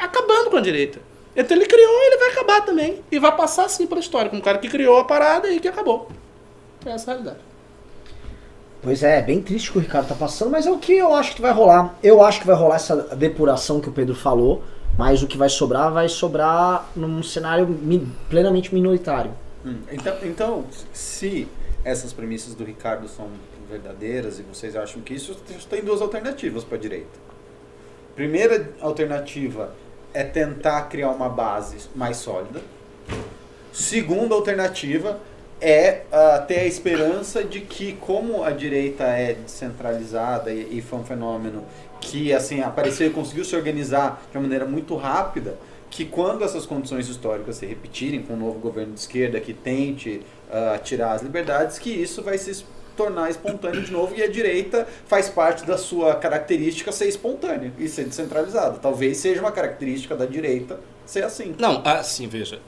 [0.00, 1.00] acabando com a direita.
[1.34, 3.02] Então ele criou e ele vai acabar também.
[3.10, 5.66] E vai passar assim pela história, como um cara que criou a parada e que
[5.66, 6.08] acabou.
[6.86, 7.53] Essa é a realidade.
[8.84, 11.14] Pois é, é bem triste que o Ricardo tá passando, mas é o que eu
[11.14, 11.98] acho que vai rolar.
[12.02, 14.62] Eu acho que vai rolar essa depuração que o Pedro falou,
[14.98, 17.66] mas o que vai sobrar vai sobrar num cenário
[18.28, 19.30] plenamente minoritário.
[19.64, 21.48] Hum, Então, então, se
[21.82, 23.26] essas premissas do Ricardo são
[23.70, 25.34] verdadeiras e vocês acham que isso,
[25.70, 27.18] tem duas alternativas para a direita.
[28.14, 29.74] Primeira alternativa
[30.12, 32.60] é tentar criar uma base mais sólida.
[33.72, 35.18] Segunda alternativa
[35.64, 40.98] é ah, ter a esperança de que, como a direita é descentralizada e, e foi
[40.98, 41.64] um fenômeno
[42.02, 45.56] que assim apareceu e conseguiu se organizar de uma maneira muito rápida,
[45.88, 50.20] que quando essas condições históricas se repetirem com um novo governo de esquerda que tente
[50.52, 52.62] ah, tirar as liberdades, que isso vai se
[52.94, 57.88] tornar espontâneo de novo e a direita faz parte da sua característica ser espontânea e
[57.88, 58.78] ser descentralizada.
[58.78, 61.54] Talvez seja uma característica da direita ser assim.
[61.58, 62.60] Não, assim, veja.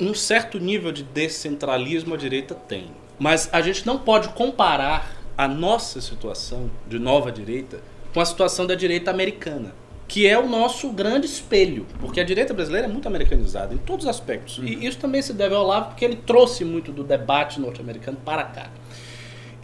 [0.00, 2.86] Um certo nível de descentralismo a direita tem.
[3.18, 7.80] Mas a gente não pode comparar a nossa situação de nova direita
[8.12, 9.74] com a situação da direita americana,
[10.06, 14.04] que é o nosso grande espelho, porque a direita brasileira é muito americanizada em todos
[14.04, 14.58] os aspectos.
[14.62, 18.44] E isso também se deve ao Olavo, porque ele trouxe muito do debate norte-americano para
[18.44, 18.70] cá.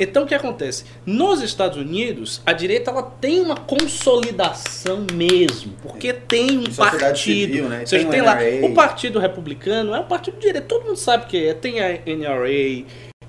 [0.03, 0.85] Então o que acontece?
[1.05, 7.17] Nos Estados Unidos, a direita ela tem uma consolidação mesmo, porque tem um partido.
[7.19, 7.85] civil, né?
[7.87, 11.25] Seja, Tem tem, lá o Partido Republicano, é um partido de direita, todo mundo sabe
[11.25, 11.53] o que é.
[11.55, 12.85] Tem a NRA,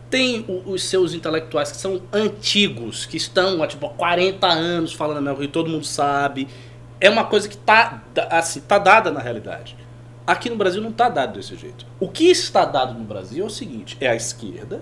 [0.10, 4.94] tem o- os seus intelectuais que são antigos, que estão há tipo, há 40 anos
[4.94, 6.48] falando a mesma coisa, e todo mundo sabe.
[7.00, 9.76] É uma coisa que tá, da- assim, tá dada na realidade.
[10.26, 11.86] Aqui no Brasil não tá dado desse jeito.
[12.00, 14.82] O que está dado no Brasil é o seguinte: é a esquerda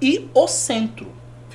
[0.00, 1.08] e o centro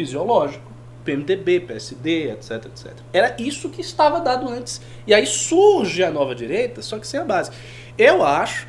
[0.06, 0.72] fisiológico.
[1.04, 2.94] PMDB, PSD, etc, etc.
[3.12, 4.82] Era isso que estava dado antes.
[5.08, 7.52] E aí surge a nova direita, só que sem a base.
[7.98, 8.68] Eu acho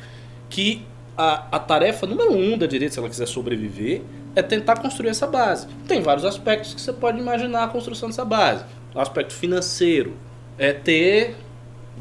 [0.49, 0.83] que
[1.17, 4.01] a, a tarefa número um da direita, se ela quiser sobreviver,
[4.35, 5.67] é tentar construir essa base.
[5.87, 8.65] Tem vários aspectos que você pode imaginar a construção dessa base.
[8.93, 10.13] O aspecto financeiro
[10.57, 11.35] é ter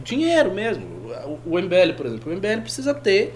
[0.03, 0.87] dinheiro mesmo.
[1.45, 3.35] O, MBL, por exemplo, o MBL precisa ter,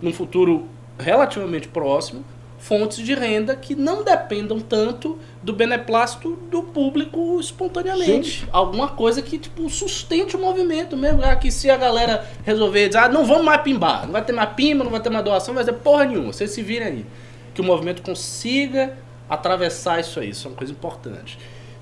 [0.00, 2.24] num futuro relativamente próximo,
[2.68, 8.46] fontes de renda que não dependam tanto do beneplácito do público espontaneamente.
[8.52, 11.22] Alguma coisa que tipo sustente o movimento mesmo.
[11.24, 14.34] Ah, que se a galera resolver dizer, ah, não vamos mais pimbar, não vai ter
[14.34, 16.88] mais pimba, não vai ter mais doação, não vai ter porra nenhuma, vocês se virem
[16.88, 17.06] aí.
[17.54, 18.98] Que o movimento consiga
[19.30, 21.38] atravessar isso aí, isso é uma coisa importante.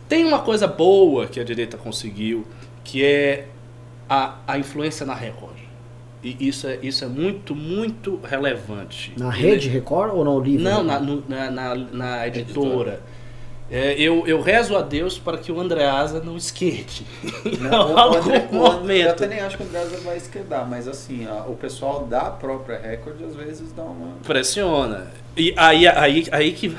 [0.08, 2.46] Tem uma coisa boa que a direita conseguiu,
[2.84, 3.48] que é
[4.08, 5.65] a, a influência na Record.
[6.26, 9.12] E isso é, isso é muito, muito relevante.
[9.16, 10.64] Na Ele- rede Record ou no livro?
[10.64, 13.00] não, na, no- na, na, na editora.
[13.70, 17.04] É, eu, eu rezo a Deus para que o Andreasa não esquente.
[17.60, 19.08] Não, o, André, o André, eu momento.
[19.10, 22.78] até nem acho que o André vai esquerdar, mas assim, a- o pessoal da própria
[22.78, 24.14] Record às vezes dá uma.
[24.24, 25.08] Pressiona.
[25.36, 26.76] E aí, aí, aí que.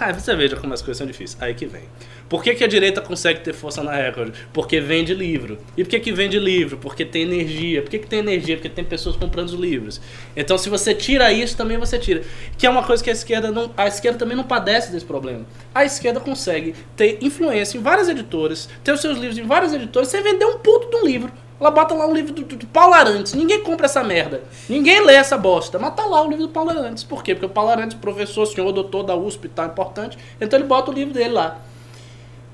[0.00, 1.36] Aí você veja como as coisas são difíceis.
[1.42, 1.82] Aí que vem.
[2.28, 4.34] Por que, que a direita consegue ter força na Record?
[4.52, 5.58] Porque vende livro.
[5.76, 6.76] E por que, que vende livro?
[6.76, 7.80] Porque tem energia.
[7.80, 8.56] Por que, que tem energia?
[8.56, 9.98] Porque tem pessoas comprando os livros.
[10.36, 12.22] Então, se você tira isso, também você tira.
[12.58, 13.70] Que é uma coisa que a esquerda não.
[13.76, 15.46] A esquerda também não padece desse problema.
[15.74, 20.08] A esquerda consegue ter influência em várias editoras, ter os seus livros em várias editoras,
[20.08, 21.32] sem vender um puto de um livro.
[21.58, 23.32] Ela bota lá um livro do, do, do Paulo Arantes.
[23.32, 24.42] Ninguém compra essa merda.
[24.68, 25.78] Ninguém lê essa bosta.
[25.78, 27.02] Mas tá lá o livro do Paulo Arantes.
[27.02, 27.34] Por quê?
[27.34, 30.18] Porque o Paulo Arantes, professor, senhor, doutor da USP tal, importante.
[30.40, 31.60] Então ele bota o livro dele lá.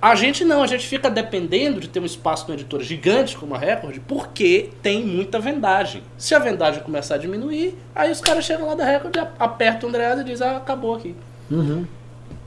[0.04, 3.54] A gente não, a gente fica dependendo de ter um espaço numa editora gigante como
[3.54, 6.02] a Record, porque tem muita vendagem.
[6.18, 9.88] Se a vendagem começar a diminuir, aí os caras chegam lá da Record, apertam o
[9.88, 11.16] Andreasa e dizem, ah, acabou aqui.
[11.50, 11.86] Uhum.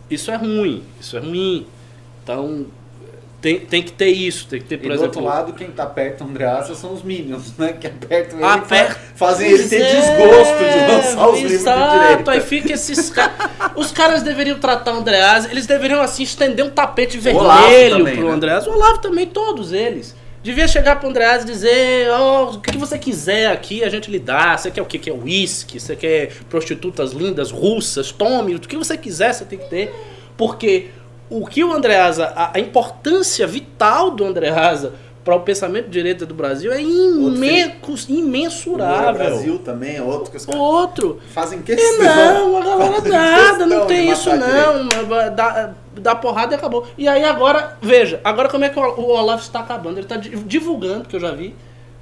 [0.07, 1.65] Isso é ruim, isso é ruim.
[2.21, 2.67] Então,
[3.41, 5.05] tem, tem que ter isso, tem que ter, E por do exemplo...
[5.07, 7.73] outro lado, quem tá perto do Andreasa são os Minions, né?
[7.79, 11.55] Que apertam ele Aper- e fa- fazem ele ter desgosto de lançar os livros É,
[11.55, 12.31] Exato, direita.
[12.31, 13.33] aí fica esses caras.
[13.75, 18.27] Os caras deveriam tratar o Andreasa, eles deveriam assim estender um tapete vermelho também, pro
[18.27, 18.31] né?
[18.33, 18.69] Andreasa.
[18.69, 20.15] O Olavo também, todos eles.
[20.41, 24.09] Devia chegar pro Andreasa e dizer, ó, o que que você quiser aqui, a gente
[24.09, 24.57] lhe dá.
[24.57, 24.97] Você quer o que?
[24.97, 25.79] Quer uísque?
[25.79, 28.11] Você quer prostitutas lindas, russas?
[28.11, 29.93] Tome, o que você quiser você tem que ter.
[30.37, 30.87] Porque
[31.29, 34.93] o que o Andreasa, a, a importância vital do Andreasa
[35.25, 39.13] para o pensamento de direita do Brasil é imenso, O imensurável.
[39.13, 41.19] Brasil também é outro que os caras Outro.
[41.33, 42.49] fazem É, questão.
[42.51, 44.87] não, a galera nada, não tem isso não.
[45.35, 46.87] Dá, dá porrada e acabou.
[46.97, 49.97] E aí agora, veja, agora como é que o o Olavo está acabando?
[49.97, 51.53] Ele está di- divulgando, que eu já vi.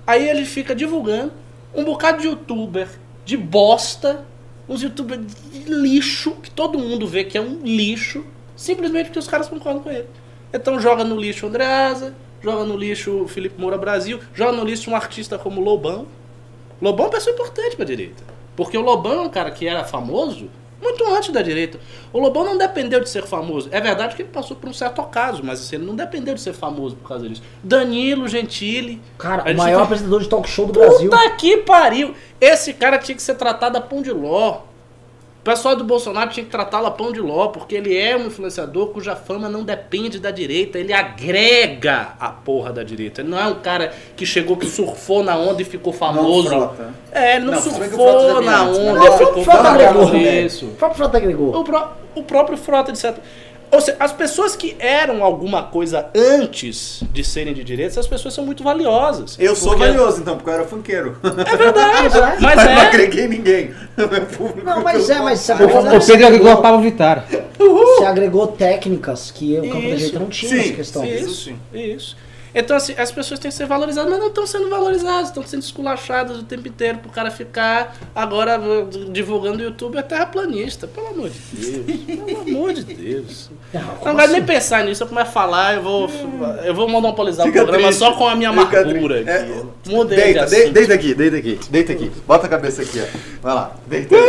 [0.05, 1.31] Aí ele fica divulgando
[1.73, 2.87] um bocado de youtuber
[3.25, 4.23] de bosta,
[4.69, 5.21] uns youtubers
[5.51, 8.23] de lixo, que todo mundo vê que é um lixo,
[8.55, 10.07] simplesmente porque os caras concordam com ele.
[10.53, 14.63] Então joga no lixo o Andreasa, joga no lixo o Felipe Moura Brasil, joga no
[14.63, 16.07] lixo um artista como Lobão.
[16.81, 18.23] Lobão é uma pessoa importante pra direita.
[18.55, 20.49] Porque o Lobão é um cara que era famoso
[20.81, 21.79] muito antes da direita.
[22.13, 23.67] O Lobão não dependeu de ser famoso.
[23.71, 26.41] É verdade que ele passou por um certo acaso, mas assim, ele não dependeu de
[26.41, 27.41] ser famoso por causa disso.
[27.63, 29.01] Danilo Gentili.
[29.17, 31.09] Cara, A o maior apresentador de talk show do Brasil.
[31.09, 32.13] Puta que pariu!
[32.39, 34.61] Esse cara tinha que ser tratado a pão de ló.
[35.45, 38.25] O pessoal do Bolsonaro tinha que tratá-lo a pão de ló, porque ele é um
[38.25, 43.21] influenciador cuja fama não depende da direita, ele agrega a porra da direita.
[43.21, 46.49] Ele não é um cara que chegou, que surfou na onda e ficou famoso.
[46.49, 46.95] Frota.
[47.11, 48.79] É, ele não, Não, surfou na né?
[48.79, 50.41] onda, Não, ficou Frota famoso agregou, né?
[50.41, 50.65] isso.
[50.65, 51.55] O próprio Frota agregou.
[51.59, 53.21] O, pró- o próprio Frota, de certo.
[53.71, 58.33] Ou seja, as pessoas que eram alguma coisa antes de serem de direita, essas pessoas
[58.33, 59.35] são muito valiosas.
[59.39, 61.17] Eu sou Porque- valioso, então, porque eu era funkeiro.
[61.23, 62.01] É verdade.
[62.03, 62.19] Mas é.
[62.19, 62.85] Mas Mas não é.
[62.87, 63.73] agreguei ninguém.
[64.63, 67.25] Não, mas é, mas sabe- Pedro agregou a Pablo Vittar.
[67.57, 71.01] Você agregou técnicas que o campo da direita não tinha Sim, nessa questão.
[71.03, 71.09] sim.
[71.15, 72.17] Isso, isso.
[72.57, 75.61] Então, assim, as pessoas têm que ser valorizadas, mas não estão sendo valorizadas, estão sendo
[75.61, 78.57] esculachadas o tempo inteiro pro cara ficar agora
[79.11, 80.87] divulgando o YouTube é terraplanista.
[80.87, 81.85] Pelo amor de Deus.
[82.05, 83.49] Pelo amor de Deus.
[83.73, 84.41] Não, Não gosto nem assim?
[84.45, 86.09] pensar nisso, eu começo a falar, eu vou,
[86.63, 87.99] eu vou monopolizar Fica o programa triste.
[87.99, 89.29] só com a minha Fica amargura triste.
[89.29, 89.51] aqui.
[89.89, 92.11] É, Mudei de Deita, de- deita aqui, deita aqui, deita aqui.
[92.25, 93.17] Bota a cabeça aqui, ó.
[93.41, 94.15] Vai lá, deita.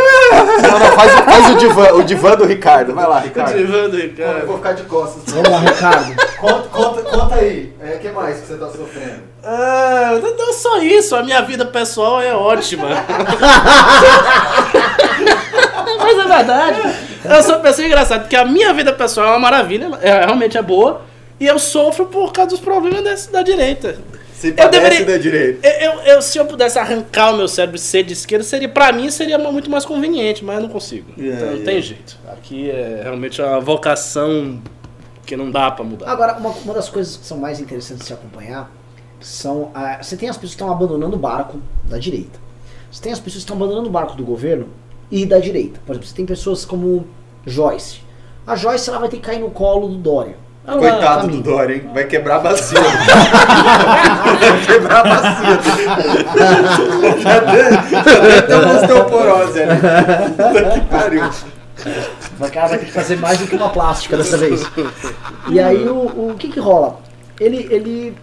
[0.67, 2.93] Não, não, faz, o- faz o, divã, o divã do Ricardo.
[2.95, 3.51] Vai lá, Ricardo.
[3.55, 4.45] Ativando, Eu cara.
[4.45, 5.23] vou ficar de costas.
[5.33, 6.26] Vamos lá, Ricardo.
[6.41, 7.73] Conta, conta, conta aí.
[7.81, 9.23] O é, que mais que você tá sofrendo?
[9.43, 12.89] Ah, não só isso, a minha vida pessoal é ótima.
[15.99, 16.81] Mas é verdade.
[17.25, 20.57] Eu sou uma pessoa engraçada, porque a minha vida pessoal é uma maravilha, é, realmente
[20.57, 21.03] é boa,
[21.41, 23.99] e eu sofro por causa dos problemas desse- da direita.
[24.35, 25.67] Se Eu deveria- da direita.
[25.67, 28.69] Eu, eu- eu- se eu pudesse arrancar o meu cérebro e ser de esquerda, seria
[28.69, 31.11] para mim seria muito mais conveniente, mas eu não consigo.
[31.19, 31.65] É, então não é.
[31.65, 32.19] tem jeito.
[32.31, 34.61] Aqui é realmente uma vocação
[35.27, 36.09] que não dá pra mudar.
[36.11, 38.71] Agora, uma, uma das coisas que são mais interessantes de se acompanhar
[39.21, 39.71] são.
[39.75, 42.39] ah, você tem as pessoas que estão abandonando o barco da direita.
[42.91, 44.69] Você tem as pessoas que estão abandonando o barco do governo
[45.11, 45.81] e da direita.
[45.85, 47.07] Por exemplo, você tem pessoas como
[47.45, 48.01] Joyce.
[48.47, 50.37] A Joyce ela vai ter que cair no colo do Dória.
[50.65, 51.43] Vai- Coitado caminho.
[51.43, 51.91] do Dória, hein?
[51.95, 52.79] Vai quebrar a bacia.
[54.41, 55.59] Vai quebrar a bacia.
[57.21, 57.71] Já deu-
[58.03, 59.81] já deu osteoporose ali.
[60.37, 61.31] Puta que pariu.
[62.39, 64.63] O cara vai ter que fazer mais do que uma plástica dessa vez.
[65.51, 67.01] E aí o, o que que rola?
[67.39, 68.17] Ele, ele.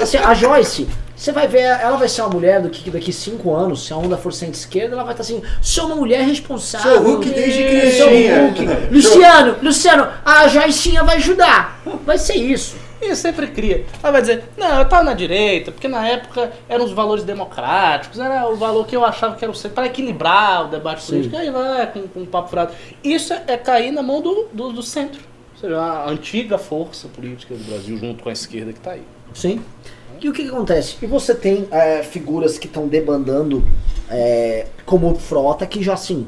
[0.00, 0.88] Assim, a Joyce,
[1.18, 3.96] você vai ver, ela vai ser uma mulher do que daqui cinco anos, se a
[3.96, 6.94] onda for centro-esquerda, ela vai estar assim, sou uma mulher responsável.
[6.94, 8.42] Sou Hulk desde Sou criancinha.
[8.42, 8.66] Hulk.
[8.94, 11.80] Luciano, Luciano, a Joycinha vai ajudar.
[12.06, 12.76] Vai ser isso.
[13.00, 13.84] E sempre cria.
[14.02, 18.18] Ela vai dizer, não, eu tava na direita, porque na época eram os valores democráticos,
[18.18, 21.36] era o valor que eu achava que era o certo, para equilibrar o debate político.
[21.36, 22.72] Aí vai com, com um papo furado.
[23.04, 25.20] Isso é, é cair na mão do, do, do centro.
[25.54, 29.02] Ou seja, a antiga força política do Brasil, junto com a esquerda que tá aí.
[29.32, 29.60] Sim.
[30.20, 30.96] E o que, que acontece?
[31.00, 33.64] E você tem é, figuras que estão debandando,
[34.10, 36.26] é, como Frota, que já assim,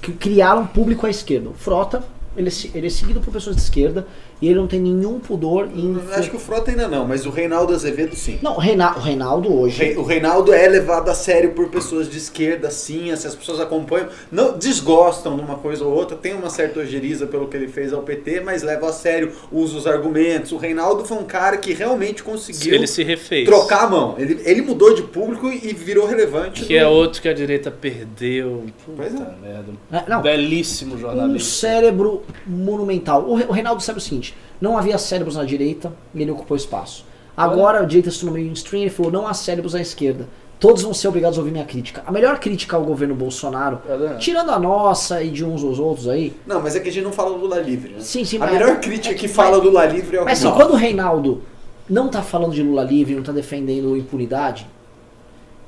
[0.00, 1.48] que criaram público à esquerda.
[1.50, 2.04] O Frota,
[2.36, 4.06] ele, é se- ele é seguido por pessoas de esquerda
[4.42, 5.96] e ele não tem nenhum pudor em.
[6.12, 8.38] Acho que o Frota ainda não, mas o Reinaldo Azevedo sim.
[8.42, 9.94] Não, o Reina- o Reinaldo O hoje.
[9.96, 14.08] O Reinaldo é levado a sério por pessoas de esquerda, sim, se as pessoas acompanham,
[14.30, 17.92] não desgostam de uma coisa ou outra, tem uma certa ojeriza pelo que ele fez
[17.92, 20.50] ao PT, mas leva a sério, usa os argumentos.
[20.52, 23.44] O Reinaldo foi um cara que realmente conseguiu Ele se refez.
[23.46, 24.16] trocar a mão.
[24.18, 26.64] Ele, ele mudou de público e virou relevante.
[26.64, 28.64] Que é outro que a direita perdeu.
[28.96, 29.72] Pois Puta merda.
[29.92, 31.48] É, não, Belíssimo um jornalista.
[31.60, 33.24] cérebro monumental.
[33.28, 37.04] O Reinaldo sabe o seguinte: não havia cérebros na direita e ele ocupou espaço.
[37.36, 40.28] Agora a direita se tornou mainstream e falou: não há cérebros à esquerda.
[40.60, 42.04] Todos vão ser obrigados a ouvir minha crítica.
[42.06, 44.14] A melhor crítica ao governo Bolsonaro, É.
[44.18, 47.02] tirando a nossa e de uns aos outros aí, Não, mas é que a gente
[47.02, 47.96] não fala Lula livre, né?
[48.00, 50.24] Sim, sim, a mas- melhor crítica é que que- fala do Lula livre é o
[50.24, 51.42] Mas assim, quando o Reinaldo
[51.90, 54.64] não tá falando de Lula livre, não tá defendendo impunidade,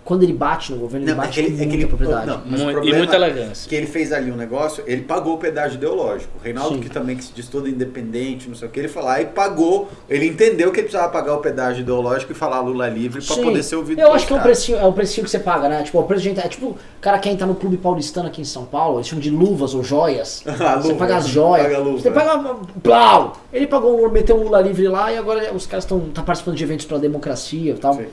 [0.05, 1.77] quando ele bate no governo, ele Não, é bate que com ele, é que muita
[1.83, 2.27] ele, propriedade.
[2.27, 3.69] não, mas o Muito- e problema muita é elegância.
[3.69, 6.31] que ele fez ali um negócio, ele pagou o pedágio ideológico.
[6.39, 6.81] O Reinaldo, Sim.
[6.81, 9.89] que também que se diz todo independente, não sei o que, ele lá e pagou.
[10.09, 13.43] Ele entendeu que ele precisava pagar o pedágio ideológico e falar Lula livre pra Sim.
[13.45, 15.69] poder ser ouvido Eu acho que é o, precinho, é o precinho que você paga,
[15.69, 15.83] né?
[15.83, 18.41] Tipo, o preço de gente- é tipo o cara que entra no clube paulistano aqui
[18.43, 20.43] em São Paulo, eles chamam de luvas ou joias.
[20.65, 21.67] Ah, você luva, paga as joias.
[21.67, 22.13] paga luva, você é.
[22.13, 22.35] paga.
[22.37, 23.37] uma- Plau!
[23.53, 26.57] Ele pagou, um- meteu um Lula livre lá e agora os caras estão tá participando
[26.57, 27.95] de eventos pela democracia e tal.
[27.95, 28.07] Sim.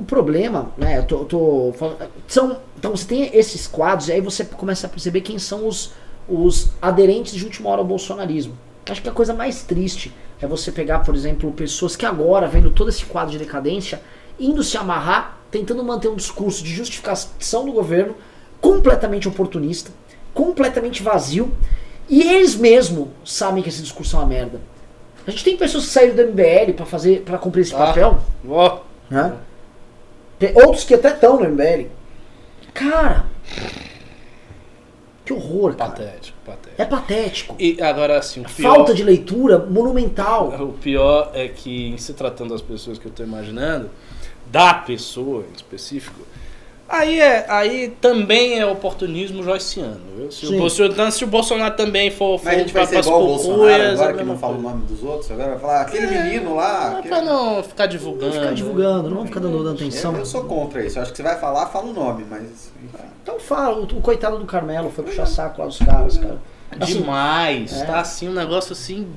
[0.00, 4.12] O problema, né, eu tô, eu tô falando, são, então você tem esses quadros e
[4.12, 5.92] aí você começa a perceber quem são os,
[6.26, 8.54] os aderentes de última hora ao bolsonarismo.
[8.88, 10.10] Acho que a coisa mais triste
[10.40, 14.00] é você pegar, por exemplo, pessoas que agora, vendo todo esse quadro de decadência,
[14.38, 18.14] indo se amarrar, tentando manter um discurso de justificação do governo
[18.58, 19.90] completamente oportunista,
[20.32, 21.52] completamente vazio,
[22.08, 24.62] e eles mesmos sabem que esse discurso é uma merda.
[25.26, 27.78] A gente tem pessoas que saíram do MBL para fazer, para cumprir esse Ah.
[27.78, 28.18] papel,
[28.48, 28.78] Ó,
[29.10, 29.34] né?
[30.40, 31.88] Tem outros que até estão no MBL.
[32.72, 33.26] Cara,
[35.22, 35.90] que horror, cara.
[35.90, 36.82] patético, patético.
[36.82, 37.56] É patético.
[37.58, 38.74] E agora, assim, o pior...
[38.74, 40.48] Falta de leitura monumental.
[40.60, 43.90] O pior é que, em se tratando das pessoas que eu estou imaginando,
[44.46, 46.20] da pessoa em específico,
[46.90, 50.30] aí, é, aí também é oportunismo joiciano, viu?
[50.30, 50.58] Se o, Sim.
[50.58, 53.82] Bolsonaro, se o Bolsonaro também for, for Mas a gente vai ser igual o Bolsonaro,
[53.92, 56.94] agora é que não fala o nome dos outros, agora vai falar aquele menino lá.
[56.94, 58.26] É aquele- pra não ficar divulgando.
[58.26, 60.12] Não ficar divulgando, não vamos ficar dando, dando atenção.
[60.12, 60.98] Eu, eu sou contra isso.
[61.00, 62.42] Acho que você vai falar, fala o nome, mas.
[62.42, 63.04] enfim.
[63.22, 66.38] Então fala, o, o coitado do Carmelo foi puxar saco lá dos caras, cara.
[66.78, 67.84] Assim, Demais, é.
[67.84, 69.08] tá assim um negócio assim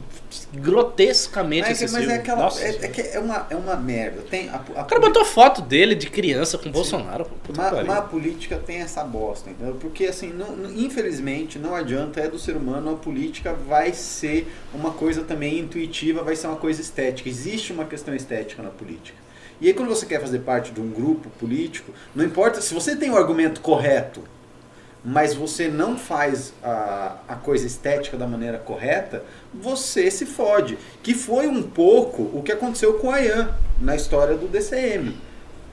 [0.53, 2.07] grotescamente Mas, é excessivo.
[2.07, 2.43] mas é aquela.
[2.43, 2.63] Nossa.
[2.63, 4.21] É, é é uma, é uma merda.
[4.21, 7.27] Tem a, a O cara botou foto dele de criança com Bolsonaro.
[7.55, 9.75] Mas, a política tem essa bosta, entendeu?
[9.79, 14.91] Porque, assim, não- infelizmente, não adianta, é do ser humano, a política vai ser uma
[14.91, 17.29] coisa também intuitiva, vai ser uma coisa estética.
[17.29, 19.17] Existe uma questão estética na política.
[19.61, 22.95] E aí, quando você quer fazer parte de um grupo político, não importa se você
[22.95, 24.21] tem o argumento correto,
[25.03, 29.23] mas você não faz a, a coisa estética da maneira correta,
[29.53, 30.77] você se fode.
[31.01, 35.15] Que foi um pouco o que aconteceu com a Ian na história do DCM.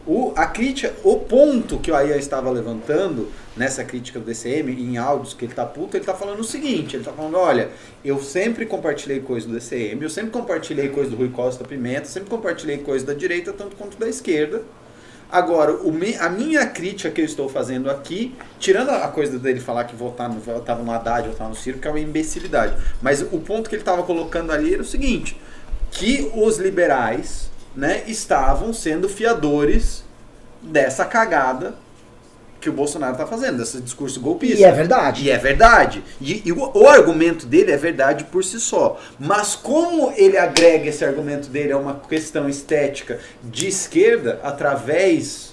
[0.06, 4.96] O, a crítica, o ponto que o Aya estava levantando nessa crítica do DCM, em
[4.96, 7.68] áudios que ele tá puto, ele tá falando o seguinte, ele tá falando, olha,
[8.02, 12.30] eu sempre compartilhei coisa do DCM, eu sempre compartilhei coisa do Rui Costa Pimenta, sempre
[12.30, 14.62] compartilhei coisa da direita, tanto quanto da esquerda.
[15.32, 19.84] Agora, me- a minha crítica que eu estou fazendo aqui, tirando a coisa dele falar
[19.84, 22.74] que votar no, votava no Haddad, votar no Ciro, que é uma imbecilidade.
[23.00, 25.40] Mas o ponto que ele estava colocando ali era o seguinte,
[25.90, 30.02] que os liberais né, estavam sendo fiadores
[30.62, 31.74] dessa cagada
[32.60, 34.60] que o Bolsonaro está fazendo, desse discurso golpista.
[34.60, 35.24] E é verdade.
[35.24, 36.04] E é verdade.
[36.20, 39.00] E, e o, o argumento dele é verdade por si só.
[39.18, 45.50] Mas como ele agrega esse argumento dele a uma questão estética de esquerda através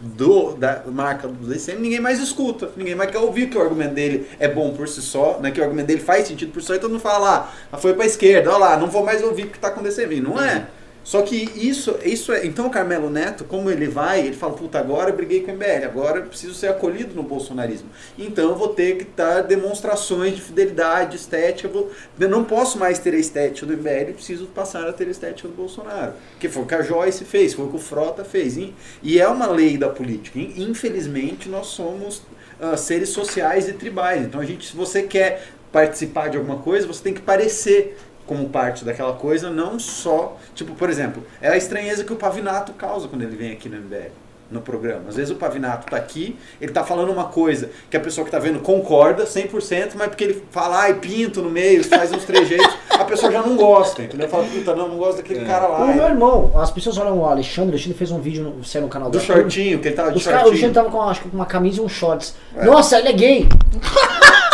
[0.00, 2.70] do, da marca do DCM, ninguém mais escuta.
[2.76, 5.50] Ninguém mais quer ouvir que o argumento dele é bom por si só, né?
[5.50, 7.94] que o argumento dele faz sentido por si só, e todo mundo fala, ah, foi
[7.94, 10.20] pra esquerda, olha lá, não vou mais ouvir porque tá com DCM.
[10.20, 10.66] Não é.
[11.06, 12.44] Só que isso, isso é.
[12.44, 15.54] Então o Carmelo Neto, como ele vai, ele fala, puta, agora eu briguei com o
[15.54, 17.88] MBL, agora eu preciso ser acolhido no bolsonarismo.
[18.18, 21.68] Então eu vou ter que dar demonstrações de fidelidade, estética.
[21.68, 25.10] vou- eu não posso mais ter a estética do MBL, preciso passar a ter a
[25.12, 26.12] estética do Bolsonaro.
[26.40, 28.56] Que foi o que a Joyce fez, foi o que o Frota fez.
[28.56, 28.74] E,
[29.20, 30.40] é uma lei da política.
[30.40, 32.22] In- Infelizmente, nós somos
[32.60, 34.22] ah, seres sociais e tribais.
[34.26, 37.96] Então a gente, se você quer participar de alguma coisa, você tem que parecer
[38.26, 40.36] como parte daquela coisa, não só.
[40.54, 43.76] Tipo, por exemplo, é a estranheza que o Pavinato causa quando ele vem aqui no
[43.78, 44.10] MBL,
[44.50, 45.02] no programa.
[45.08, 48.30] Às vezes o Pavinato tá aqui, ele tá falando uma coisa que a pessoa que
[48.30, 52.76] tá vendo concorda 100%, mas porque ele fala, ai, pinto no meio, faz uns trejeitos,
[52.90, 54.28] a pessoa já não gosta, entendeu?
[54.28, 55.86] Fala, puta, não, não gosto daquele cara O lá.
[55.86, 58.88] meu irmão, as pessoas olham o Alexandre, o Alexandre fez um vídeo no, saiu no
[58.88, 60.90] canal Do shortinho, que ele tava de Os caras, o Alexandre shortinho.
[60.90, 62.34] tava com, acho que com uma camisa e um shorts.
[62.56, 62.64] É.
[62.64, 63.48] Nossa, ele é gay!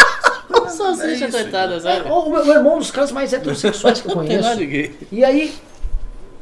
[0.72, 2.08] Salsicha, É coitada, sabe?
[2.10, 4.36] O, o meu meu irmão é um dos caras mais heterossexuais que eu Não tem
[4.38, 4.58] nada conheço.
[4.60, 4.96] de gay.
[5.12, 5.54] E aí.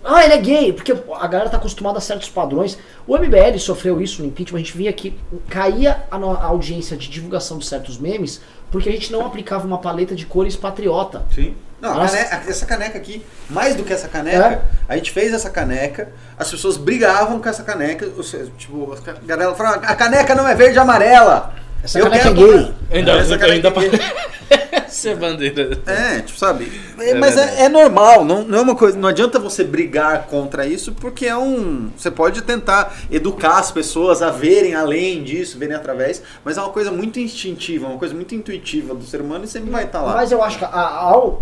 [0.02, 2.78] Ah, ele é gay, porque a galera tá acostumada a certos padrões.
[3.07, 5.15] O MBL sofreu isso no impeachment, a gente via que
[5.51, 8.40] caía a, no- a audiência de divulgação de certos memes
[8.70, 11.23] porque a gente não aplicava uma paleta de cores patriota.
[11.35, 11.55] Sim.
[11.82, 12.16] Não, a Nossa.
[12.16, 16.48] caneca- essa caneca aqui, mais do que essa caneca, a gente fez essa caneca, as
[16.51, 20.55] pessoas brigavam com essa caneca, ou seja, tipo, a galera falava, a caneca não é
[20.55, 21.52] verde e amarela.
[21.82, 22.59] Essa Eu caneca quero é gay.
[22.65, 24.01] comprar- Ainda, Essa caneca ainda é gay.
[24.90, 25.78] Essa é a bandeira.
[25.86, 26.70] É, tipo, sabe?
[26.98, 28.98] É, É mas é, é normal, não, não é uma coisa.
[28.98, 31.90] Não adianta você brigar contra isso, porque é um.
[31.97, 36.70] Você pode tentar educar as pessoas a verem além disso, verem através, mas é uma
[36.70, 40.15] coisa muito instintiva, uma coisa muito intuitiva do ser humano e sempre vai estar lá.
[40.15, 41.36] Mas eu acho que a- a-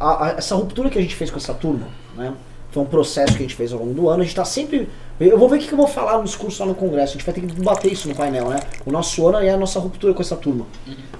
[0.00, 2.32] a- essa ruptura que a gente fez com essa turma, né?
[2.70, 4.22] Foi um processo que a gente fez ao longo do ano.
[4.22, 4.88] A gente tá sempre.
[5.20, 7.10] Eu vou ver o que eu vou falar no discurso lá no Congresso.
[7.12, 8.58] A gente vai ter que debater isso no painel, né?
[8.84, 10.66] O nosso ano é a nossa ruptura com essa turma.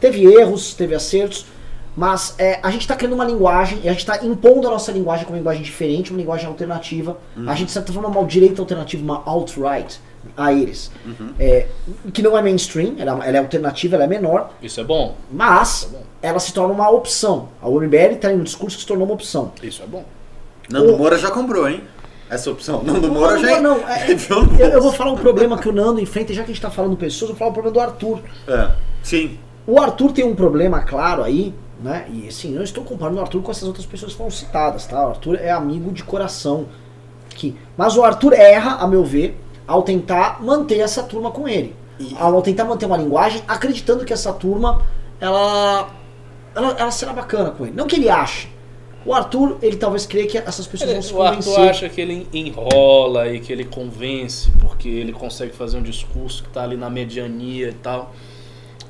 [0.01, 1.47] Teve erros, teve acertos,
[1.97, 4.91] mas é, a gente tá criando uma linguagem, e a gente tá impondo a nossa
[4.91, 7.17] linguagem como uma linguagem diferente, uma linguagem alternativa.
[7.47, 10.01] A gente, de certa forma, uma direita alternativa, uma alt-right
[10.37, 10.91] a eles.
[11.39, 11.69] É,
[12.13, 15.15] que não é mainstream, ela, ela é alternativa, ela é menor, Isso é bom.
[15.31, 16.03] mas Tá bom.
[16.21, 17.49] ela se torna uma opção.
[17.63, 19.53] A UMBL está em um discurso que se tornou uma opção.
[19.63, 20.05] Isso é bom.
[20.69, 21.85] Nando o- Moura já comprou, hein?
[22.31, 22.83] Essa opção.
[22.83, 23.61] Nando Moura não, já.
[23.61, 24.11] não, não, é-
[24.59, 26.71] eu, eu vou falar um problema que o Nando enfrenta, já que a gente está
[26.71, 28.21] falando pessoas, eu vou falar o problema do Arthur.
[28.49, 28.71] É,
[29.03, 29.39] sim.
[29.67, 32.07] O Arthur tem um problema claro aí, né?
[32.13, 35.07] E assim, eu estou comparando o Arthur com essas outras pessoas que foram citadas, tá?
[35.07, 36.67] O Arthur é amigo de coração.
[37.31, 37.57] Que...
[37.77, 41.75] Mas o Arthur erra, a meu ver, ao tentar manter essa turma com ele.
[41.99, 44.83] E- Ao tentar manter uma linguagem, acreditando que essa turma,
[45.21, 45.89] ela,
[46.55, 47.75] ela, ela será bacana com ele.
[47.77, 48.49] Não que ele ache.
[49.05, 51.71] O Arthur, ele talvez creia que essas pessoas vão se o Arthur convencer.
[51.71, 56.49] acha que ele enrola e que ele convence, porque ele consegue fazer um discurso que
[56.49, 58.15] tá ali na mediania e tal.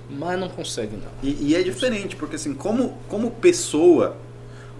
[0.08, 1.10] Mas não consegue, não.
[1.22, 4.16] E, e é diferente, porque assim, como, como pessoa,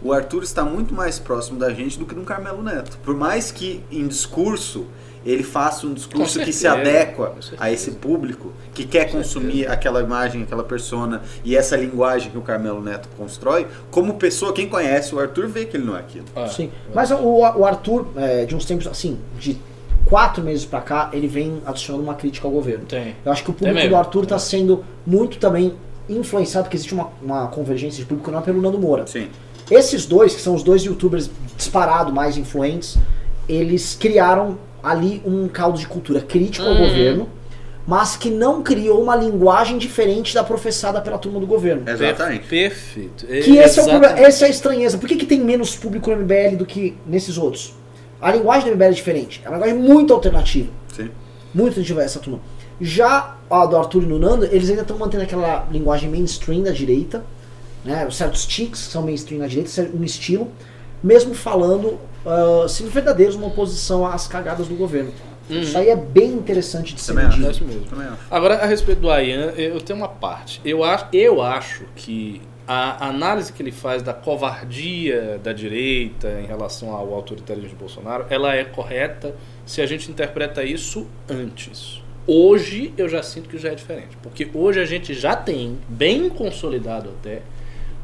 [0.03, 2.99] o Arthur está muito mais próximo da gente do que no Carmelo Neto.
[3.03, 4.87] Por mais que em discurso
[5.25, 10.01] ele faça um discurso que se adequa a esse público, que quer Com consumir aquela
[10.01, 15.15] imagem, aquela persona e essa linguagem que o Carmelo Neto constrói, como pessoa, quem conhece
[15.15, 16.27] o Arthur vê que ele não é aquilo.
[16.37, 16.71] Ah, Sim.
[16.95, 19.59] Mas o, o Arthur, é, de uns tempos assim, de
[20.05, 22.85] quatro meses pra cá, ele vem adicionando uma crítica ao governo.
[22.87, 23.17] Tem.
[23.25, 25.75] Eu acho que o público do Arthur está sendo muito também
[26.09, 29.07] influenciado, porque existe uma, uma convergência de público não é pelo Nando Moura.
[29.07, 29.29] Sim.
[29.71, 32.99] Esses dois, que são os dois youtubers disparado mais influentes,
[33.49, 36.79] eles criaram ali um caldo de cultura crítico ao Hum.
[36.79, 37.29] governo,
[37.87, 41.89] mas que não criou uma linguagem diferente da professada pela turma do governo.
[41.89, 42.47] Exatamente.
[42.47, 43.27] Perfeito.
[43.27, 44.27] Que esse é, o problema, Exatamente.
[44.29, 44.99] essa é a estranheza.
[44.99, 47.75] Por que, que tem menos público no MBL do que nesses outros?
[48.21, 49.43] A linguagem do MBL é diferente.
[49.45, 50.71] É uma linguagem muito alternativa.
[50.95, 51.11] Sim.
[51.53, 52.41] Muito alternativa essa turma.
[52.81, 56.71] Já a do Arthur e do Nando, eles ainda estão mantendo aquela linguagem mainstream da
[56.73, 57.23] direita,
[57.85, 58.09] né?
[58.11, 60.49] certos tics que são mainstream na direita, um estilo,
[61.03, 65.13] mesmo falando, ah, sendo verdadeiros uma oposição às cagadas do governo.
[65.49, 67.39] Isso aí é bem interessante de ser Também acho.
[67.39, 67.53] Medido.
[67.53, 67.85] isso mesmo.
[67.85, 68.19] Também acho.
[68.31, 70.61] Agora, a respeito do Ayan, eu tenho uma parte.
[70.65, 76.47] Eu acho, eu acho que a análise que ele faz da covardia da direita em
[76.47, 79.35] relação ao autoritarismo de Bolsonaro, ela é correta
[79.67, 82.03] se a gente interpreta isso antes.
[82.27, 86.31] Hoje eu já sinto que já é diferente, porque hoje a gente já tem, bem
[86.31, 87.43] consolidado até,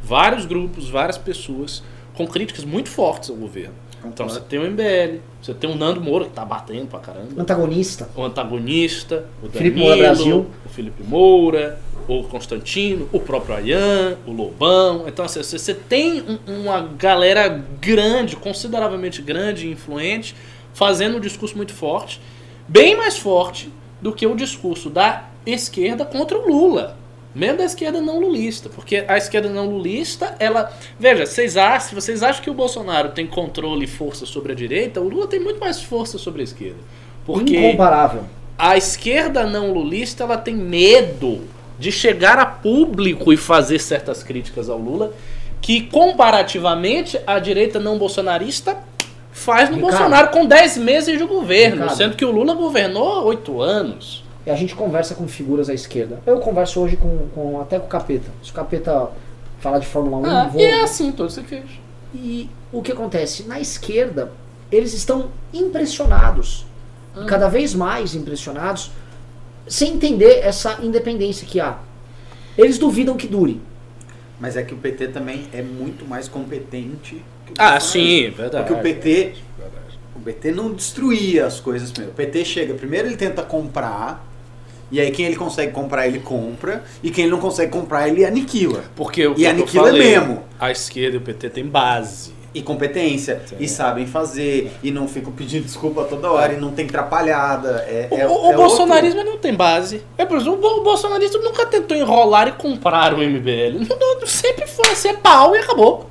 [0.02, 1.82] vários grupos, várias pessoas
[2.12, 3.74] com críticas muito fortes ao governo.
[4.04, 7.40] Então você tem o MBL, você tem o Nando Moura, que tá batendo pra caramba
[7.42, 8.08] Antagonista.
[8.16, 10.46] o antagonista, o Danilo, Felipe Moura Brasil.
[10.64, 15.04] o Felipe Moura, o Constantino, o próprio Ayan, o Lobão.
[15.06, 20.34] Então, assim, você, tem um- uma galera grande, consideravelmente grande e influente,
[20.72, 22.20] fazendo um discurso muito forte,
[22.66, 23.70] bem mais forte
[24.00, 26.96] do que o discurso da esquerda contra o Lula.
[27.34, 30.72] Mesmo da esquerda não lulista, porque a esquerda não lulista, ela.
[30.98, 34.54] Veja, vocês acham, se vocês acham que o Bolsonaro tem controle e força sobre a
[34.54, 36.78] direita, o Lula tem muito mais força sobre a esquerda.
[37.24, 38.24] Porque Incomparável.
[38.58, 41.42] a esquerda não lulista ela tem medo
[41.78, 45.12] de chegar a público e fazer certas críticas ao Lula
[45.60, 48.76] que comparativamente a direita não bolsonarista
[49.30, 49.96] faz no Ricardo.
[49.98, 51.96] Bolsonaro com 10 meses de governo, Ricardo.
[51.96, 54.24] sendo que o Lula governou 8 anos.
[54.50, 56.18] E a gente conversa com figuras à esquerda.
[56.26, 58.28] Eu converso hoje com, com- até com o Capeta.
[58.42, 59.08] Se o Capeta
[59.60, 60.60] falar de Fórmula 1, Ah, vou...
[60.60, 61.64] e é assim, todo você fez.
[62.12, 63.44] E o que acontece?
[63.44, 64.32] Na esquerda,
[64.72, 66.66] eles estão impressionados.
[67.14, 67.26] Ah.
[67.26, 68.90] Cada vez mais impressionados,
[69.68, 71.78] sem entender essa independência que há.
[72.58, 73.60] Eles duvidam que dure.
[74.40, 77.80] Mas é que o PT também é muito mais competente que o Ah, Bolsonaro.
[77.84, 78.66] sim, verdade.
[78.66, 79.34] Porque o PT,
[80.16, 82.12] o PT não destruía as coisas primeiro.
[82.12, 84.26] O PT chega, primeiro ele tenta comprar,
[84.90, 88.24] e aí quem ele consegue comprar, ele compra, e quem ele não consegue comprar, ele
[88.24, 88.84] aniquila.
[88.96, 90.42] Porque o E que eu aniquila falei, mesmo.
[90.58, 92.39] A esquerda e o PT tem base.
[92.52, 93.54] E competência, Sim.
[93.60, 97.86] e sabem fazer, e não ficam pedindo desculpa toda hora, e não tem atrapalhada.
[97.88, 100.02] É, O, é, o- o é outro- bolsonarismo não tem base.
[100.18, 103.86] É por exemplo, o bo- o bolsonarismo nunca tentou enrolar e comprar o MBL.
[103.88, 106.10] Não, não, sempre foi assim, é pau e acabou.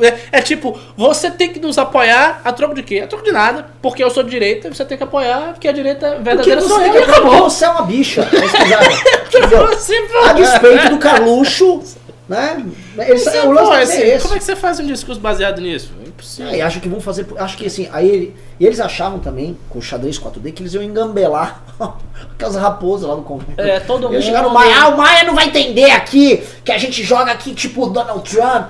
[0.00, 3.00] É, é tipo, você tem que nos apoiar a troco de quê?
[3.00, 3.66] A troco de nada.
[3.82, 6.68] Porque eu sou de direita, você tem que apoiar, porque a direita Porque verdadeira você,
[6.68, 7.50] sou eu e acabou.
[7.50, 8.28] você é uma bicha.
[8.32, 8.92] Eles quiseram,
[9.26, 9.66] entendeu?
[9.68, 11.82] Você A despeito do Carluxo,
[12.28, 12.64] né?
[12.98, 14.22] Eles, o lance pô, é assim, esse.
[14.22, 15.92] como é que você faz um discurso baseado nisso?
[16.04, 16.50] É impossível.
[16.52, 17.26] É, e acho que vão fazer.
[17.36, 20.72] Acho que assim, aí ele- e eles achavam também, com o xadrez 4D, que eles
[20.74, 21.62] iam engambelar
[22.32, 23.60] aquelas raposas lá no convento.
[23.60, 24.22] É, todo Eles mundo.
[24.24, 27.52] chegaram no Maia, ah, o Maia não vai entender aqui que a gente joga aqui
[27.54, 28.68] tipo Donald Trump.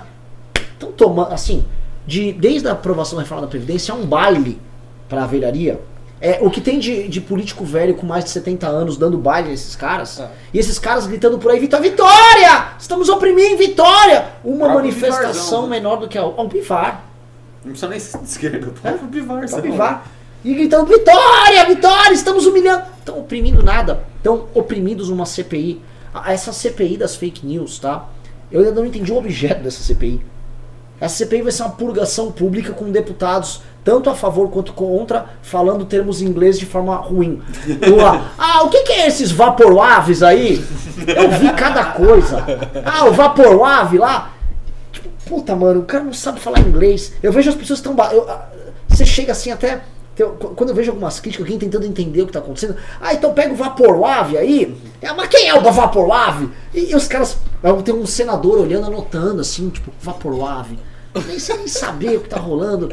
[0.76, 1.64] Então tomando, assim,
[2.06, 4.58] de, desde a aprovação da reforma da Previdência, é um baile
[5.08, 5.80] pra velharia.
[6.26, 9.50] É, o que tem de, de político velho com mais de 70 anos dando baile
[9.50, 10.30] nesses caras, É.
[10.54, 12.68] e esses caras gritando por aí, Vitória, Vitória!
[12.78, 14.28] Estamos oprimindo Vitória!
[14.42, 15.76] Uma manifestação né?
[15.76, 17.04] menor do que a, um Bivar.
[17.62, 18.90] Não precisa nem de esquerda, o É?
[18.92, 19.46] próprio Bivar.
[19.48, 20.06] Só Bivar.
[20.42, 22.84] E gritando, Vitória, Vitória, estamos humilhando.
[23.00, 24.04] Estão oprimindo nada.
[24.16, 25.82] Estão oprimidos numa CPI.
[26.14, 28.08] A- Essa CPI das fake news, tá?
[28.50, 30.20] Eu ainda não entendi o objeto dessa CPI.
[31.00, 35.84] Essa CPI vai ser uma purgação pública com deputados, tanto a favor quanto contra, falando
[35.84, 37.42] termos em inglês de forma ruim.
[37.96, 40.64] Lá, ah, o que, que é esses vaporwaves aí?
[41.06, 42.44] Eu vi cada coisa.
[42.84, 44.32] Ah, o vaporwave lá.
[44.90, 47.12] Tipo, puta, mano, o cara não sabe falar inglês.
[47.22, 47.94] Eu vejo as pessoas tão.
[48.00, 48.48] ah,
[48.88, 49.82] Você chega assim até.
[50.54, 52.76] Quando eu vejo algumas críticas, alguém tentando entender o que tá acontecendo.
[53.00, 54.76] Ah, então pega o Vaporwave aí.
[55.02, 56.48] É, mas quem é o da Vaporwave?
[56.72, 57.36] E, e os caras.
[57.62, 60.78] ah, Tem um senador olhando, anotando assim, tipo, Vaporwave.
[61.26, 62.88] Nem sem nem saber o que tá rolando.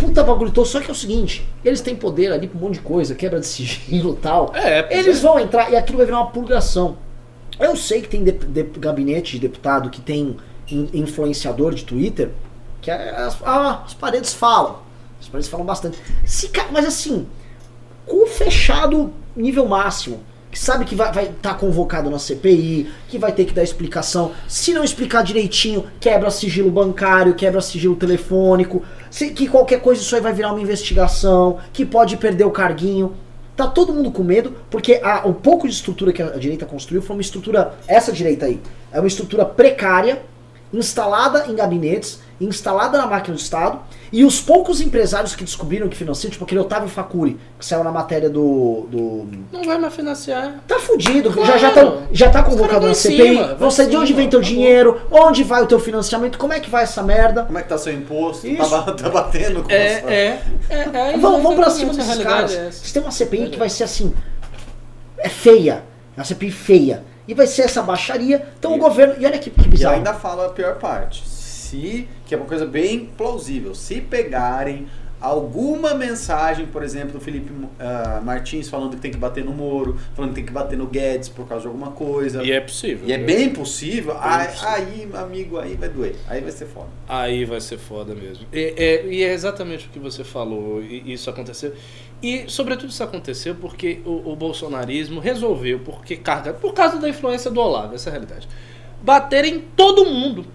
[0.00, 0.66] Puta bagulho todo.
[0.66, 3.40] Só que é o seguinte: eles têm poder ali pra um monte de coisa, quebra
[3.40, 4.52] de sigilo e tal.
[4.54, 5.20] É, pois Eles é.
[5.22, 6.96] vão entrar e aquilo vai virar uma purgação.
[7.58, 10.36] Eu sei que tem de- de- gabinete de deputado que tem
[10.70, 12.30] in- influenciador de Twitter,
[12.82, 14.78] que é- as, ah, as paredes falam.
[15.20, 15.98] As paredes falam bastante.
[16.24, 17.26] Se mas assim,
[18.06, 20.20] com o fechado nível máximo,
[20.56, 24.32] que sabe que vai estar convocado na CPI, que vai ter que dar explicação.
[24.48, 30.14] Se não explicar direitinho, quebra sigilo bancário, quebra sigilo telefônico, se- que qualquer coisa isso
[30.16, 33.12] aí vai virar uma investigação, que pode perder o carguinho.
[33.54, 37.02] Tá todo mundo com medo, porque a- o pouco de estrutura que a direita construiu
[37.02, 38.58] foi uma estrutura, essa direita aí,
[38.90, 40.22] é uma estrutura precária,
[40.72, 43.78] instalada em gabinetes, instalada na máquina do Estado,
[44.12, 47.90] e os poucos empresários que descobriram que financiam, tipo aquele Otávio Facuri, que saiu na
[47.90, 48.86] matéria do.
[48.90, 50.60] do Não vai mais financiar.
[50.68, 51.50] Tá fudido, Claro.
[51.52, 53.36] já, já, tá, já tá convocado na CPI.
[53.36, 54.54] cima, Você de onde vem teu acabou.
[54.54, 55.00] dinheiro?
[55.10, 56.36] Onde vai o teu financiamento?
[56.38, 57.42] Como é que vai essa merda?
[57.44, 58.46] Como é que tá seu imposto?
[58.56, 60.06] Tá, tá batendo com É, você.
[60.06, 60.42] é.
[60.68, 60.78] é,
[61.14, 62.52] é vamos, vamos pra cima desses caras.
[62.52, 62.78] é essa.
[62.80, 64.12] Vocês têm uma CPI que vai ser assim.
[65.18, 65.82] É feia.
[66.16, 67.02] É uma CPI feia.
[67.26, 68.46] E vai ser essa baixaria.
[68.58, 69.14] Então o E- governo.
[69.18, 69.96] E olha que, que E bizarro.
[69.96, 71.24] ainda fala a pior parte.
[71.66, 74.86] Se, que é uma coisa bem plausível, se pegarem
[75.20, 79.98] alguma mensagem, por exemplo, do Felipe ah, Martins falando que tem que bater no Moro,
[80.14, 82.42] falando que tem que bater no Guedes por causa de alguma coisa.
[82.42, 83.08] E é possível.
[83.08, 83.26] E é viu?
[83.26, 84.16] bem possível.
[84.20, 84.68] aí, possível.
[84.68, 86.14] aí, amigo, aí vai doer.
[86.28, 86.88] Aí vai ser foda.
[87.08, 88.46] Aí vai ser foda mesmo.
[88.52, 90.82] E é, e é exatamente o que você falou.
[90.82, 91.72] E isso aconteceu.
[92.22, 97.50] E, sobretudo, isso aconteceu porque o, o bolsonarismo resolveu, porque carga, por causa da influência
[97.50, 98.48] do Olavo, essa é a realidade,
[99.02, 100.46] bater em todo mundo.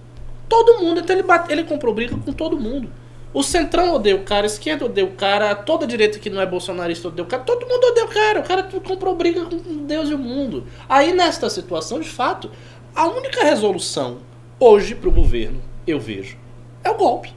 [0.51, 0.99] Todo mundo.
[0.99, 2.89] Então ele, bate, ele comprou briga com todo mundo.
[3.33, 6.41] O Centrão odeia o cara, a esquerda odeia o cara, toda a direita que não
[6.41, 8.39] é bolsonarista odeia o cara, todo mundo odeia o cara.
[8.41, 10.65] O cara comprou briga com Deus e o mundo.
[10.89, 12.51] Aí, nesta situação, de fato,
[12.93, 14.17] a única resolução
[14.59, 16.37] hoje para o governo, eu vejo,
[16.83, 17.33] é o golpe.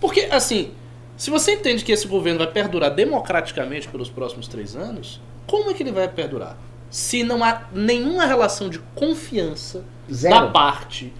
[0.00, 0.72] Porque, assim,
[1.16, 5.74] se você entende que esse governo vai perdurar democraticamente pelos próximos três anos, como é
[5.74, 6.58] que ele vai perdurar?
[6.90, 10.34] Se não há nenhuma relação de confiança Zero.
[10.34, 11.12] da parte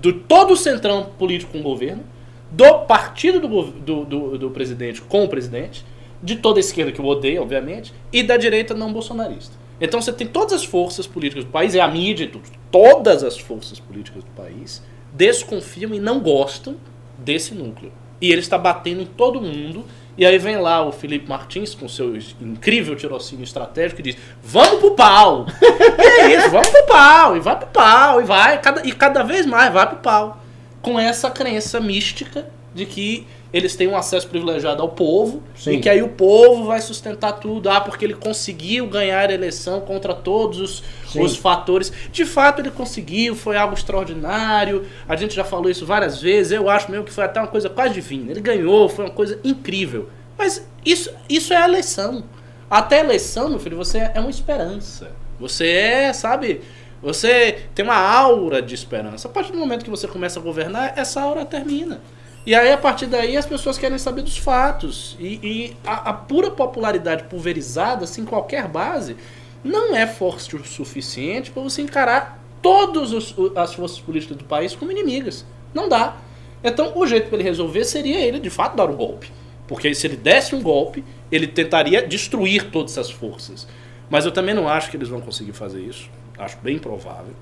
[0.00, 2.02] do todo o centrão político com o governo,
[2.50, 5.84] do partido do, do, do, do presidente com o presidente,
[6.22, 9.56] de toda a esquerda que o odeia, obviamente, e da direita não bolsonarista.
[9.80, 13.22] Então você tem todas as forças políticas do país, e a mídia e tudo, todas
[13.22, 16.76] as forças políticas do país desconfiam e não gostam
[17.16, 17.92] desse núcleo.
[18.20, 19.84] E ele está batendo em todo mundo.
[20.18, 24.80] E aí vem lá o Felipe Martins com seu incrível tirocínio estratégico e diz: Vamos
[24.80, 25.46] pro pau!
[25.96, 27.36] e é isso, vamos pro pau!
[27.36, 30.42] E vai pro pau, e vai, cada, e cada vez mais vai pro pau.
[30.82, 35.72] Com essa crença mística de que eles têm um acesso privilegiado ao povo Sim.
[35.72, 37.70] e que aí o povo vai sustentar tudo.
[37.70, 41.22] Ah, porque ele conseguiu ganhar a eleição contra todos os, Sim.
[41.22, 41.90] os fatores.
[42.12, 44.86] De fato, ele conseguiu, foi algo extraordinário.
[45.08, 46.52] A gente já falou isso várias vezes.
[46.52, 48.30] Eu acho mesmo que foi até uma coisa quase divina.
[48.30, 50.10] Ele ganhou, foi uma coisa incrível.
[50.36, 52.24] Mas isso, isso é a eleição.
[52.70, 55.10] Até a eleição, meu filho, você é uma esperança.
[55.40, 56.60] Você é, sabe,
[57.00, 59.26] você tem uma aura de esperança.
[59.26, 62.00] A partir do momento que você começa a governar, essa aura termina.
[62.48, 65.18] E aí, a partir daí, as pessoas querem saber dos fatos.
[65.20, 69.18] E, e a, a pura popularidade pulverizada, sem qualquer base,
[69.62, 73.12] não é forte o suficiente para você encarar todas
[73.54, 75.44] as forças políticas do país como inimigas.
[75.74, 76.16] Não dá.
[76.64, 79.30] Então, o jeito para ele resolver seria ele, de fato, dar um golpe.
[79.66, 83.68] Porque se ele desse um golpe, ele tentaria destruir todas essas forças.
[84.08, 86.08] Mas eu também não acho que eles vão conseguir fazer isso.
[86.38, 87.34] Acho bem provável.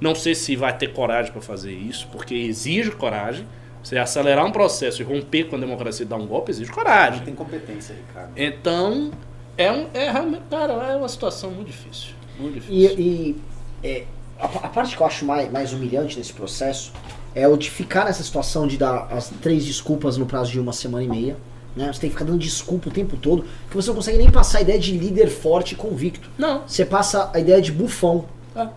[0.00, 3.46] Não sei se vai ter coragem para fazer isso, porque exige coragem.
[3.82, 6.74] Você acelerar um processo e romper com a democracia e dar um golpe exige Não
[6.74, 7.24] coragem.
[7.24, 8.30] tem competência aí, cara.
[8.36, 9.10] Então,
[9.56, 12.10] é, um, é realmente, cara, é uma situação muito difícil.
[12.38, 12.98] Muito E, difícil.
[12.98, 13.36] e,
[13.82, 14.04] é,
[14.38, 16.92] a, a parte que eu acho mais, mais humilhante nesse processo
[17.34, 20.72] é o de ficar nessa situação de dar as três desculpas no prazo de uma
[20.72, 21.36] semana e meia.
[21.76, 21.86] Né?
[21.92, 24.58] Você tem que ficar dando desculpa o tempo todo, que você não consegue nem passar
[24.58, 26.28] a ideia de líder forte e convicto.
[26.36, 26.62] Não.
[26.66, 28.24] Você passa a ideia de bufão.
[28.56, 28.70] Ah,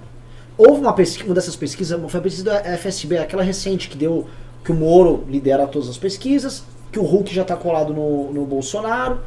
[0.58, 4.30] Houve uma pesquisa, uma dessas pesquisas, foi a pesquisa da FSB, aquela recente que deu
[4.64, 8.46] que o Moro lidera todas as pesquisas, que o Hulk já está colado no, no
[8.46, 9.20] Bolsonaro.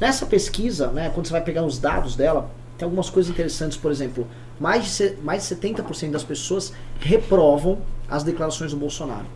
[0.00, 3.90] Nessa pesquisa, né, quando você vai pegar os dados dela, tem algumas coisas interessantes, por
[3.90, 4.26] exemplo,
[4.58, 7.78] mais de, mais de 70% das pessoas reprovam
[8.08, 9.26] as declarações do Bolsonaro.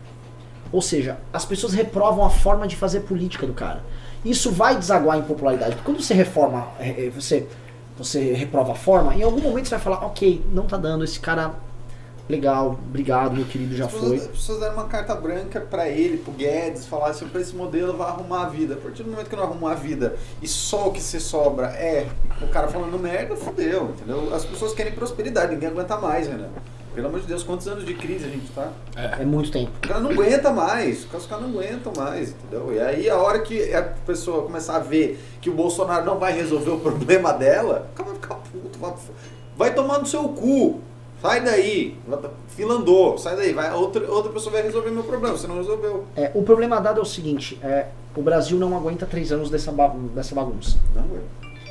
[0.73, 3.85] Ou seja, as pessoas reprovam a forma de fazer política do cara.
[4.25, 5.77] Isso vai desaguar em popularidade.
[5.85, 7.47] Quando você reforma, eh, eh, você,
[7.97, 11.21] você reprova a forma, em algum momento você vai falar, ok, não tá dando, esse
[11.21, 11.55] cara
[12.29, 14.19] legal, obrigado, meu querido, já As pessoas, foi.
[14.19, 17.97] as pessoas deram uma carta branca pra ele, pro Guedes, falar assim, pra esse modelo
[17.97, 18.75] vai arrumar a vida.
[18.75, 21.69] A partir do momento que não arrumar a vida e só o que se sobra
[21.69, 22.09] é
[22.41, 24.35] o cara falando merda, fudeu, entendeu?
[24.35, 26.49] As pessoas querem prosperidade, ninguém aguenta mais, Renan.
[26.97, 28.73] Pelo amor de Deus, quantos anos de crise a gente tá?
[28.97, 29.71] É muito tempo.
[29.85, 32.73] O cara não aguenta mais, os caras não aguentam mais, entendeu?
[32.73, 36.33] E aí a hora que a pessoa começar a ver que o Bolsonaro não vai
[36.33, 38.95] resolver o problema dela, o cara vai ficar puto, vai,
[39.55, 40.81] vai tomar no seu cu.
[41.23, 41.97] Sai daí,
[42.49, 46.05] filandou, sai daí, vai, outra, outra pessoa vai resolver meu problema, você não resolveu.
[46.15, 49.73] É, o problema dado é o seguinte, é, o Brasil não aguenta três anos dessa,
[49.73, 50.79] ba- dessa bagunça.
[50.95, 51.25] Não aguenta.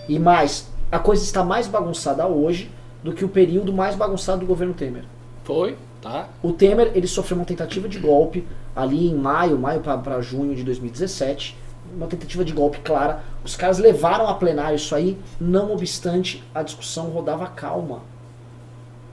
[0.10, 2.70] E mais, a coisa está mais bagunçada hoje
[3.04, 5.06] do que o período mais bagunçado do governo Temer.
[5.44, 6.28] foi, tá?
[6.44, 8.46] O Temer, ele sofreu uma tentativa de golpe
[8.76, 11.56] ali em maio, maio para junho de 2017.
[11.96, 13.24] Uma tentativa de golpe clara.
[13.44, 18.02] Os caras levaram a plenário isso aí, não obstante, a discussão rodava calma.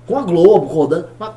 [0.06, 1.08] Com a Globo rodando.
[1.18, 1.32] mas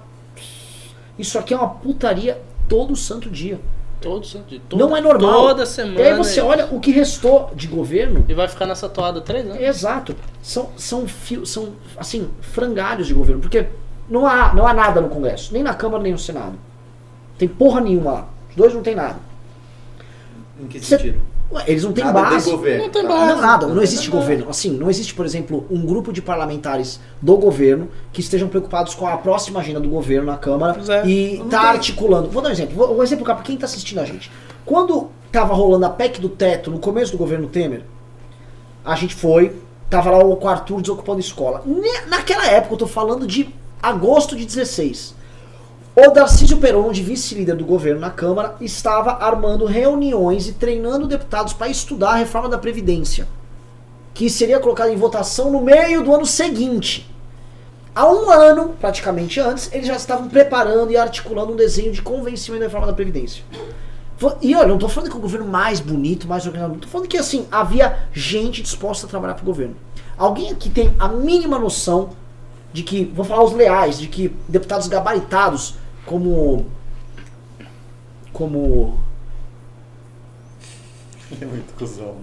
[1.18, 3.60] Isso aqui é uma putaria todo santo dia.
[4.02, 4.62] Todo santo dia.
[4.68, 5.32] Toda, não é normal.
[5.48, 6.00] Toda semana.
[6.00, 8.26] E aí você é olha o que restou de governo.
[8.28, 9.60] E vai ficar nessa toada três anos.
[9.62, 10.16] Exato.
[10.42, 13.42] São, são, fio, são assim, frangalhos de governo.
[13.42, 13.68] Porque
[14.10, 15.54] não há, não há nada no Congresso.
[15.54, 16.54] Nem na Câmara, nem no Senado.
[17.38, 18.30] Tem porra nenhuma lá.
[18.50, 19.18] Os dois não tem nada.
[20.60, 21.22] Em que Cê- sentido?
[21.52, 22.50] Ué, eles não têm Nada base.
[22.50, 22.84] governo.
[22.84, 23.34] Não tem base.
[23.34, 24.50] Não, nada, não Não existe governo.
[24.50, 29.06] Assim, não existe, por exemplo, um grupo de parlamentares do governo que estejam preocupados com
[29.08, 31.08] a próxima agenda do governo na Câmara é.
[31.08, 31.70] e Não tá tem.
[31.70, 32.30] articulando.
[32.30, 32.76] Vou dar um exemplo.
[32.76, 34.32] Vou, um exemplo para quem tá assistindo a gente.
[34.66, 37.84] Quando tava rolando a PEC do teto no começo do governo Temer,
[38.84, 39.56] a gente foi,
[39.90, 41.64] tava lá o Arthur desocupando escola.
[42.08, 45.15] Naquela época, eu tô falando de agosto de 16.
[45.98, 51.54] O Darcísio Peron, de vice-líder do governo na Câmara, estava armando reuniões e treinando deputados
[51.54, 53.26] para estudar a reforma da Previdência,
[54.14, 57.10] que seria colocada em votação no meio do ano seguinte.
[57.96, 62.60] Há um ano, praticamente antes, eles já estavam preparando e articulando um desenho de convencimento
[62.60, 63.46] da reforma da Previdência.
[64.42, 67.18] E olha, não tô falando que o governo mais bonito, mais organizado, tô falando que
[67.18, 69.78] assim, havia gente disposta a trabalhar pro governo.
[70.18, 72.10] Alguém aqui tem a mínima noção
[72.74, 76.66] de que, vou falar os leais, de que deputados gabaritados como.
[78.34, 79.00] Como.
[81.42, 82.16] É muito cuzão.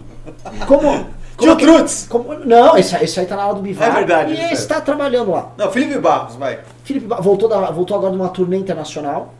[0.66, 1.06] Como.
[1.38, 2.06] Tio como, Trutz!
[2.08, 3.88] como Não, esse, esse aí tá na hora do Bivar.
[3.88, 4.52] É verdade, E isso é.
[4.52, 5.50] esse tá trabalhando lá.
[5.56, 6.60] Não, Felipe Barros, vai.
[6.84, 9.32] Felipe Ba- voltou, da- voltou agora numa turnê internacional.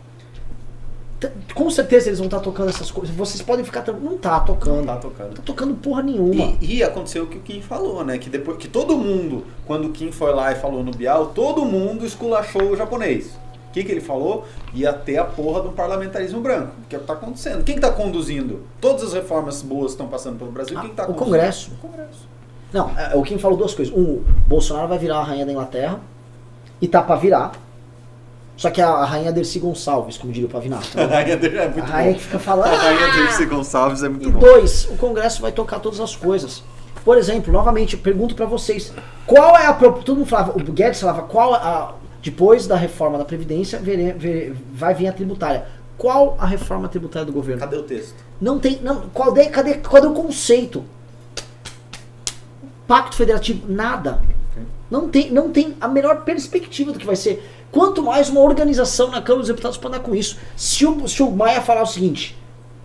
[1.21, 3.15] T- Com certeza eles vão estar tocando essas coisas.
[3.15, 3.85] Vocês podem ficar.
[3.93, 4.79] Não tá tocando.
[4.79, 5.29] Não tá tocando.
[5.29, 6.57] Não tá tocando porra nenhuma.
[6.61, 8.17] E, e aconteceu o que o Kim falou, né?
[8.19, 11.65] Que depois que todo mundo, quando o Kim foi lá e falou no Bial, todo
[11.65, 13.31] mundo esculachou o japonês.
[13.73, 14.45] O que, que ele falou?
[14.75, 16.73] Ia ter a porra do parlamentarismo branco.
[16.91, 17.65] Que é o que tá acontecendo.
[17.65, 18.61] Quem que tá conduzindo?
[18.79, 21.25] Todas as reformas boas que estão passando pelo Brasil, quem tá Ah, o conduzindo?
[21.31, 21.71] Congresso.
[21.73, 22.29] O Congresso.
[22.71, 23.95] Não, é, o Kim falou duas coisas.
[23.97, 26.01] Um, Bolsonaro vai virar a rainha da Inglaterra.
[26.83, 27.53] E tá pra virar.
[28.59, 30.89] Só que a, a rainha Dercy Gonçalves, como diria o Pavinato.
[31.01, 32.19] A rainha é muito A rainha bom.
[32.19, 32.75] que fica falando.
[32.75, 34.39] A rainha "Ah!" Dirce Gonçalves é muito E bom.
[34.39, 36.63] dois, o Congresso vai tocar todas as coisas.
[37.05, 38.93] Por exemplo, novamente, eu pergunto pra vocês,
[39.27, 43.25] qual é a todo mundo falava, o Guedes falava, qual a depois da reforma da
[43.25, 45.67] previdência vere- vere- vai vir a tributária.
[45.99, 47.61] Qual a reforma tributária do governo?
[47.61, 48.15] Cadê o texto?
[48.41, 50.85] Não tem, não, qual de- cadê, cadê o conceito?
[52.87, 54.23] Pacto federativo, nada.
[54.91, 57.49] Não tem, não tem a menor perspectiva do que vai ser.
[57.71, 60.37] Quanto mais uma organização na Câmara dos Deputados para andar com isso.
[60.57, 62.37] Se o, se o Maia falar o seguinte,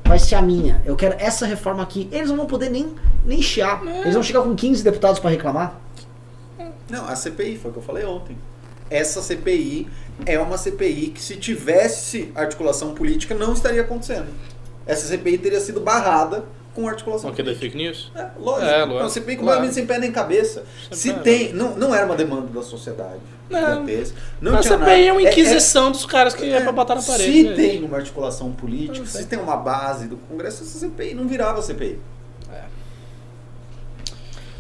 [0.06, 2.94] vai ser a minha, eu quero essa reforma aqui, eles não vão poder nem,
[3.26, 3.82] nem chiar.
[3.86, 5.76] Eles vão chegar com 15 deputados para reclamar.
[6.90, 8.38] Não, a CPI, foi o que eu falei ontem.
[8.90, 9.88] Essa CPI
[10.26, 14.28] é uma CPI que se tivesse articulação política não estaria acontecendo.
[14.86, 17.66] Essa CPI teria sido barrada com articulação O que da política.
[17.72, 18.12] fake news?
[18.16, 18.66] É, lógico.
[18.66, 19.00] É, lógico.
[19.00, 19.40] É uma CPI Claro.
[19.40, 20.64] completamente sem pé nem cabeça.
[20.92, 23.20] Se Sempre tem, não, não era uma demanda da sociedade.
[23.50, 23.86] Não.
[24.42, 25.00] Não a CPI nada.
[25.00, 27.32] é uma inquisição dos caras que é, é, pra botar na parede.
[27.32, 27.56] Se né?
[27.56, 32.00] tem uma articulação política, se tem uma base do Congresso, essa CPI não virava CPI.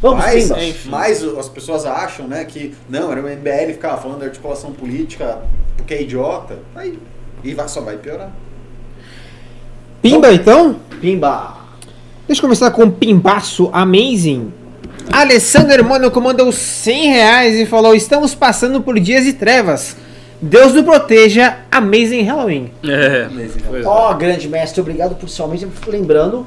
[0.02, 0.64] Vamos, mas, Pimba.
[0.64, 0.90] enfim.
[0.90, 5.40] mas as pessoas acham, né, que não, era o MBL ficava falando da articulação política
[5.76, 6.60] porque é idiota.
[6.76, 7.00] Aí,
[7.44, 8.32] e vai, só vai piorar.
[10.02, 10.80] Pimba, então?
[11.02, 11.58] Pimba.
[12.28, 14.52] Deixa eu começar com um pimbaço amazing.
[15.12, 19.96] Alessandro Mônaco mandou 100 reais e falou: Estamos passando por dias de trevas.
[20.42, 21.60] Deus nos proteja.
[21.72, 22.72] Amazing Halloween.
[22.84, 23.28] É.
[23.28, 23.86] É.
[23.86, 25.72] Ó, grande mestre, obrigado por seu mesmo.
[25.88, 26.46] Lembrando,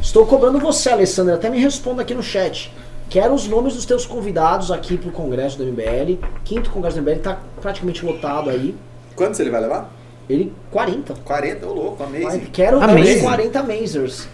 [0.00, 1.34] estou cobrando você, Alessandra.
[1.34, 2.72] Até me responda aqui no chat.
[3.12, 6.16] Quero os nomes dos teus convidados aqui pro congresso do MBL.
[6.44, 8.74] Quinto congresso do MBL tá praticamente lotado aí.
[9.14, 9.92] Quantos ele vai levar?
[10.30, 11.16] Ele, 40.
[11.22, 12.46] 40, ô louco, amazing.
[12.46, 13.16] Quero Amazing.
[13.16, 14.28] os 40 Mazers.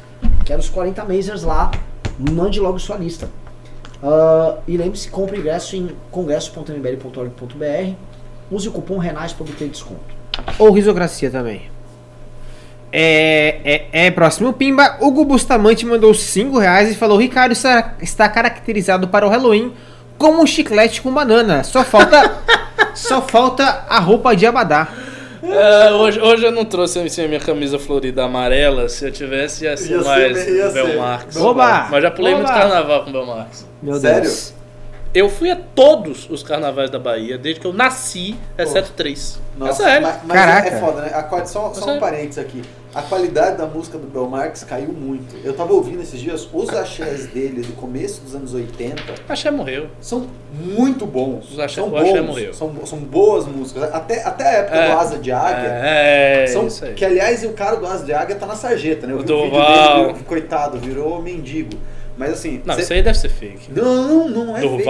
[0.45, 1.73] Quero os 40 Mazers lá.
[2.31, 3.29] Mande logo sua lista.
[4.01, 7.95] Ah, e lembre-se, compre ingresso em congresso.mbl.org.br.
[8.49, 10.03] Use o cupom RENAS para obter desconto.
[10.57, 11.63] Ou risocracia também.
[12.93, 14.97] É, é, é próximo Pimba.
[15.01, 19.73] Hugo Bustamante mandou 5 reais e falou: Ricardo está, está caracterizado para o Halloween
[20.17, 21.63] como um chiclete com banana.
[21.65, 22.39] Só falta.
[22.95, 24.89] só falta a roupa de abadá.
[25.43, 28.89] É, hoje, hoje eu não trouxe assim, a minha camisa florida amarela.
[28.89, 30.73] Se eu tivesse, ia ser Ia ser- mais ia ser.
[30.87, 31.37] Belmarx.
[31.37, 31.89] Oba!
[31.91, 32.59] Mas já pulei muito Oba!
[32.59, 33.67] carnaval com Belmarx.
[33.83, 34.23] Meu Sério?
[34.23, 34.53] Deus.
[35.15, 39.41] Eu fui a todos os carnavais da Bahia, desde que eu nasci, exceto três.
[39.61, 40.07] é sério.
[40.07, 40.69] mas, mas Caraca.
[40.69, 41.11] é foda, né?
[41.15, 42.01] A só só um sério.
[42.01, 42.63] parênteses aqui.
[42.95, 45.35] A qualidade da música do Belmarx caiu muito.
[45.45, 49.89] Eu tava ouvindo esses dias, os axés dele do começo dos anos 80 Axé morreu.
[50.01, 51.53] são muito bons.
[51.53, 52.55] Os axé- são o axé bons, morreu.
[52.55, 53.85] São, são boas músicas.
[53.95, 54.91] Até, até a época É.
[54.93, 55.69] do Asa de Águia.
[55.83, 56.95] É, é São, isso aí.
[56.95, 59.13] que aliás o cara do Asa de Águia tá na sarjeta, né?
[59.13, 60.07] Eu O vi o vídeo Durval.
[60.13, 61.71] dele, coitado, virou mendigo.
[62.19, 62.61] Mas assim.
[62.65, 63.71] Não, cê- isso aí deve ser fake.
[63.73, 64.85] Não, não é fake.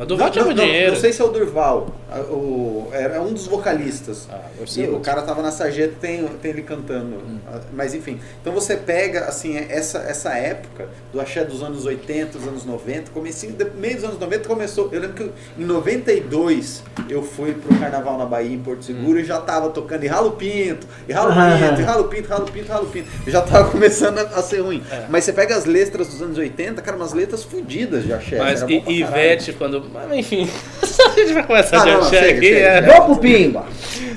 [0.00, 0.92] Mas Durval não, tinha não, muito não, dinheiro.
[0.94, 1.88] não sei se é o Durval.
[2.30, 4.26] O, é é um dos vocalistas.
[4.32, 4.40] Ah,
[4.76, 7.18] E o cara tava na sarjeta tem, tem ele cantando.
[7.46, 8.18] Ah, Mas enfim.
[8.40, 13.10] Então você pega assim, essa, essa época do axé dos anos 80, dos anos 90,
[13.10, 14.88] comecinho, meio dos anos 90 começou.
[14.90, 19.24] Eu lembro que em 92 eu fui pro carnaval na Bahia, em Porto Seguro, e
[19.24, 22.86] já tava tocando e ralo pinto, e ralo pinto, e ralo pinto, ralo pinto, ralo
[22.86, 23.08] pinto.
[23.26, 24.82] E já tava começando a, a ser ruim.
[24.90, 25.04] É.
[25.10, 28.38] Mas você pega as letras dos anos 80, cara, umas letras fodidas de axé.
[28.38, 28.90] Mas era caralho.
[28.90, 29.89] Ivete, quando.
[29.92, 30.48] Mas, enfim,
[30.82, 32.46] a gente vai começar Ah, não, não, axé chega, aqui.
[32.46, 32.74] chega, é.
[32.82, 32.92] chega.
[32.92, 33.64] Vamos pro Pimba.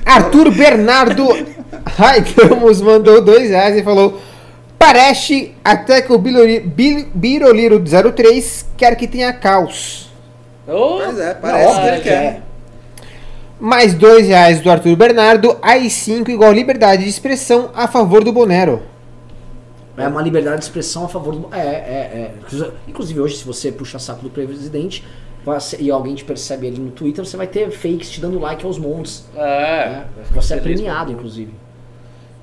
[0.05, 1.27] Arthur Bernardo
[1.85, 4.21] Raidamos mandou 2 reais e falou:
[4.77, 7.81] Parece até que o Biroliro
[8.13, 10.11] 03 quer que tenha caos.
[10.67, 12.41] Ô, Pois é, parece que ele quer.
[13.59, 18.81] Mais dois reais do Arthur Bernardo, AI5 igual liberdade de expressão a favor do Bonero.
[19.95, 21.55] É uma liberdade de expressão a favor do.
[21.55, 22.71] É, é, é.
[22.87, 25.05] Inclusive, hoje, se você puxa saco do presidente
[25.79, 28.77] e alguém te percebe ali no Twitter, você vai ter fakes te dando like aos
[28.77, 29.25] montes.
[29.35, 29.89] É.
[29.89, 30.05] né?
[30.31, 31.53] Você é premiado, inclusive.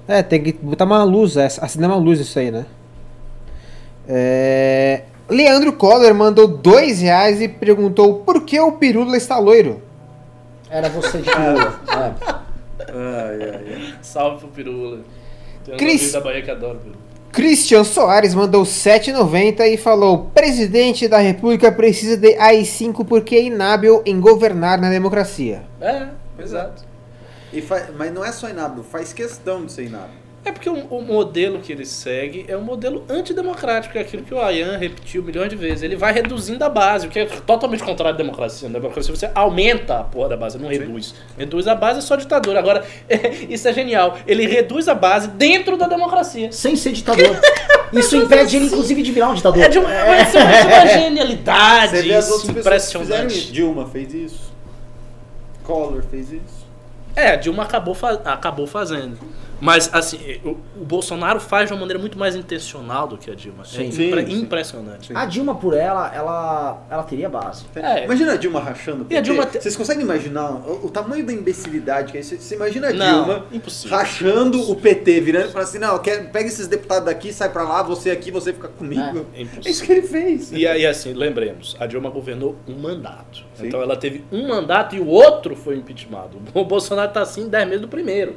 [0.06, 2.66] É, tem que botar uma luz, é, acender uma luz isso aí, né?
[4.08, 9.80] É, Leandro Coller mandou dois reais e perguntou por que o Pirula está loiro.
[10.68, 11.80] Era você de pirula.
[11.88, 12.40] é.
[12.92, 13.94] Ai, ai, ai.
[14.02, 15.00] Salve pro Pirula.
[15.64, 16.98] Tem um Cris- da Bahia que adora Pirula.
[17.32, 24.02] Christian Soares mandou 7,90 e falou: Presidente da República precisa de AI5 porque é inábil
[24.04, 25.62] em governar na democracia.
[25.80, 26.08] É,
[26.38, 26.82] exato.
[27.52, 30.18] E fa- Mas não é só inábil, faz questão de ser inábil.
[30.42, 34.32] É porque o, o modelo que ele segue é um modelo antidemocrático, é aquilo que
[34.32, 35.82] o Ayan repetiu milhões de vezes.
[35.82, 38.66] Ele vai reduzindo a base, o que é totalmente contrário da democracia.
[38.70, 41.14] Na democracia você aumenta a porra da base, não reduz.
[41.36, 42.58] Reduz a base é só ditadura.
[42.58, 42.82] Agora,
[43.50, 44.16] isso é genial.
[44.26, 46.50] Ele reduz a base dentro da democracia.
[46.52, 47.38] Sem ser ditador.
[47.92, 49.64] Isso impede ele, inclusive, de virar um ditador.
[49.64, 53.36] É de uma, é uma genialidade Você vê as isso, impressionante.
[53.36, 53.52] isso.
[53.52, 54.52] Dilma fez isso.
[55.64, 56.66] Collor fez isso.
[57.16, 59.18] É, a Dilma acabou, fa- acabou fazendo.
[59.60, 60.50] Mas, assim, o,
[60.80, 63.64] o Bolsonaro faz de uma maneira muito mais intencional do que a Dilma.
[63.64, 63.88] Sim.
[63.88, 64.40] é Sim, impre- sim.
[64.40, 65.12] impressionante.
[65.14, 67.64] A Dilma, por ela, ela, ela teria base.
[67.74, 68.04] É.
[68.04, 69.02] Imagina a Dilma rachando.
[69.02, 69.22] o E a PT.
[69.22, 72.36] Dilma te- Vocês conseguem imaginar o, o tamanho da imbecilidade que é isso?
[72.38, 73.96] Você imagina a Não, Dilma impossível.
[73.96, 77.62] rachando o PT, virando e falando assim: não, quer, pega esses deputados daqui, sai pra
[77.64, 79.26] lá, você aqui, você fica comigo.
[79.34, 79.62] É impossível.
[79.66, 80.52] É isso que ele fez.
[80.52, 83.44] E aí, assim, lembremos, a Dilma governou um mandato.
[83.54, 83.66] Sim.
[83.66, 86.38] Então ela teve um mandato e o outro foi impeachmentado.
[86.54, 88.36] O Bolsonaro tá assim 10 meses do primeiro.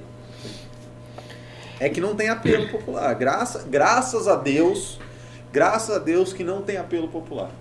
[1.83, 3.13] É que não tem apelo popular.
[3.13, 4.97] Graça, graças a Deus,
[5.51, 7.51] graças a Deus que não tem apelo popular.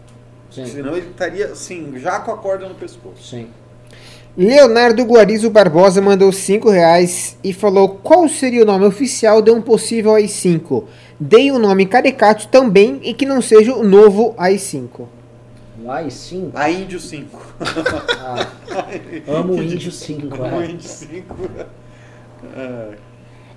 [0.48, 0.64] Sim.
[0.64, 3.20] Senão ele estaria, assim, já com a corda no pescoço.
[3.20, 3.48] Sim.
[4.36, 9.60] Leonardo Guarizo Barbosa mandou 5 reais e falou qual seria o nome oficial de um
[9.60, 10.84] possível AI5.
[11.18, 15.08] Dei um nome caricato também e que não seja o novo AI5.
[15.82, 16.52] Lá e sim.
[16.54, 17.54] A Índio 5.
[18.20, 18.46] Ah,
[19.26, 20.40] amo o índio 5.
[20.40, 20.66] O É.
[20.66, 21.36] Índio 5.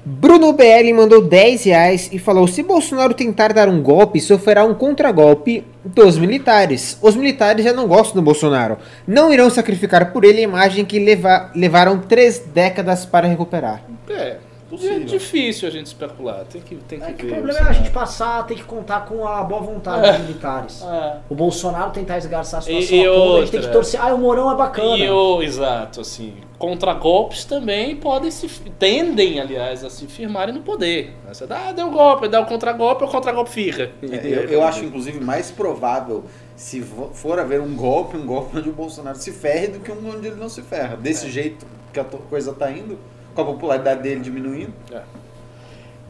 [0.07, 4.75] Bruno BL mandou 10 reais e falou: se Bolsonaro tentar dar um golpe, sofrerá um
[4.75, 6.97] contragolpe dos militares.
[7.01, 8.77] Os militares já não gostam do Bolsonaro.
[9.07, 13.81] Não irão sacrificar por ele a imagem que leva- levaram três décadas para recuperar.
[14.09, 14.35] É,
[14.75, 14.97] Possível.
[14.97, 16.45] é difícil a gente especular.
[16.45, 17.31] Tem que, tem que É que ver.
[17.31, 20.81] o problema é a gente passar, tem que contar com a boa vontade dos militares.
[20.83, 21.17] É.
[21.29, 23.71] O Bolsonaro tentar esgarçar a E- situação e toda, a gente tem que outra.
[23.71, 24.01] torcer.
[24.01, 24.97] Ah, o Mourão é bacana.
[24.97, 28.47] E o, exato, assim, contragolpes também podem se,
[28.79, 31.13] tendem, aliás, a se firmarem no poder.
[31.27, 33.91] Você dá, deu um golpe, dá o contragolpe, o contragolpe fica.
[34.01, 36.23] É, eu, eu acho, inclusive, mais provável
[36.55, 36.81] se
[37.13, 40.27] for haver um golpe, um golpe onde o Bolsonaro se ferre do que um onde
[40.27, 40.95] ele não se ferra.
[40.95, 42.97] Desse jeito que a coisa tá indo,
[43.35, 44.73] com a popularidade dele diminuindo.
[44.91, 45.01] É.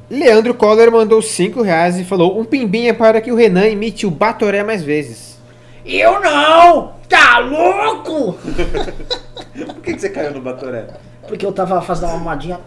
[0.09, 4.11] Leandro Coller mandou 5 reais e falou: um pimbinha para que o Renan imite o
[4.11, 5.35] Batoré mais vezes.
[5.83, 6.93] Eu não!
[7.09, 8.33] Tá louco?
[9.53, 10.87] Por que, que você caiu no Batoré?
[11.27, 12.59] Porque eu tava fazendo uma mamadinha.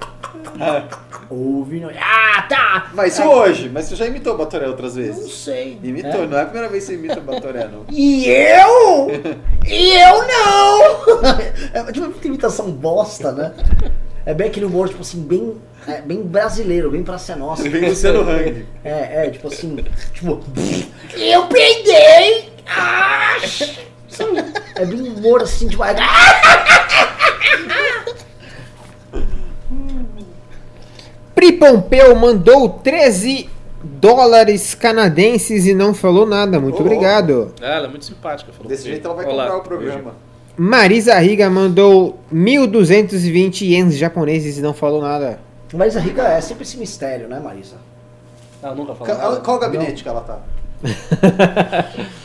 [1.31, 1.91] Ouvindo.
[2.01, 2.91] Ah, tá!
[2.95, 5.33] Mas É, hoje, mas você já imitou o Batoré outras Não vezes?
[5.35, 5.79] sei.
[5.83, 6.27] Imitou, É.
[6.27, 7.85] não é a primeira vez que você imita o Batoré, não.
[7.91, 9.09] E eu?
[9.67, 11.39] E eu não!
[11.75, 13.53] É tipo muita imitação bosta, né?
[14.29, 15.55] É bem aquele humor, tipo assim, bem,
[15.87, 17.63] é, bem brasileiro, bem pra ser nossa.
[17.63, 18.67] Você vem Luciano Hang.
[18.85, 19.75] É, é, tipo assim,
[20.13, 20.39] tipo.
[21.17, 22.51] Eu peidei!
[22.67, 23.37] Ah!
[24.77, 25.83] É bem humor assim, tipo.
[25.83, 25.95] ah!
[31.35, 33.49] Pri Pompeu mandou 13
[33.83, 36.61] dólares canadenses e não falou nada.
[36.61, 36.81] Muito Oh.
[36.83, 37.55] obrigado.
[37.63, 38.53] Ah, ela é muito simpática.
[38.53, 40.28] Falou Desse jeito ela vai Olá, comprar o programa.
[40.59, 45.39] Marisa Riga mandou 1.220 ienes japoneses e não falou nada.
[45.73, 47.77] Marisa Rica é sempre esse mistério, né, Marisa?
[48.63, 49.41] Ela nunca falou Qual, nada.
[49.43, 50.39] qual o gabinete que ela tá?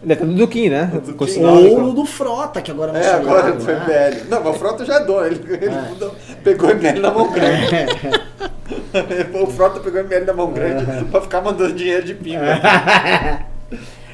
[0.00, 0.90] Ele tá do Duquim, né?
[1.04, 1.44] Duquim.
[1.44, 3.84] Ou no do Frota, que agora é É, agora foi né?
[3.84, 4.24] velho.
[4.30, 5.26] Não, mas o Frota já é dono.
[5.26, 5.80] Ele, ele É.
[5.88, 6.14] mudou-
[6.44, 7.74] pegou o ML na mão grande.
[7.74, 9.42] É.
[9.42, 12.60] o Frota pegou o ML na mão grande pra ficar mandando dinheiro de pimba.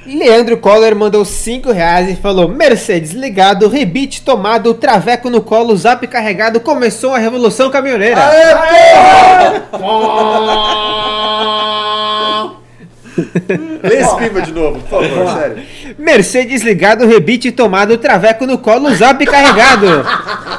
[0.07, 6.07] Leandro Coller mandou 5 reais e falou: Mercedes ligado, rebite tomado, traveco no colo, zap
[6.07, 8.21] carregado, começou a revolução caminhoneira.
[13.83, 15.63] Lê esse pimba de novo, por favor, sério.
[15.99, 20.05] Mercedes ligado, rebite tomado, traveco no colo, zap carregado.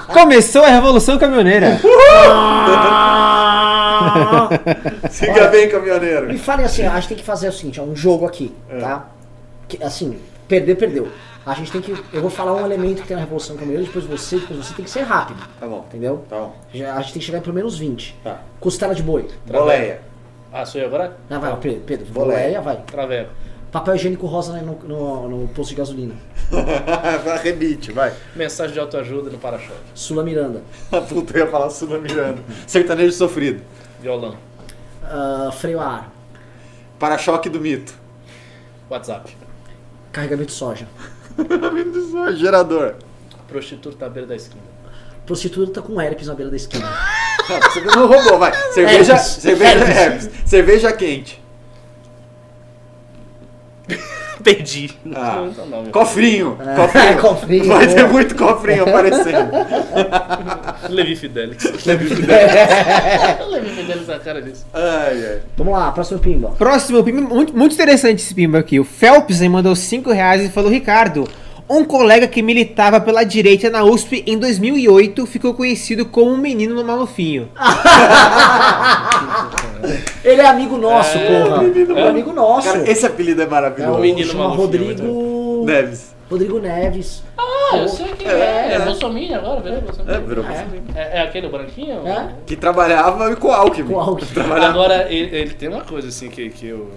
[0.07, 1.79] Começou a revolução caminhoneira.
[5.11, 6.27] Siga bem, caminhoneiro.
[6.27, 9.07] Me falem assim, a gente tem que fazer o seguinte, é um jogo aqui, tá?
[9.67, 11.07] Que, assim, perder, perdeu.
[11.45, 11.91] A gente tem que.
[12.11, 14.83] Eu vou falar um elemento que tem na Revolução Caminhoneira, depois você, depois você tem
[14.85, 15.39] que ser rápido.
[15.59, 15.85] Tá bom.
[15.87, 16.25] Entendeu?
[16.27, 16.55] Tá bom.
[16.73, 18.15] Já- a gente tem que chegar em pelo menos 20.
[18.23, 18.41] Tá.
[18.59, 19.27] Costela de boi.
[19.45, 20.01] Boleia.
[20.51, 21.17] Ah, sou eu agora?
[21.29, 22.39] Ah, vai, Pedro, Pedro Boleia.
[22.39, 22.77] boleia, vai.
[22.87, 23.29] Traveco.
[23.71, 26.15] Papel higiênico rosa né, no, no, no posto de gasolina.
[27.43, 28.13] Rebite, vai.
[28.35, 29.77] Mensagem de autoajuda no para-choque.
[29.93, 30.61] Sula Miranda.
[30.91, 32.41] A puta eu ia falar Sula Miranda.
[32.65, 33.61] Sertanejo sofrido.
[34.01, 34.37] Violão.
[35.03, 36.11] Ah, freio a ar.
[36.97, 37.93] Para-choque do mito.
[38.89, 39.35] WhatsApp.
[40.15, 40.87] Carregamento de soja.
[42.37, 42.95] Gerador.
[43.49, 44.63] Prostituta à beira da esquina.
[45.25, 46.87] Prostituta com herpes na beira da esquina.
[47.45, 48.53] Você não roubou, vai.
[48.71, 49.27] Cerveja, Herpes.
[49.27, 49.97] cerveja, Herpes.
[50.25, 50.49] herpes.
[50.49, 51.43] cerveja quente.
[54.45, 54.91] Perdi.
[55.15, 55.49] Ah.
[55.57, 55.85] Não, não.
[55.91, 56.55] Cofrinho.
[56.61, 57.17] É, Cofrinho.
[57.19, 57.65] cofrinho.
[57.65, 59.49] Vai ter muito cofrinho aparecendo.
[60.87, 61.83] Levi Fidelix.
[61.83, 64.63] Levi Fidelix é a cara disso.
[64.71, 65.39] Ai, ai.
[65.57, 66.51] Vamos lá, próximo pimba.
[66.51, 68.79] Próximo pimba, muito, muito interessante esse pimba aqui.
[68.79, 71.27] O Phelps aí mandou 5 reais e falou: Ricardo,
[71.67, 76.75] um colega que militava pela direita na USP em 2008 ficou conhecido como um menino
[76.75, 77.49] no malufinho.
[80.23, 81.63] Ele é amigo nosso, porra.
[81.63, 82.71] menino É amigo nosso.
[82.71, 83.97] Cara, esse apelido é É maravilhoso.
[83.97, 85.63] o menino chama Rodrigo.
[85.65, 86.15] Neves.
[86.29, 87.23] Rodrigo Neves.
[87.37, 88.31] Ah, eu sei quem é.
[88.31, 88.79] É, É, é.
[88.79, 90.17] Bolsonaro agora, virou Bolsonaro.
[90.17, 90.65] É, virou é.
[90.95, 92.07] É, é aquele branquinho?
[92.07, 92.29] É?
[92.45, 93.93] Que trabalhava com Alckmin.
[93.93, 94.33] Com Alckmin.
[94.33, 94.69] Trabalhava...
[94.69, 96.91] Agora, ele, ele tem uma coisa assim que, que eu.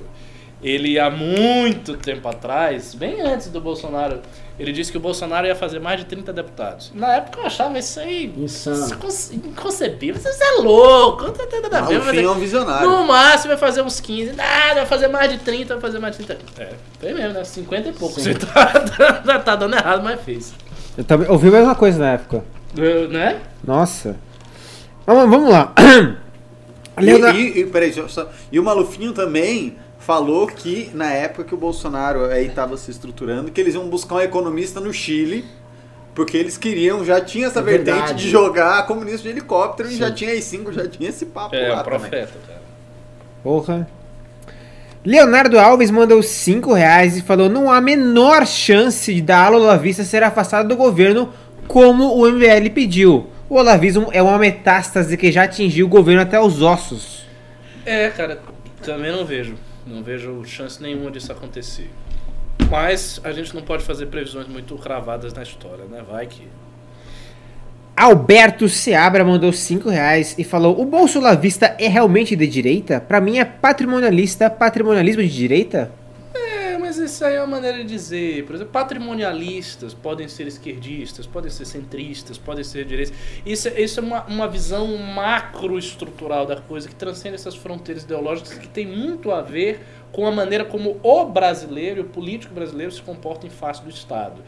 [0.63, 4.21] Ele há muito tempo atrás, bem antes do Bolsonaro,
[4.59, 6.91] ele disse que o Bolsonaro ia fazer mais de 30 deputados.
[6.93, 8.93] Na época eu achava isso aí Insano.
[8.93, 10.21] inconce- inconcebível.
[10.21, 11.99] Você é louco, não tem nada a ver.
[12.01, 12.91] Malufim é um visionário.
[12.91, 16.19] No máximo vai fazer uns 15, nada, vai fazer mais de 30, vai fazer mais
[16.19, 16.43] de 30.
[16.61, 17.45] É, foi mesmo, né?
[17.45, 18.21] 50 e pouco.
[18.21, 18.67] Você tá,
[19.25, 20.53] tá, tá dando errado, mas fez.
[20.97, 22.45] Eu também ouvi a mesma coisa na época.
[22.77, 23.41] Eu, né?
[23.65, 24.17] Nossa.
[25.07, 25.73] Vamos, vamos lá.
[27.01, 29.77] E, e, e, peraí, só- e o Malufinho também
[30.09, 34.15] falou que na época que o Bolsonaro aí estava se estruturando, que eles iam buscar
[34.15, 35.45] um economista no Chile,
[36.15, 38.25] porque eles queriam, já tinha essa É vertente verdade.
[38.25, 39.99] de jogar comunista de helicóptero e Sim.
[39.99, 41.99] já tinha aí cinco, já tinha esse papo É, lá também.
[41.99, 42.63] profeta, cara.
[43.43, 43.87] Porra.
[45.05, 49.59] Leonardo Alves mandou 5 reais e falou: não há a menor chance de da ala
[49.59, 51.29] olavista ser afastada do governo
[51.67, 53.27] como o MBL pediu.
[53.47, 57.27] O olavismo é uma metástase que já atingiu o governo até os ossos.
[57.85, 58.41] É, cara,
[58.83, 59.55] também não vejo.
[59.89, 61.91] Não vejo chance nenhuma disso acontecer.
[62.71, 66.05] Mas a gente não pode fazer previsões muito cravadas na história, né?
[66.07, 66.47] Vai que.
[67.97, 73.01] Alberto Seabra mandou 5 reais e falou: o bolso olavista é realmente de direita?
[73.01, 75.91] Pra mim é patrimonialista, patrimonialismo de direita?
[77.09, 78.45] Isso aí é uma maneira de dizer.
[78.45, 83.15] Por exemplo, patrimonialistas podem ser esquerdistas, podem ser centristas, podem ser direitos.
[83.47, 88.53] Isso, é- isso é uma, uma visão macroestrutural da coisa que transcende essas fronteiras ideológicas
[88.59, 89.81] que tem muito a ver
[90.13, 94.43] com a maneira como o brasileiro, o político brasileiro se comporta em face do Estado.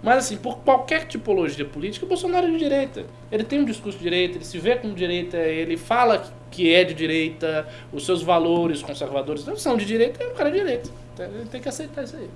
[0.00, 3.06] Mas assim, por qualquer tipologia política, o Bolsonaro é de direita.
[3.32, 6.22] Ele tem um discurso de direita, ele se vê como direita, ele fala
[6.54, 10.50] que é de direita, os seus valores conservadores não são de direita, é um cara
[10.50, 10.88] de direita.
[11.18, 12.28] Ele tem que aceitar isso aí.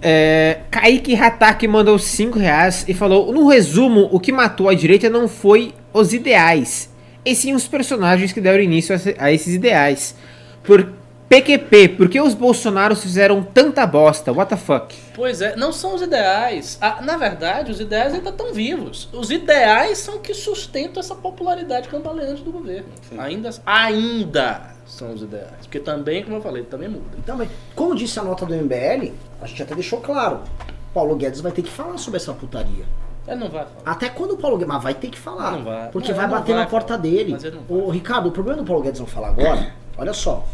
[0.00, 5.08] É, Kaique Hatake mandou 5 reais e falou: No resumo, o que matou a direita
[5.08, 6.92] não foi os ideais,
[7.24, 10.14] e sim os personagens que deram início a, a esses ideais.
[10.62, 10.92] Por
[11.28, 14.32] PQP, por que os Bolsonaros fizeram tanta bosta?
[14.32, 14.94] What the fuck?
[15.14, 16.78] Pois é, não são os ideais.
[16.80, 19.10] Ah, na verdade, os ideais ainda estão vivos.
[19.12, 22.88] Os ideais são que sustentam essa popularidade cambaleante do governo.
[23.18, 25.50] Ainda, ainda são os ideais.
[25.62, 27.04] Porque também, como eu falei, também muda.
[27.26, 27.50] Também.
[27.74, 30.40] Como disse a nota do MBL, a gente até deixou claro.
[30.94, 32.86] Paulo Guedes vai ter que falar sobre essa putaria.
[33.26, 33.82] Ele não vai falar.
[33.84, 34.72] Até quando o Paulo Guedes.
[34.72, 35.52] Mas vai ter que falar.
[35.52, 35.90] Não vai.
[35.90, 37.00] Porque Não, vai bater vai na porta falar.
[37.02, 37.32] dele.
[37.32, 37.86] Mas ele não vai.
[37.86, 40.46] Ô, Ricardo, o problema do Paulo Guedes não falar agora, olha só.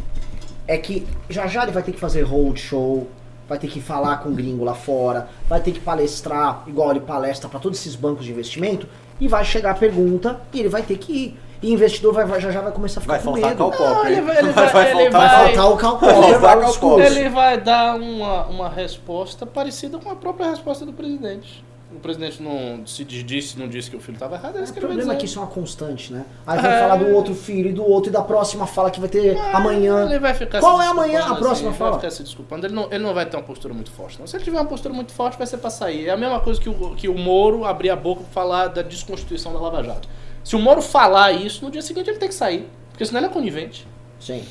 [0.67, 3.07] É que já já ele vai ter que fazer roadshow,
[3.49, 7.49] vai ter que falar com gringo lá fora, vai ter que palestrar, igual ele palestra
[7.49, 8.89] para todos esses bancos de investimento,
[9.21, 11.41] e vai chegar a pergunta e ele vai ter que ir.
[11.63, 13.59] E investidor vai, vai- já já vai começar a ficar Vai com faltar medo.
[13.59, 16.41] Cal Pop, ele vai- ele vai- ele faltar- vai- Faltar o Cal Vai faltar o
[16.41, 16.79] Cal discurso.
[17.05, 17.07] Popper.
[17.19, 21.65] Ele vai dar uma, uma resposta parecida com a própria resposta do presidente.
[21.95, 24.73] O presidente não se disse, não disse que o filho estava errado, é O ele
[24.73, 26.25] problema é que isso é uma constante, né?
[26.47, 26.81] Aí vai É.
[26.81, 29.59] falar do outro filho e do outro, e da próxima fala que vai ter Ah,
[29.59, 30.05] amanhã.
[30.07, 31.21] Ele vai ficar Qual é amanhã?
[31.25, 31.91] A próxima assim, fala.
[31.93, 32.67] Vai ficar se desculpando.
[32.67, 34.27] Ele não, ele não vai ter uma postura muito forte, não.
[34.27, 36.09] Se ele tiver uma postura muito forte, vai ser pra sair.
[36.09, 38.83] É a mesma coisa que o, que o Moro abrir a boca pra falar da
[38.83, 40.09] desconstituição da Lava Jato.
[40.43, 42.69] Se o Moro falar isso, no dia seguinte ele tem que sair.
[42.91, 43.87] Porque senão ele é conivente.
[44.21, 44.45] Sim.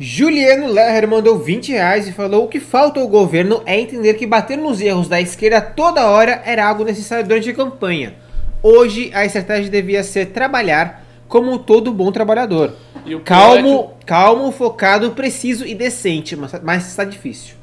[0.00, 4.26] Juliano Lerner mandou 20 reais e falou: O que falta ao governo é entender que
[4.26, 8.14] bater nos erros da esquerda toda hora era algo necessário durante a campanha.
[8.62, 12.74] Hoje, a estratégia devia ser trabalhar como todo bom trabalhador.
[13.04, 17.56] E o pior Calmo, calmo, focado, preciso e decente, mas, mas está difícil.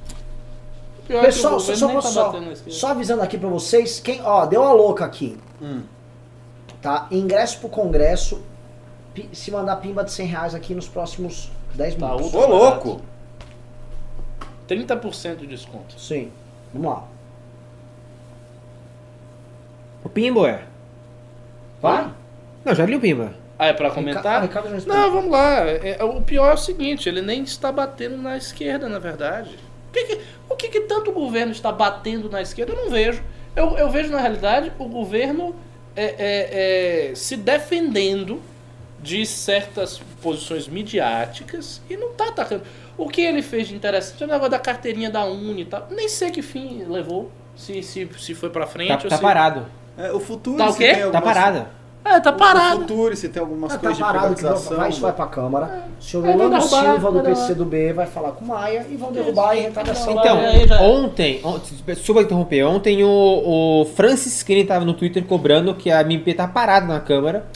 [1.10, 2.72] é é Pessoal, só, só, tá só, esquerda.
[2.72, 5.38] só avisando aqui pra vocês, quem, ó, deu a louca aqui.
[5.62, 5.82] Hum.
[6.82, 7.08] Tá?
[7.10, 8.42] Ingresso pro congresso,
[9.32, 12.34] se mandar pimba de 100 reais aqui nos próximos 10 Tá, minutos.
[12.34, 13.02] Ô, louco!
[14.68, 16.00] 30% de desconto.
[16.00, 16.32] Sim,
[16.74, 17.04] vamos lá.
[20.04, 20.64] O Pimba é?
[21.82, 22.10] Vai?
[22.64, 23.34] Não, já li o Pimba.
[23.58, 24.38] Ah, é pra comentar?
[24.38, 25.02] ah, Ricardo já respondeu.
[25.02, 25.62] Não, vamos lá.
[25.68, 29.58] É, é, o pior é o seguinte, ele nem está batendo na esquerda, na verdade.
[29.90, 32.74] O que, que- o que, que tanto o governo está batendo na esquerda?
[32.74, 33.24] Eu não vejo.
[33.56, 35.56] Eu, eu vejo, na realidade, o governo
[35.96, 38.42] é, é, é, se defendendo
[39.06, 42.64] de certas posições midiáticas e não está atacando.
[42.98, 45.88] O que ele fez de interessante é o negócio da carteirinha da Uni e tal.
[45.92, 47.32] Nem sei que fim levou.
[47.56, 49.22] Se, se, se foi pra frente Tá, ou tá se...
[49.22, 49.66] parado.
[49.98, 50.88] É, o futuro Tá o quê?
[50.94, 51.70] tem Tá algumas- parada.
[52.06, 52.82] É, tá parado.
[52.82, 54.78] futuro se tem algumas Ah, tá coisas de parado vai, privatização.
[54.78, 55.84] vai, isso vai pra Câmara.
[56.00, 57.22] O senhor É, Orlando derrubar, Silva do.
[57.22, 60.14] PCdoB vai falar com o Maia e vão derrubar em retaliação.
[60.14, 60.82] Vai, Então, é.
[60.84, 63.10] ontem, ontem, desculpa interromper, ontem o,
[63.82, 67.48] o Francis Skinny tava no Twitter cobrando que a MP tá parada na Câmara.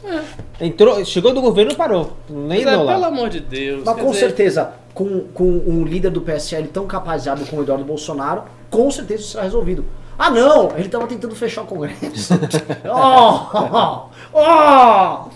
[0.60, 2.14] Entrou, chegou do governo e parou.
[2.28, 2.94] Nem Mas é, lá.
[2.94, 3.84] pelo amor de Deus.
[3.86, 7.86] Mas com dizer, certeza, com, com um líder do PSL tão capazado como o Eduardo
[7.86, 9.86] Bolsonaro, com certeza isso será resolvido.
[10.20, 12.34] Ah não, ele tava tentando fechar o Congresso.
[12.94, 15.30] oh, oh,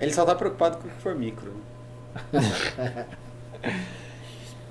[0.00, 1.52] Ele só tá preocupado com o que for micro.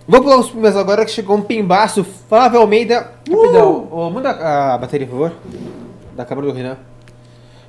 [0.07, 2.05] Vou pular os pimbas agora que chegou um pimbaço.
[2.29, 3.11] Flávio Almeida.
[3.29, 5.33] Rapidão, ô, manda a bateria, por favor.
[6.15, 6.77] Da câmera do Renan.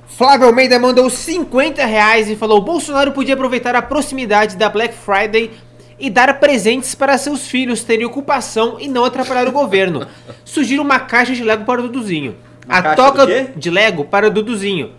[0.07, 5.51] Flávio Almeida mandou 50 reais e falou: Bolsonaro podia aproveitar a proximidade da Black Friday
[5.99, 10.05] e dar presentes para seus filhos terem ocupação e não atrapalhar o governo.
[10.45, 12.35] Sugiro uma caixa de Lego para o Duduzinho.
[12.65, 13.47] Uma a caixa toca do quê?
[13.55, 14.91] de Lego para o Duduzinho.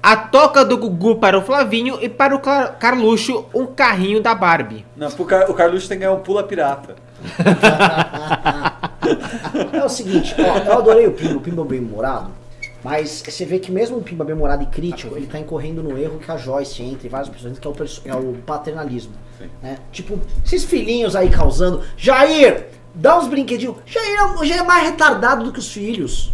[0.00, 4.32] A toca do Gugu para o Flavinho e para o Car- Carluxo um carrinho da
[4.34, 4.86] Barbie.
[4.96, 6.94] Não, Car o Carluxo tem que ganhar um pula pirata.
[9.72, 12.30] É o seguinte, ó, eu adorei o Pimba, o Pimba bem humorado,
[12.82, 15.98] mas você vê que mesmo o Pimba bem humorado e crítico, ele tá incorrendo no
[15.98, 17.74] erro que a Joyce entra e várias pessoas, que é o,
[18.04, 19.12] é o paternalismo.
[19.62, 19.78] Né?
[19.90, 23.76] Tipo, esses filhinhos aí causando, Jair, dá uns brinquedinhos.
[23.84, 26.32] Jair é, Jair é mais retardado do que os filhos.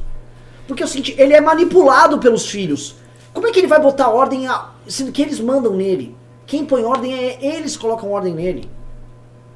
[0.69, 2.97] Porque é o seguinte, ele é manipulado pelos filhos.
[3.33, 6.15] Como é que ele vai botar ordem, a, sendo que eles mandam nele?
[6.47, 8.71] Quem põe ordem é eles que colocam ordem nele.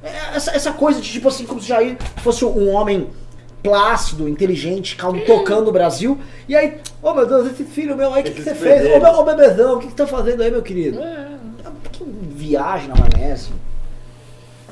[0.01, 3.09] É Essa, essa coisa de tipo assim, como se Jair fosse um homem
[3.61, 6.19] plácido, inteligente, calmo, tocando o Brasil.
[6.47, 8.95] E aí, ô meu Deus, esse filho meu aí, o que, que você fez?
[8.95, 10.99] Ô, meu, ô bebezão, o que, que tá fazendo aí, meu querido?
[10.99, 11.27] É,
[11.91, 13.49] Que viagem na maionese.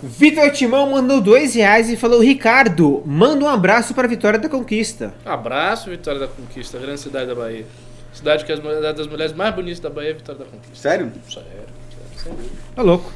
[0.02, 4.48] Vitor Timão mandou dois reais e falou: Ricardo, manda um abraço para a Vitória da
[4.48, 5.14] Conquista.
[5.26, 7.66] Abraço, Vitória da Conquista, grande cidade da Bahia.
[8.14, 10.76] Cidade que é uma das mulheres mais bonitas da Bahia é Vitória da Conquista.
[10.76, 11.12] Sério?
[11.28, 11.50] Sério,
[12.16, 12.38] sério.
[12.76, 13.12] Tá louco.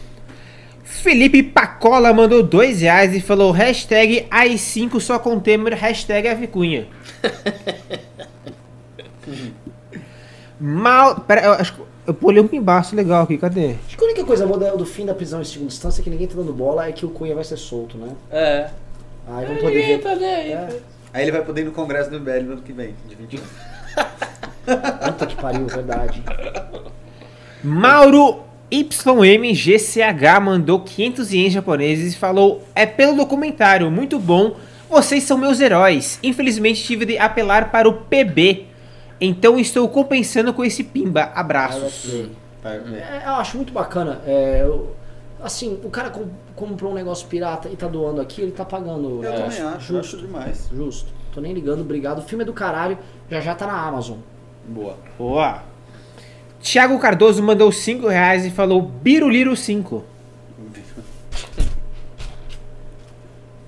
[1.02, 6.88] Felipe Pacola mandou dois reais e falou: hashtag AI5 só com Temer, hashtag Avicunha.
[10.60, 11.22] Mal.
[11.22, 13.76] Pera, eu acho que eu pulei um pimbaço legal aqui, cadê?
[13.88, 16.04] Acho que a única coisa boa do- do fim da prisão em segunda instância é
[16.04, 18.10] que ninguém tá dando bola é que o Cunha vai ser solto, né?
[18.30, 18.70] É.
[19.28, 20.00] Aí vamos poder ver.
[20.02, 20.24] tá aí.
[20.24, 20.80] É.
[21.14, 23.42] Aí ele vai poder ir no congresso do MBL no ano que vem, de 21.
[25.06, 26.24] Puta que pariu, verdade.
[27.64, 34.56] Mauro YMGCH mandou 500 ienes japoneses e falou: É pelo documentário, muito bom.
[34.90, 36.20] Vocês são meus heróis.
[36.24, 38.66] Infelizmente tive de apelar para o PB.
[39.20, 41.32] Então estou compensando com esse pimba.
[41.36, 42.28] Abraços.
[42.62, 42.78] Tá, é.
[42.78, 44.22] É, eu acho muito bacana.
[44.26, 44.96] é, eu-
[45.44, 49.24] assim, o cara com- comprou um negócio pirata e tá doando aqui, ele tá pagando.
[49.24, 50.70] Eu é, também acho, eu acho demais.
[50.74, 51.12] Justo.
[51.34, 52.20] Tô nem ligando, obrigado.
[52.20, 52.98] O filme é do caralho,
[53.30, 54.18] já já tá na Amazon.
[54.68, 54.98] Boa.
[55.18, 55.64] Boa.
[56.62, 60.04] Thiago Cardoso mandou 5 reais e falou Biruliro 5.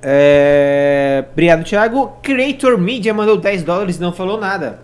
[0.02, 1.26] É...
[1.32, 2.18] Obrigado, Thiago.
[2.22, 4.82] Creator Media mandou 10 dólares e não falou nada.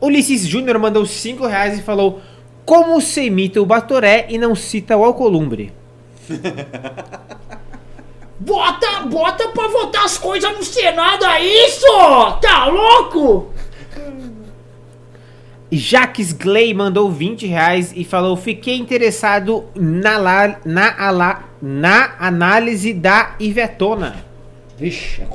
[0.00, 2.20] Ulisses Júnior mandou 5 reais e falou
[2.64, 5.72] Como você imita o Batoré e não cita o Alcolumbre?
[8.44, 11.86] Bota, bota pra votar as coisas no Senado, é isso?
[12.42, 13.54] Tá louco?
[15.76, 22.92] Jaques Gley mandou 20 reais e falou: Fiquei interessado na, la- na, ala- na análise
[22.92, 24.16] da Ivetona.
[24.76, 25.26] Vixe, é.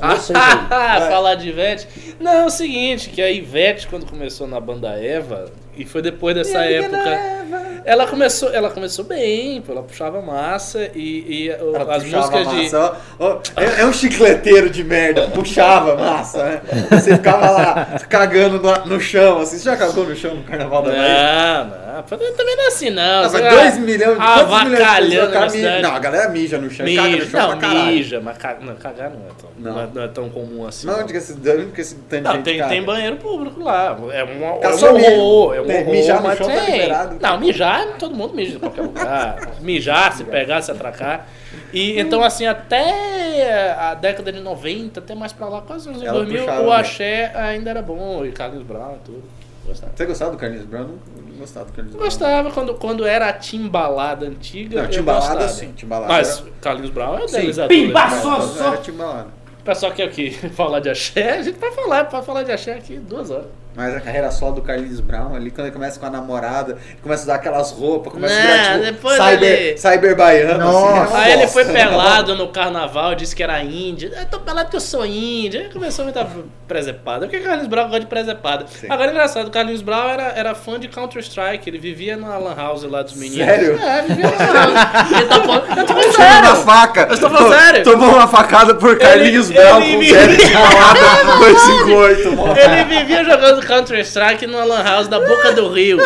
[1.10, 1.88] Falar de Ivete.
[2.20, 6.34] Não, é o seguinte, que a Ivete, quando começou na banda Eva, e foi depois
[6.34, 7.69] dessa época.
[7.84, 12.62] Ela começou, ela começou bem, ela puxava massa e, e Ela as músicas de.
[12.62, 16.60] massa, ó, ó, é, é um chicleteiro de merda, puxava massa, né?
[16.90, 19.58] Você ficava lá cagando no, no chão, assim.
[19.58, 21.02] Você já cagou no chão no carnaval da Bahia?
[21.02, 23.02] Não, não, Ah, também não é assim, não.
[23.02, 25.80] Não, mas vai 2 milhões de quantos milhões de pessoas, mija-.
[25.82, 26.86] Não, a galera mija no chão.
[26.86, 27.86] caga no Mija, chão não, pra caralho.
[27.86, 29.72] mija, mas caga, não, cagar não é tão, Não.
[29.72, 29.80] não.
[29.82, 30.86] é, não é tão comum assim.
[30.86, 31.00] Não.
[31.00, 33.96] onde que esse, que esse tanto de Não, gente tem, tem banheiro público lá.
[34.12, 35.54] É um, é Tá um só horror.
[35.54, 37.16] É um horror, mijar no chão tá liberado.
[37.20, 39.38] Não, mijar, todo mundo mija em qualquer lugar.
[39.60, 41.26] mijar, se pegar, se atracar.
[41.72, 46.08] E então, assim, até a década de 90, até mais pra lá, quase nos anos
[46.08, 46.72] Ela 2000, puxava o mesmo.
[46.72, 48.24] axé ainda era bom.
[48.24, 49.22] E Carlos Brown e tudo.
[49.66, 49.92] Gostava.
[49.94, 50.88] Você gostava do Carlinhos Brown?
[51.16, 52.04] Não, gostava do Carlinhos Brown.
[52.06, 54.82] Gostava quando, quando era a timbalada antiga.
[54.82, 55.48] Não, timbalada gostava.
[55.48, 57.68] sim, timbalada Mas era- Carlinhos Brown é idealizador.
[57.68, 58.20] Pimba, né?
[58.20, 59.28] só- Era timbalada.
[59.60, 60.30] O pessoal quer o quê?
[60.56, 61.38] Falar de axé?
[61.38, 63.46] A gente vai falar, pode falar de axé aqui duas horas.
[63.74, 67.22] Mas a carreira solo do Carlinhos Brown, ali quando ele começa com a namorada, começa
[67.22, 70.58] a usar aquelas roupas, começa Não, a virar tipo cyber, ele- cyber baiano.
[70.64, 70.86] Nossa.
[70.86, 74.10] assim, é uma Aí ele foi pelado no carnaval, disse que era índia.
[74.18, 75.60] Eu tô pelado porque eu sou índia.
[75.62, 76.26] Aí começou a muita
[76.66, 77.26] presepada.
[77.26, 78.66] Porque Carlinhos Brown gosta de presepada.
[78.88, 81.68] Agora é engraçado, o Carlinhos Brown era, era fã de Counter-Strike.
[81.70, 83.46] Ele vivia na Lan House lá dos meninos.
[83.46, 83.78] Sério?
[83.80, 85.12] É, vivia na Lan House.
[85.12, 86.56] Ele tá falando, eu tô falando Tirou uma sério.
[86.64, 87.00] faca.
[87.08, 87.84] Eu estou falando sério.
[87.84, 92.36] Tomou uma facada por Carlinhos Ele- Brown ele com me- balada 258.
[92.36, 92.56] mano.
[92.58, 95.98] Ele vivia jogando Counter-Strike na Lan House da Boca do Rio.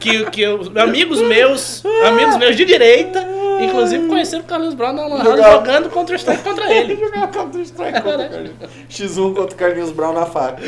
[0.00, 3.24] Que, que eu- amigos meus, amigos meus de direita,
[3.60, 6.96] inclusive conheceram o Carlos Brown na Lan House Jogava- jogando Counter-Strike contra ele.
[7.00, 8.56] Jogar Counter-Strike contra Carlinhos.
[8.90, 10.62] X1 contra o Carlinhos Brown na faca.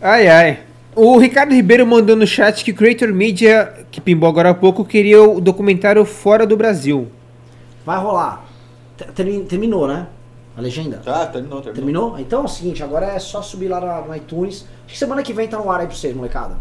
[0.00, 0.58] Ai, ai.
[0.94, 5.22] O Ricardo Ribeiro mandou no chat que Creator Media, que pimbou agora há pouco, queria
[5.22, 7.08] o documentário Fora do Brasil.
[7.86, 8.44] Vai rolar.
[8.96, 10.06] Te- termi- Terminou, né?
[10.58, 11.00] A legenda?
[11.04, 11.74] Já, terminou, terminou.
[11.74, 12.18] Terminou?
[12.18, 14.66] Então é o seguinte, agora é só subir lá no- iTunes.
[14.84, 16.56] Acho que semana que vem tá no ar aí pra vocês, molecada.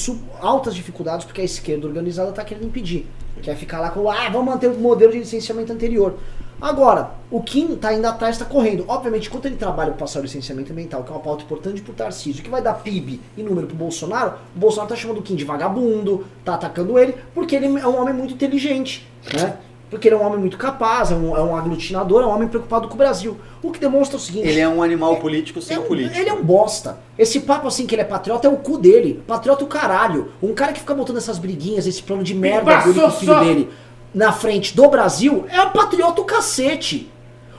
[0.40, 3.06] altas dificuldades porque a esquerda organizada está querendo impedir.
[3.42, 6.18] Quer ficar lá com, ah, vamos manter o modelo de licenciamento anterior.
[6.60, 8.84] Agora, o Kim tá indo atrás, está correndo.
[8.86, 11.94] Obviamente, enquanto ele trabalha para passar o licenciamento ambiental, que é uma pauta importante pro
[11.94, 15.36] Tarcísio, que vai dar PIB e número pro Bolsonaro, o Bolsonaro tá chamando o Kim
[15.36, 19.56] de vagabundo, tá atacando ele, porque ele é um homem muito inteligente, né?
[19.90, 22.46] Porque ele é um homem muito capaz, é um, é um aglutinador, é um homem
[22.46, 23.36] preocupado com o Brasil.
[23.60, 24.46] O que demonstra o seguinte...
[24.46, 26.16] Ele é um animal político sem É um- político.
[26.16, 26.98] Ele é um bosta.
[27.18, 29.20] Esse papo assim que ele é patriota é o cu dele.
[29.26, 30.28] Patriota é o caralho.
[30.40, 33.40] Um cara que fica botando essas briguinhas, esse plano de merda dele com o filho
[33.40, 33.70] dele
[34.14, 37.10] na frente do Brasil é o patriota o cacete.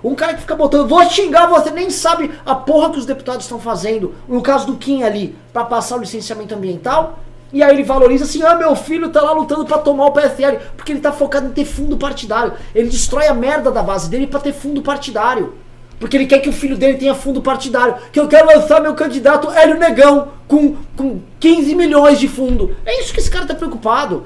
[0.03, 3.43] Um cara que fica botando, vou xingar você, nem sabe a porra que os deputados
[3.45, 4.15] estão fazendo.
[4.27, 7.19] No caso do Kim ali, pra passar o licenciamento ambiental.
[7.53, 10.59] E aí ele valoriza assim, ah, meu filho tá lá lutando pra tomar o PSL.
[10.75, 12.53] Porque ele tá focado em ter fundo partidário.
[12.73, 15.55] Ele destrói a merda da base dele pra ter fundo partidário.
[15.99, 17.95] Porque ele quer que o filho dele tenha fundo partidário.
[18.11, 22.75] Que eu quero lançar meu candidato Hélio Negão com, com 15 milhões de fundo.
[22.85, 24.25] É isso que esse cara tá preocupado.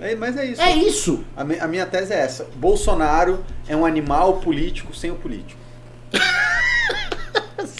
[0.00, 0.62] É, mas é isso.
[0.62, 1.24] É isso.
[1.36, 2.46] A, a minha tese é essa.
[2.56, 5.60] Bolsonaro é um animal político sem o político.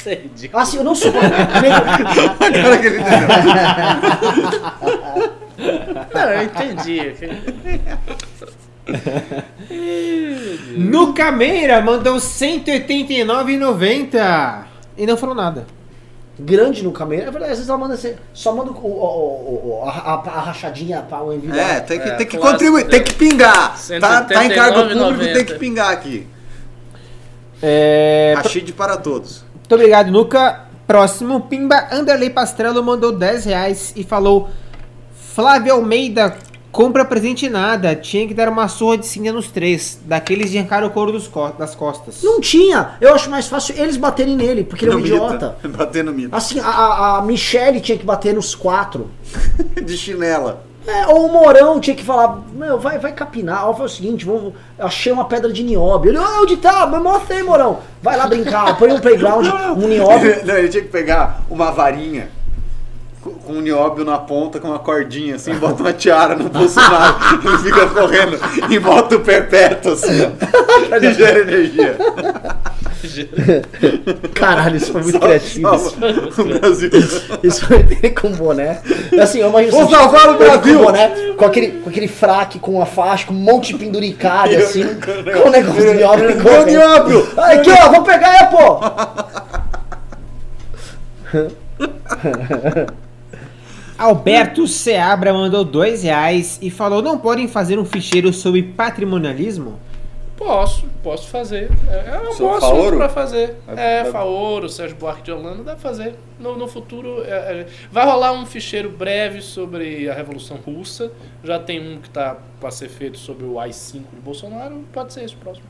[0.07, 0.63] Isso é ridículo.
[0.63, 1.11] Assim, eu não sou.
[1.19, 3.27] Agora que ele entendeu.
[6.15, 7.01] Não, eu entendi.
[10.77, 14.65] Nuca Meira mandou 189,90
[14.97, 15.67] e não falou nada.
[16.39, 17.23] Grande no caminho.
[17.23, 20.41] É verdade, às vezes ela manda ser, só manda o, o- o- a, a- a
[20.43, 21.77] rachadinha para o enviar.
[21.79, 23.75] É, tem que, É, tem que clássico contribuir, tem que pingar.
[24.01, 25.09] Tá, tá em cargo 179,90.
[25.09, 26.27] público, tem que pingar aqui.
[27.63, 29.46] É, Rachid para todos.
[29.69, 30.61] Muito obrigado, Nuca.
[30.87, 34.49] Próximo, Pimba Anderley Pastrello mandou 10 reais e falou:
[35.35, 36.37] Flávio Almeida
[36.71, 40.85] Compra presente nada, tinha que dar uma surra de cinza nos três, daqueles de arrancar
[40.85, 42.23] o couro dos co- das costas.
[42.23, 42.97] Não tinha.
[43.01, 45.15] Eu acho mais fácil eles baterem nele, porque ele é um mito.
[45.17, 45.57] idiota.
[45.69, 46.37] Bater no mito.
[46.37, 49.11] Assim, a, a Michelle tinha que bater nos quatro.
[49.83, 50.67] De chinela.
[50.87, 53.69] É, ou o Morão tinha que falar, meu, vai, vai capinar.
[53.69, 56.11] Ó, faz o seguinte, vamos, eu achei uma pedra de nióbio.
[56.11, 56.87] Ele, "Ah, onde tá?
[56.87, 57.81] Mostra aí, Morão.
[58.01, 59.47] Vai lá brincar, põe um playground,
[59.77, 60.41] um nióbio.
[60.47, 62.29] Não, ele tinha que pegar uma varinha
[63.45, 67.17] com um nióbio na ponta, com uma cordinha assim, bota uma tiara no Bolsonaro.
[67.45, 68.39] ele fica correndo
[68.71, 71.97] e bota o pé perto assim, ó, e gera energia.
[74.35, 75.75] Caralho, isso foi muito criativo.
[75.75, 76.91] Isso, Salva o Brasil.
[77.43, 78.81] isso foi com boné.
[79.21, 80.79] Assim, eu imagino Vou salvar o Brasil!
[80.79, 84.59] Com, boné, com, aquele, com aquele fraque, com a faixa, com um monte de penduricalho,
[84.59, 86.25] assim, com o com o negócio de nióbio.
[86.27, 86.67] Meu correndo.
[86.67, 87.29] nióbio!
[87.37, 88.81] Aí, Aqui, ó, vou pegar aí, pô.
[93.99, 99.79] Alberto Seabra mandou dois reais e falou: não podem fazer um ficheiro sobre patrimonialismo?
[100.37, 101.71] Posso, posso fazer.
[101.89, 102.79] É, é um Sou bom Faoro?
[102.83, 103.57] assunto pra fazer.
[103.67, 106.15] Vai- É, vai- Faoro, Sérgio Buarque de Holanda, dá pra fazer.
[106.39, 111.11] No, no futuro, é, é, vai rolar um ficheiro breve sobre a Revolução Russa.
[111.43, 114.85] Já tem um que tá pra ser feito sobre o AI-5 de Bolsonaro.
[114.93, 115.67] Pode ser esse o próximo.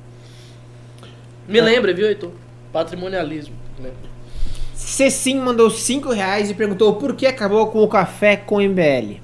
[1.47, 2.33] Me lembre, viu, Heitor?
[2.73, 3.55] Patrimonialismo.
[3.79, 3.91] Né?
[4.75, 9.21] Cecim mandou cinco reais e perguntou por que acabou com o café com MBL.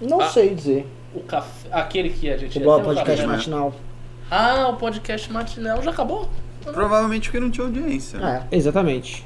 [0.00, 0.30] Não Ah.
[0.30, 0.86] sei dizer.
[1.14, 3.74] O café, aquele que a gente O podcast café- matinal.
[4.30, 6.28] Ah, o podcast matinal já acabou?
[6.64, 8.18] Provavelmente porque não tinha audiência.
[8.18, 8.46] né?
[8.50, 8.56] É.
[8.56, 9.24] Exatamente.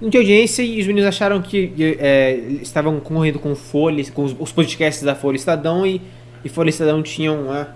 [0.00, 4.34] Não tinha audiência e os meninos acharam que é, estavam concorrendo com Folha, com os,
[4.38, 6.00] os podcasts da Folha Estadão e,
[6.42, 7.68] e Folha Estadão tinham uma,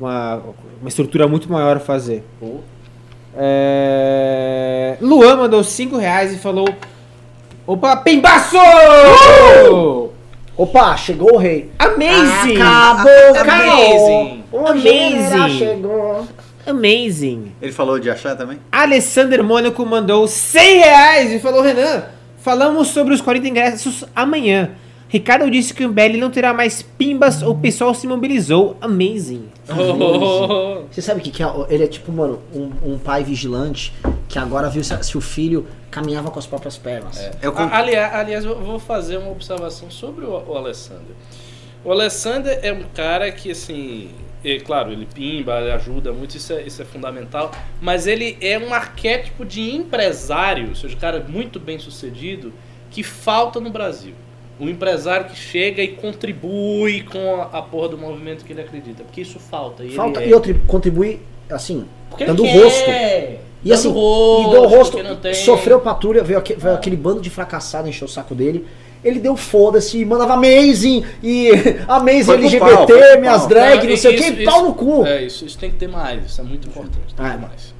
[0.00, 0.42] uma,
[0.80, 2.24] uma estrutura muito maior a fazer.
[2.40, 2.56] Pô.
[3.36, 4.96] É...
[5.00, 6.68] Luan mandou 5 reais e falou:
[7.66, 8.56] Opa, Pimbaço!
[10.58, 11.70] Opa, chegou o rei.
[11.78, 12.60] Amazing!
[12.60, 14.44] Acabou, Amazing.
[14.50, 15.56] O Amazing.
[15.56, 16.26] chegou.
[16.66, 17.52] Amazing!
[17.62, 18.58] Ele falou de achar também?
[18.72, 22.06] Alessander Mônaco mandou 100 reais e falou: Renan,
[22.42, 24.72] falamos sobre os 40 ingressos amanhã.
[25.08, 28.76] Ricardo disse que o MBL não terá mais pimbas, o pessoal se mobilizou.
[28.80, 29.48] Amazing.
[30.90, 31.46] Você sabe o que, que é?
[31.70, 33.92] Ele é tipo, mano, um, um pai vigilante
[34.28, 37.18] que agora viu se, se o filho caminhava com as próprias pernas.
[37.40, 41.14] Eu A- aliás, aliás, eu vou fazer uma observação sobre o, o Alessander.
[41.84, 44.10] O Alessander é um cara que, assim,
[44.44, 48.58] é, claro, ele pimba, ele ajuda muito, isso é, isso é fundamental, mas ele é
[48.58, 52.52] um arquétipo de empresário, ou seja, um cara muito bem sucedido,
[52.90, 54.12] que falta no Brasil.
[54.60, 59.04] Um empresário que chega e contribui com a, a porra do movimento que ele acredita,
[59.04, 59.84] porque isso falta.
[59.84, 61.20] E Falta, ele e outro, contribui,
[61.50, 62.90] assim, porque dando quer, rosto.
[63.64, 67.20] E assim, rosto, e deu o rosto, tem- sofreu patrulha, veio, aque- veio aquele bando
[67.20, 68.66] de fracassado encher o saco dele.
[69.04, 71.50] Ele deu foda-se, mandava amazing e
[71.86, 72.86] amazing LGBT, pau,
[73.20, 73.46] minhas pau.
[73.48, 75.06] drag, Não, não sei o que, pau no cu.
[75.06, 77.14] É, isso, isso tem que ter mais, isso é muito importante.
[77.14, 77.74] Tem que Ah, ter mais.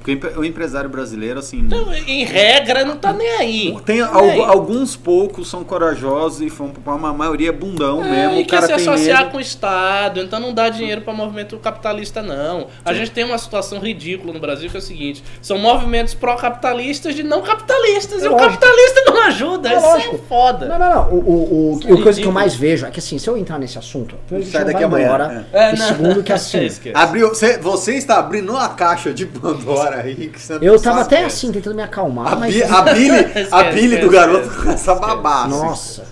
[0.00, 1.58] Porque o empre- o empresário brasileiro, assim.
[1.58, 3.76] Então, em regra, não tá nem aí.
[3.84, 4.40] Tem Tá al- nem aí.
[4.40, 8.38] alguns poucos são corajosos e vão uma maioria é bundão É, mesmo.
[8.38, 9.30] e o cara quer se tem associar medo.
[9.32, 12.68] com o Estado, então não dá dinheiro para movimento capitalista, não.
[12.84, 17.14] A gente tem uma situação ridícula no Brasil que é o seguinte: são movimentos pró-capitalistas
[17.14, 18.50] de não capitalistas, É e o lógico.
[18.52, 19.68] capitalista não ajuda.
[19.72, 20.14] É isso lógico.
[20.14, 20.66] é foda.
[20.66, 21.08] Não, não, não.
[21.10, 23.36] O, o, o, é a coisa que eu mais vejo é que assim, se eu
[23.36, 25.46] entrar nesse assunto, primeiro Sai daqui amanhã, embora.
[25.52, 25.86] É, e não.
[25.88, 26.96] segundo que assim, Esquece.
[26.96, 31.76] Abriu, você, você está abrindo uma caixa de Pandora não eu tava até assim, tentando
[31.76, 32.54] me acalmar, A, mas.
[32.54, 34.62] Bi- a Billy, a Esquece, Billy do garoto esquece.
[34.64, 35.44] com essa babá.
[35.44, 35.50] assim.
[35.50, 36.04] Nossa.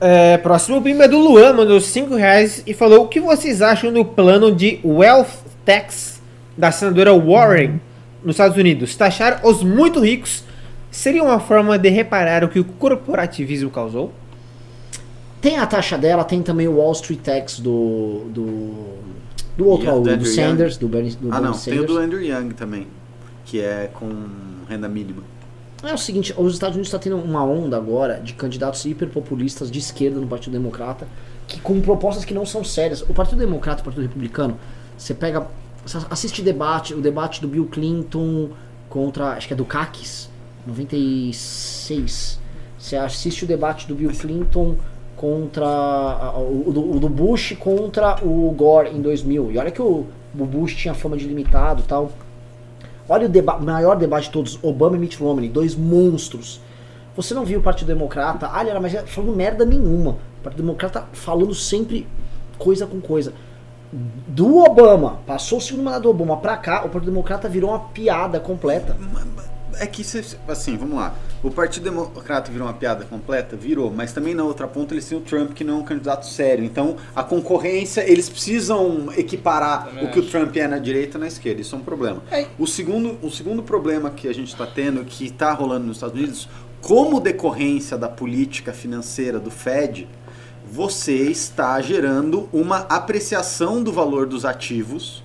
[0.00, 3.92] É, próximo pimba é do Luan, mandou 5 reais e falou: O que vocês acham
[3.92, 5.28] do plano de wealth
[5.64, 6.20] tax
[6.56, 7.80] da senadora Warren
[8.24, 8.96] nos Estados Unidos?
[8.96, 10.42] Taxar os muito ricos
[10.90, 14.10] seria uma forma de reparar o que o corporativismo causou?
[15.40, 18.24] Tem a taxa dela, tem também o Wall Street Tax do.
[18.28, 18.74] do.
[19.62, 21.52] Do outro, Yeah, o do do Sanders, do Bernie, do Ah, Bernie não.
[21.52, 21.86] Tem o Sanders.
[21.86, 22.86] do Andrew Young também.
[23.44, 24.08] Que é com
[24.68, 25.22] renda mínima.
[25.82, 29.78] É o seguinte, os Estados Unidos está tendo uma onda agora de candidatos hiperpopulistas de
[29.78, 31.08] esquerda no Partido Democrata,
[31.48, 33.02] que com propostas que não são sérias.
[33.02, 34.58] O Partido Democrata e o Partido Republicano,
[34.96, 35.46] você pega,
[35.84, 38.50] você assiste debate, o debate do Bill Clinton
[38.90, 40.28] contra, acho que é do CACs,
[40.66, 42.38] 96.
[42.78, 44.76] Você assiste o debate do Bill Clinton
[45.20, 49.52] contra o, do, o do Bush contra o Gore em 2000.
[49.52, 52.10] E olha que o, o Bush tinha fama de limitado, tal.
[53.06, 56.58] Olha o deba maior debate de todos, Obama e Mitt Romney, dois monstros.
[57.14, 60.12] Você não viu o Partido Democrata, ah, ele era mais falando merda nenhuma.
[60.40, 62.06] O Partido Democrata falando sempre
[62.56, 63.34] coisa com coisa.
[64.26, 67.80] Do Obama, passou o segundo mandato do Obama pra cá, o Partido Democrata virou uma
[67.80, 68.96] piada completa.
[69.78, 71.14] É que, cê- assim, vamos lá.
[71.42, 73.56] O Partido Democrata virou uma piada completa?
[73.56, 73.90] Virou.
[73.90, 76.64] Mas também na outra ponta eles têm o Trump, que não é um candidato sério.
[76.64, 80.30] Então, a concorrência, eles precisam equiparar Também o que o acho.
[80.30, 81.60] Trump é na direita e na esquerda.
[81.60, 82.22] Isso é um problema.
[82.30, 82.46] É.
[82.58, 86.18] O, segundo, o segundo problema que a gente está tendo, que está rolando nos Estados
[86.18, 86.48] Unidos,
[86.80, 90.08] como decorrência da política financeira do Fed,
[90.70, 95.22] você está gerando uma apreciação do valor dos ativos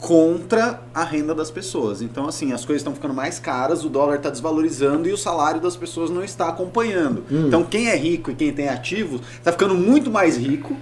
[0.00, 2.00] contra a renda das pessoas.
[2.00, 5.60] Então, assim, as coisas estão ficando mais caras, o dólar está desvalorizando e o salário
[5.60, 7.24] das pessoas não está acompanhando.
[7.30, 10.74] Então, quem é rico e quem tem ativos está ficando muito mais rico,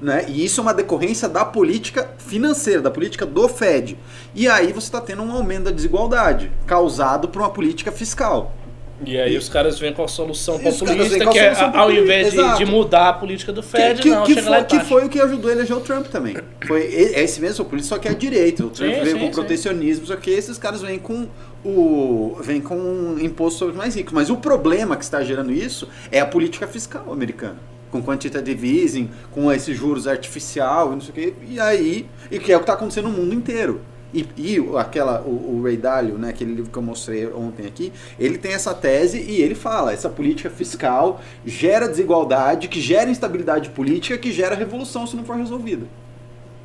[0.00, 0.24] né?
[0.28, 3.98] E isso é uma decorrência da política financeira, da política do Fed.
[4.34, 8.54] E aí você está tendo um aumento da desigualdade causado por uma política fiscal.
[9.04, 12.32] E aí os caras vêm com a solução E populista, a que é, ao invés
[12.32, 14.86] de, de mudar a política do Fed, que, não, que, chega lá foi, e que
[14.86, 16.36] foi o que ajudou a eleger o Trump também.
[16.66, 18.64] Foi e- é esse mesmo populista, só que é a direita.
[18.64, 19.32] O Trump Sim, veio sim, com sim.
[19.32, 21.28] protecionismo, só que esses caras vêm com
[21.64, 24.12] o vêm com um imposto sobre os mais ricos.
[24.12, 27.56] Mas o problema que está gerando isso é a política fiscal americana.
[27.90, 31.34] Com quantitative easing, com esse juros artificial e não sei o quê.
[31.48, 33.80] E aí, e que é o que está acontecendo no mundo inteiro.
[34.16, 37.66] E, e o- aquela, o, o Ray Dalio, né, aquele livro que eu mostrei ontem
[37.66, 43.10] aqui, ele tem essa tese e ele fala, essa política fiscal gera desigualdade, que gera
[43.10, 45.86] instabilidade política, que gera revolução se não for resolvida.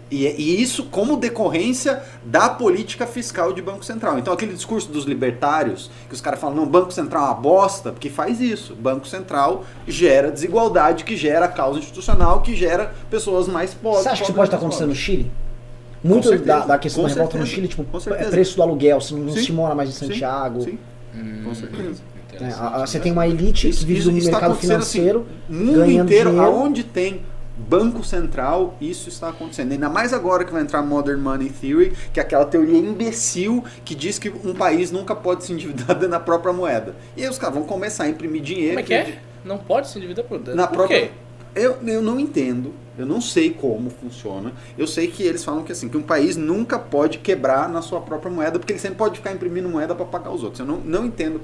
[0.10, 4.19] E, e isso como decorrência da política fiscal de Banco Central.
[4.19, 7.94] Então aquele discurso dos libertários, que os caras falam, não, Banco Central é uma bosta,
[7.94, 8.76] porque faz isso.
[8.76, 14.03] Banco Central gera desigualdade, que gera causa institucional, que gera pessoas mais pobres.
[14.03, 14.95] Você acha que isso pode estar mais acontecendo no.
[14.95, 15.32] Chile?
[16.03, 18.99] Muito da, da questão com da revolta no certeza, Chile, tipo, é preço do aluguel,
[18.99, 19.44] você não, não Sim.
[19.44, 20.61] se mora mais em Sim, Santiago.
[20.61, 20.80] Sim,
[21.44, 22.02] com certeza.
[22.40, 22.56] né?
[22.57, 26.07] A- a- Você tem uma elite que vive está mercado assim, financeiro, no mundo ganhando
[26.07, 26.52] inteiro, dinheiro.
[26.52, 27.22] aonde tem
[27.57, 29.73] Banco Central, isso está acontecendo.
[29.73, 33.94] Ainda mais agora que vai entrar Modern Money Theory, que é aquela teoria imbecil que
[33.94, 36.95] diz que um país nunca pode se endividar dentro da própria moeda.
[37.15, 38.69] E aí os caras vão começar a imprimir dinheiro.
[38.69, 39.19] Como é que é?
[39.45, 41.02] Não pode se endividar por Na por própria.
[41.02, 41.11] quê?
[41.53, 44.53] Eu, eu não entendo, eu não sei como funciona.
[44.78, 47.99] Eu sei que eles falam que assim, que um país nunca pode quebrar na sua
[48.02, 50.60] própria moeda, porque ele sempre pode ficar imprimindo moeda para pagar os outros.
[50.60, 51.41] Eu não, não entendo.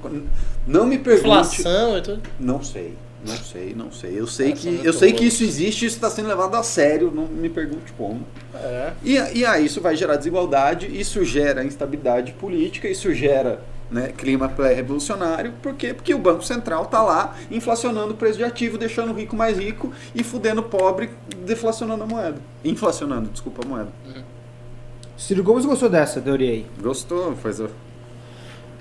[0.66, 1.28] Não me pergunte.
[1.28, 2.22] Inflação e tudo.
[2.38, 2.94] Não sei,
[3.26, 4.18] não sei, não sei.
[4.18, 7.10] Eu sei são que eu sei que isso existe, isso está sendo levado a sério.
[7.14, 8.24] Não me pergunte como.
[8.54, 8.92] É.
[9.02, 14.48] E, e aí isso vai gerar desigualdade, isso gera instabilidade política, isso gera né, clima
[14.48, 15.52] pré-revolucionário.
[15.62, 15.94] Por quê?
[15.94, 19.58] Porque o Banco Central está lá inflacionando o preço de ativo, deixando o rico mais
[19.58, 21.10] rico e fudendo o pobre,
[21.44, 22.38] deflacionando a moeda.
[22.64, 23.92] Inflacionando, desculpa, a moeda.
[25.16, 26.66] Ciro Gomes gostou dessa teoria aí.
[26.80, 27.34] Gostou?
[27.36, 27.68] Faz o...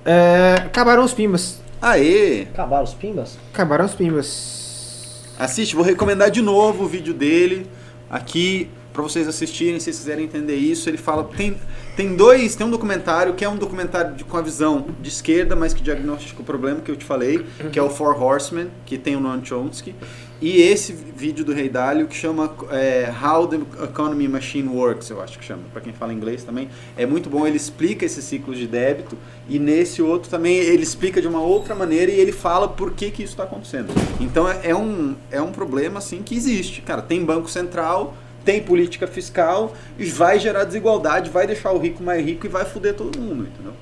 [0.06, 1.60] É, acabaram os pimbas.
[1.82, 2.44] Aê!
[2.54, 3.38] Acabaram os pimbas?
[3.54, 5.26] Acabaram os pimbas.
[5.40, 7.70] Assiste, vou recomendar de novo o vídeo dele
[8.10, 10.90] aqui para vocês assistirem, se vocês quiserem entender isso.
[10.90, 11.58] Ele fala tem
[11.98, 15.56] tem dois, tem um documentário que é um documentário de- com a visão de esquerda,
[15.56, 17.44] mas que diagnostica o problema que eu te falei,
[17.74, 19.96] que é o Four Horsemen, que tem o Noam Chomsky,
[20.40, 25.20] e esse vídeo do Rei Dalio que chama é, How the Economy Machine Works, eu
[25.20, 26.70] acho que chama, para quem fala inglês também.
[26.96, 29.18] É muito bom, ele explica esses ciclos de débito
[29.50, 33.10] e nesse outro também ele explica de uma outra maneira e ele fala por que
[33.10, 33.92] que isso está acontecendo.
[34.22, 37.02] Então é, é um é um problema assim que existe, cara.
[37.02, 38.16] Tem banco central,
[38.48, 42.64] tem política fiscal e vai gerar desigualdade, vai deixar o rico mais rico e vai
[42.64, 43.74] foder todo mundo, entendeu?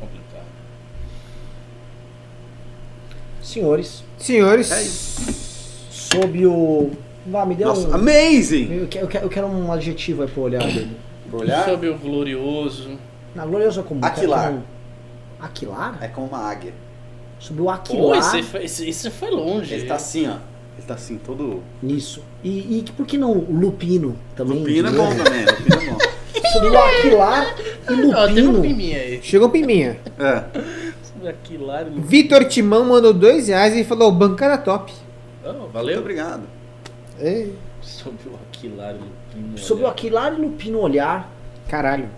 [0.00, 0.44] Complicado.
[3.40, 5.86] Senhores, Senhores, É isso.
[5.90, 6.90] sob o.
[7.24, 7.94] Vá, me dê Nossa, um.
[7.94, 8.72] amazing!
[8.72, 10.96] Eu quero, eu quero- um adjetivo aí pro olhar dele.
[11.32, 12.98] Olhar Sobre o glorioso.
[13.36, 14.04] Na gloriosa como?
[14.04, 14.48] Aquilar.
[14.48, 14.64] Como-
[15.40, 15.98] Aquilar?
[16.00, 16.74] é como uma águia.
[17.38, 19.72] Sobre o Pô, aquilar esse foi, esse, esse foi longe.
[19.72, 20.36] Ele tá assim, ó.
[20.78, 21.62] Ele tá assim, todo.
[21.82, 22.22] nisso.
[22.42, 24.58] E, e por que não o lupino também?
[24.58, 25.98] Lupino é bom também, lupino é bom.
[26.52, 27.54] Sobre o aquilar
[27.90, 28.62] e Ó, teve um lupino.
[28.62, 29.20] piminha aí.
[29.22, 29.98] chegou o pimbinha.
[30.18, 30.44] É.
[31.28, 31.82] Aquilo lá.
[31.82, 34.92] ele- Vitor Timão mandou dois reais e falou, bancada top.
[35.44, 36.00] Oh, Muito valeu.
[36.00, 36.42] obrigado.
[37.20, 39.58] Ei, Sobre o Aquilar Lupino.
[39.58, 41.30] Sobre o aquilar e lupino olhar
[41.68, 42.08] caralho.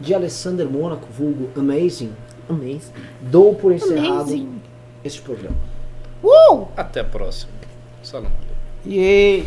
[0.00, 2.12] de Alessander Mônaco, vulgo Amazing,
[2.48, 2.80] Amazing.
[3.20, 4.60] dou por encerrado Amazing.
[5.04, 5.56] este programa.
[6.22, 6.66] Uh!
[6.76, 7.52] Até a próxima.
[8.02, 8.30] Salam.
[8.84, 9.44] E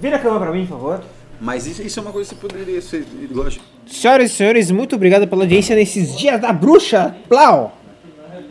[0.00, 1.04] vira a câmera pra mim, por favor.
[1.40, 3.06] Mas isso, isso é uma coisa que você poderia ser.
[3.30, 3.64] Lógico.
[3.86, 7.16] Senhoras e senhores, muito obrigado pela audiência nesses dias da bruxa.
[7.28, 7.76] Plau!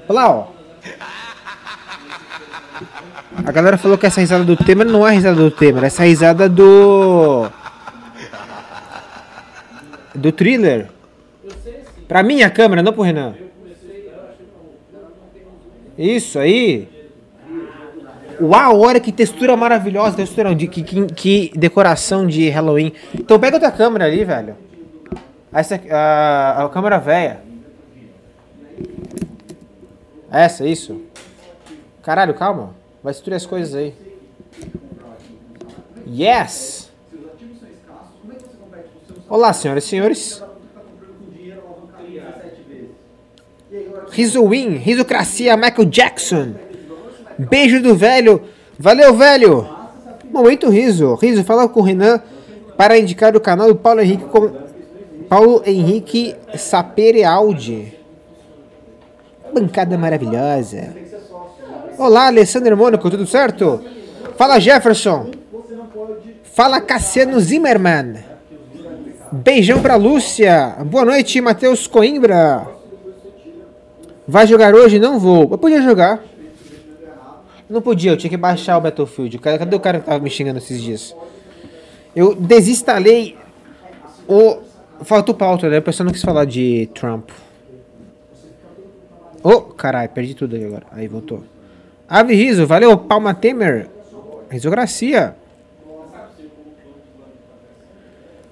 [0.08, 0.56] Plau!
[3.46, 6.04] A galera falou que essa risada do Temer não é a risada do Temer, essa
[6.04, 7.48] é a risada do.
[10.16, 10.90] Do thriller.
[12.08, 13.36] Pra minha câmera, não pro Renan.
[15.98, 16.99] Isso aí.
[18.42, 22.94] Uau, olha que textura maravilhosa, textura de que, que, que decoração de Halloween.
[23.14, 24.56] Então pega outra câmera ali, velho.
[25.52, 27.42] Essa a, a câmera velha.
[30.32, 31.02] Essa, isso?
[32.02, 32.76] Caralho, calma.
[33.04, 33.94] Vai destruir as coisas aí.
[36.08, 36.90] Yes!
[39.28, 40.44] Olá, senhoras e senhores.
[44.12, 46.69] Riso Win, Risocracia, Michael Jackson.
[47.40, 48.42] Beijo do velho.
[48.78, 49.68] Valeu, velho.
[50.30, 51.16] Momento Riso.
[51.16, 52.22] Riso, fala com o Renan
[52.76, 54.52] para indicar o canal do Paulo Henrique com
[55.30, 57.98] Paulo Henrique Sapere Audi.
[59.54, 60.96] Bancada maravilhosa.
[61.98, 63.82] Olá, Alessandro Mônaco, tudo certo?
[64.38, 65.32] Fala, Jefferson.
[66.44, 68.16] Fala, Cassiano Zimmermann.
[69.32, 70.76] Beijão pra Lúcia.
[70.86, 72.68] Boa noite, Matheus Coimbra.
[74.28, 75.00] Vai jogar hoje?
[75.00, 75.48] Não vou.
[75.52, 76.22] Eu podia jogar.
[77.70, 79.38] Não podia, eu tinha que baixar o Battlefield.
[79.38, 81.16] Cadê o cara que tava me xingando esses dias?
[82.16, 83.38] Eu desinstalei
[84.28, 84.58] o.
[85.04, 85.78] Faltou pauta, né?
[85.78, 87.30] A pessoa não quis falar de Trump.
[89.44, 90.86] Ô, caralho, perdi tudo aí agora.
[90.92, 91.44] Aí voltou.
[92.08, 93.88] Ave Riso, valeu, Palma Temer.
[94.50, 95.36] Risografia.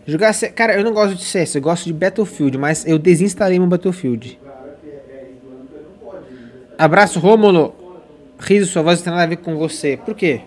[0.06, 0.34] Jogar.
[0.56, 4.40] Cara, eu não gosto de CS, eu gosto de Battlefield, mas eu desinstalei meu Battlefield.
[6.78, 7.76] Abraço, Rômulo.
[8.40, 9.98] Riso, sua voz não tem nada a ver com você.
[9.98, 10.42] Por quê?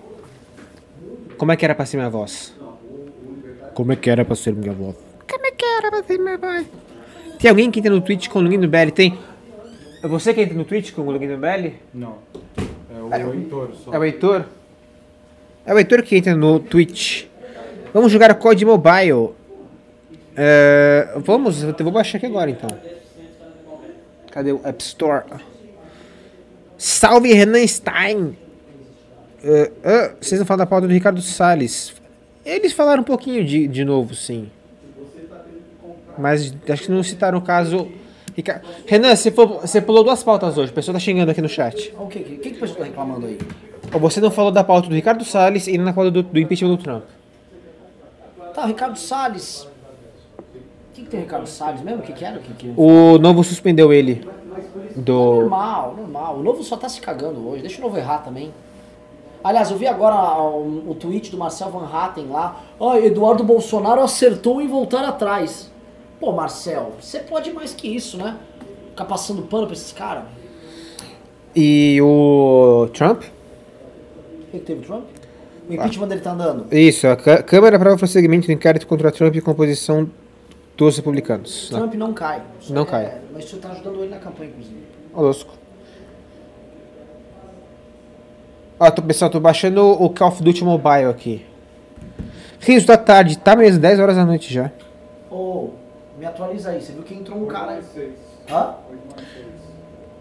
[1.37, 2.55] Como é que era pra ser minha voz?
[3.75, 4.97] Como é que era pra ser minha voz?
[5.29, 6.67] Como é que era pra ser minha voz?
[7.39, 8.91] Tem alguém que entra no Twitch com o login do BL?
[8.95, 9.19] Tem.
[10.03, 11.75] É você que entra no Twitch com o login do BL?
[11.95, 12.19] Não.
[13.11, 13.95] É o Heitor só.
[13.95, 14.45] É o Heitor?
[15.65, 17.25] É o Heitor que entra no Twitch.
[17.93, 19.31] Vamos jogar COD Mobile.
[20.37, 22.71] É, vamos, eu vou baixar aqui agora então.
[24.31, 25.25] Cadê o App Store?
[26.85, 28.35] Salve Renan Stein!
[29.45, 31.93] É, é, vocês não falam da pauta do Ricardo Salles.
[32.43, 34.49] Eles falaram um pouquinho de, de novo, sim.
[36.17, 37.87] Mas acho que não citaram o caso.
[38.35, 40.71] Rica- Renan, você, for- você pulou duas pautas hoje.
[40.71, 41.93] A pessoa tá xingando aqui no chat.
[41.99, 43.39] O que, que, que, que o pessoal tá reclamando aí?
[44.01, 46.77] Você não falou da pauta do Ricardo Salles e na pauta do, do impeachment do
[46.83, 47.05] Trump.
[48.55, 49.69] Tá, o Ricardo Salles.
[50.39, 52.01] O que, que tem o Ricardo Salles mesmo?
[52.01, 52.39] O que, que era?
[52.39, 52.73] O que, que...
[52.75, 54.27] O Novo suspendeu ele.
[54.97, 55.13] Do.
[55.41, 56.37] Normal, normal.
[56.39, 57.63] O Novo só tá se cagando hoje.
[57.63, 58.53] Deixa o Novo errar também.
[59.43, 62.61] Aliás, eu vi agora o, o tweet do Marcel Van Hatten lá.
[62.79, 65.71] Ó, Eduardo Bolsonaro acertou em voltar atrás.
[66.19, 68.37] Pô, Marcel, você pode mais que isso, né?
[68.91, 70.25] Ficar passando pano pra esses caras.
[71.57, 73.23] E o Trump?
[73.23, 75.05] O que, teve o Trump?
[75.69, 76.67] O impeachment dele tá andando.
[76.75, 80.11] Isso, a Câ- Câmara aprova o prosseguimento do inquérito contra Trump e composição
[80.87, 81.71] dos republicanos.
[81.71, 81.81] Não.
[81.81, 82.43] Trump não cai.
[82.71, 83.21] Não é- cai.
[83.33, 84.83] Mas isso tá ajudando ele na campanha, inclusive.
[85.13, 85.59] Ó, louco.
[88.79, 91.45] Ó, tô, pessoal, tô baixando o Call of Duty Mobile aqui.
[92.61, 94.71] Riso da tarde, tá mesmo, 10 horas da noite já.
[95.31, 95.71] Ô,
[96.19, 96.81] me atualiza aí.
[96.81, 98.13] Você viu que entrou um cara aí?
[98.51, 98.75] Hã?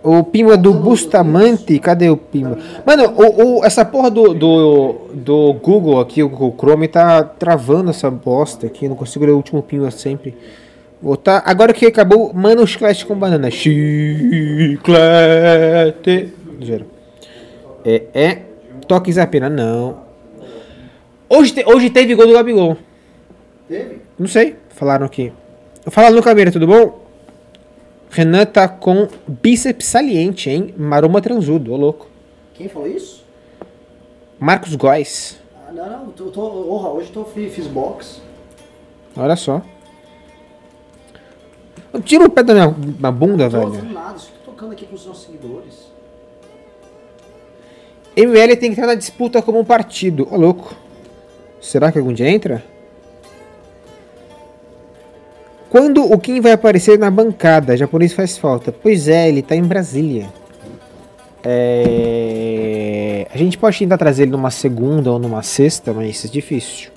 [0.02, 2.58] O Pimba do Bustamante, cadê o Pimba?
[2.86, 7.90] Mano, o, o- essa porra do, do, do Google aqui, o Google Chrome, tá travando
[7.90, 8.86] essa bosta aqui.
[8.86, 10.38] Eu não consigo ler o último Pimba sempre.
[11.02, 13.50] Vou tá, agora que acabou, mano, chiclete com banana.
[14.90, 16.34] Chiclete.
[16.64, 16.86] Zero.
[17.86, 18.38] É, é.
[18.88, 19.98] Toques apenas, não.
[21.30, 22.78] Hoje, te- hoje teve gol do Gabigol.
[23.68, 24.00] Teve?
[24.18, 25.32] Não sei, falaram aqui.
[25.88, 27.00] Fala no Cameira, tudo bom?
[28.10, 30.73] Renan tá com bíceps saliente, hein?
[30.77, 32.07] Maroma transudo, ô louco.
[32.56, 33.23] Quem falou isso?
[34.40, 35.38] Marcos Góes,
[35.68, 36.06] Ah, não, não.
[36.06, 38.22] Eu tô, tô, orra, hoje eu tô, fi- fiz box.
[39.15, 39.61] olha só.
[42.03, 43.94] Tira o pé da minha, minha bunda, Não tô velho.
[43.94, 44.18] nada.
[44.18, 45.90] Só tô tocando aqui com os nossos seguidores.
[48.15, 50.73] ML tem que entrar na disputa como um partido, ô louco.
[51.61, 52.64] Será que algum dia entra?
[55.70, 57.78] Quando o Kim vai aparecer na bancada?
[57.78, 58.72] Japonês faz falta.
[58.72, 60.28] Pois é, ele tá em Brasília.
[61.44, 63.28] É...
[63.32, 66.90] A gente pode tentar trazer ele numa segunda ou numa sexta, mas é difícil.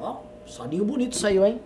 [0.00, 0.16] Ó,
[0.46, 1.60] soninho bonito saiu, hein?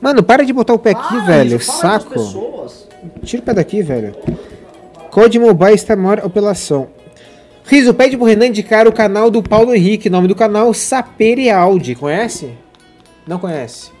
[0.00, 1.56] Mano, para de botar o pé aqui, Ah, velho.
[1.56, 2.68] isso, Saco.
[3.24, 4.14] Tira o pé daqui, velho.
[5.10, 6.88] Code Mobile está maior apelação.
[7.64, 10.08] Riso, pede pro Renan indicar o canal do Paulo Henrique.
[10.08, 11.94] Nome do canal Sapere Audi.
[11.94, 12.52] Conhece?
[13.26, 13.92] Não conhece.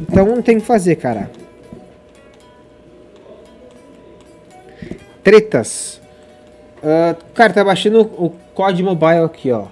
[0.00, 1.30] Então não tem o que fazer, cara.
[5.22, 6.00] Tretas.
[6.82, 9.66] Ah, cara, tá baixando o COD Mobile aqui, ó.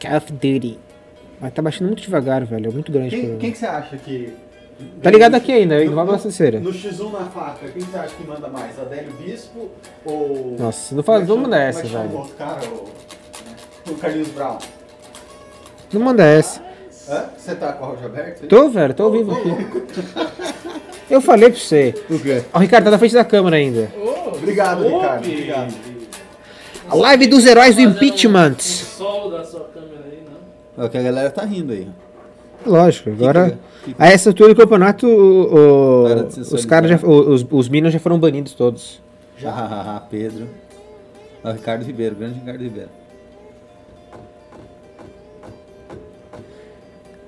[0.00, 0.78] Call of Duty.
[1.40, 2.70] Mas tá baixando muito devagar, velho.
[2.70, 3.10] É muito grande.
[3.10, 4.32] Quem, quem que você acha que.
[5.02, 5.78] Tá ligado aqui ainda?
[5.78, 6.60] No- Não vai no- abastecer.
[6.60, 8.78] No X1 na faca, quem você acha que manda mais?
[8.78, 9.70] Adélio Bispo
[10.04, 10.56] ou.
[10.58, 12.10] Nossa, não é que não manda chama- essa, é velho.
[12.10, 12.60] o outro cara?
[12.68, 14.58] O- O Carlinhos Brown.
[15.92, 16.60] Não manda essa.
[17.08, 17.24] Hã?
[17.38, 18.42] Você tá com o áudio aberto?
[18.42, 18.48] aí?
[18.48, 19.48] Tô, velho, tô ao vivo aqui.
[21.08, 21.94] Eu falei pra você.
[22.10, 22.42] O quê?
[22.52, 23.88] Ó, o Ricardo tá na frente da câmera ainda.
[24.34, 25.24] Obrigado, Ô, Ricardo.
[25.24, 25.74] Obrigado.
[26.88, 28.56] A live dos heróis do Um, impeachment.
[28.56, 30.22] um sol da sua câmera aí,
[30.76, 30.82] não?
[30.84, 31.88] É o que a galera tá rindo aí.
[32.66, 33.58] Lógico, agora.
[33.84, 36.26] que- A essa altura do campeonato, o- o-
[36.56, 36.96] os caras já.
[37.06, 39.00] Os, os Minions já foram banidos todos.
[39.38, 40.48] Já, Pedro.
[41.44, 42.88] É o Ricardo Ribeiro, grande Ricardo Ribeiro.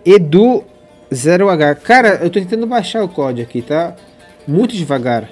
[0.05, 0.65] Edu
[1.12, 1.74] 0H.
[1.77, 3.94] Cara, eu tô tentando baixar o código aqui, tá?
[4.47, 5.28] Muito devagar.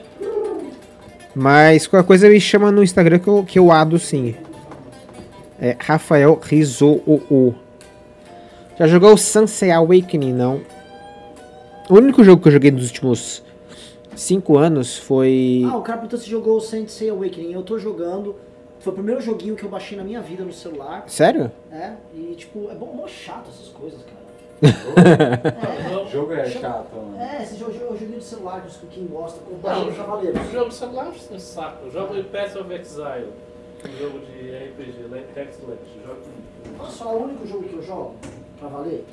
[1.35, 4.35] Mas qualquer coisa me chama no Instagram que eu, que eu ado sim.
[5.61, 7.03] É Rafael Rizou.
[8.79, 10.61] Já jogou o Sunset Awakening, não?
[11.89, 13.43] O único jogo que eu joguei nos últimos
[14.15, 15.63] 5 anos foi.
[15.67, 17.53] Ah, o cara perguntou se jogou o Sensei Awakening.
[17.53, 18.37] Eu tô jogando.
[18.81, 21.05] Foi o primeiro joguinho que eu baixei na minha vida no celular.
[21.07, 21.51] Sério?
[21.73, 24.27] É, e tipo, é bom, mó chato essas coisas, cara.
[26.07, 27.39] O jogo é chato, né?
[27.39, 29.95] É, esse jogo é o joguinho de celular, diz que quem gosta, com o Barulho
[29.95, 30.39] Cavaleiro.
[30.39, 31.87] o jogo de celular é um saco.
[31.87, 33.33] Eu jogo Path of Exile,
[33.85, 35.05] um jogo de RPG,
[35.37, 35.79] Excellent.
[36.07, 36.21] Jogo
[36.79, 38.15] Olha só, é o único jogo que eu jogo,
[38.59, 39.05] pra valer,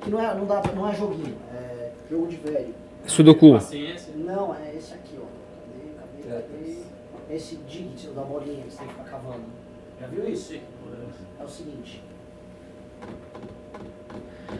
[0.00, 2.74] que não é, não dá, não é joguinho, é jogo de velho.
[3.06, 3.58] Sudoku.
[4.16, 5.26] Não, é esse aqui, ó.
[6.00, 7.34] Cadê, cadê, cadê?
[7.34, 9.44] Esse Digit, da bolinha que você tem que ficar cavando.
[10.00, 10.54] Já viu isso?
[11.38, 12.02] É o seguinte.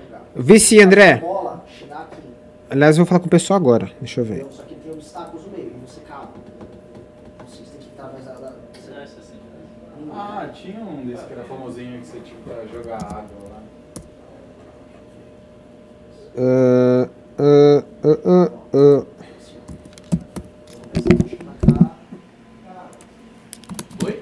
[0.04, 0.22] Jogar.
[0.36, 1.16] Vice André.
[1.16, 1.64] Bola.
[2.70, 3.90] Aliás, eu vou falar com o pessoal agora.
[3.98, 4.42] Deixa eu ver.
[4.42, 4.52] Entendeu?
[4.52, 6.30] Só que tem obstáculos no meio e você cava.
[7.46, 8.24] Vocês têm que estar mais.
[8.24, 9.34] isso assim.
[10.12, 13.59] Ah, tinha um desse que era famosinho que você tinha pra jogar água lá.
[16.38, 17.08] Ah,
[17.38, 19.04] ah, ah, ah, ah.
[21.38, 21.96] Pra cá.
[24.04, 24.14] Oi?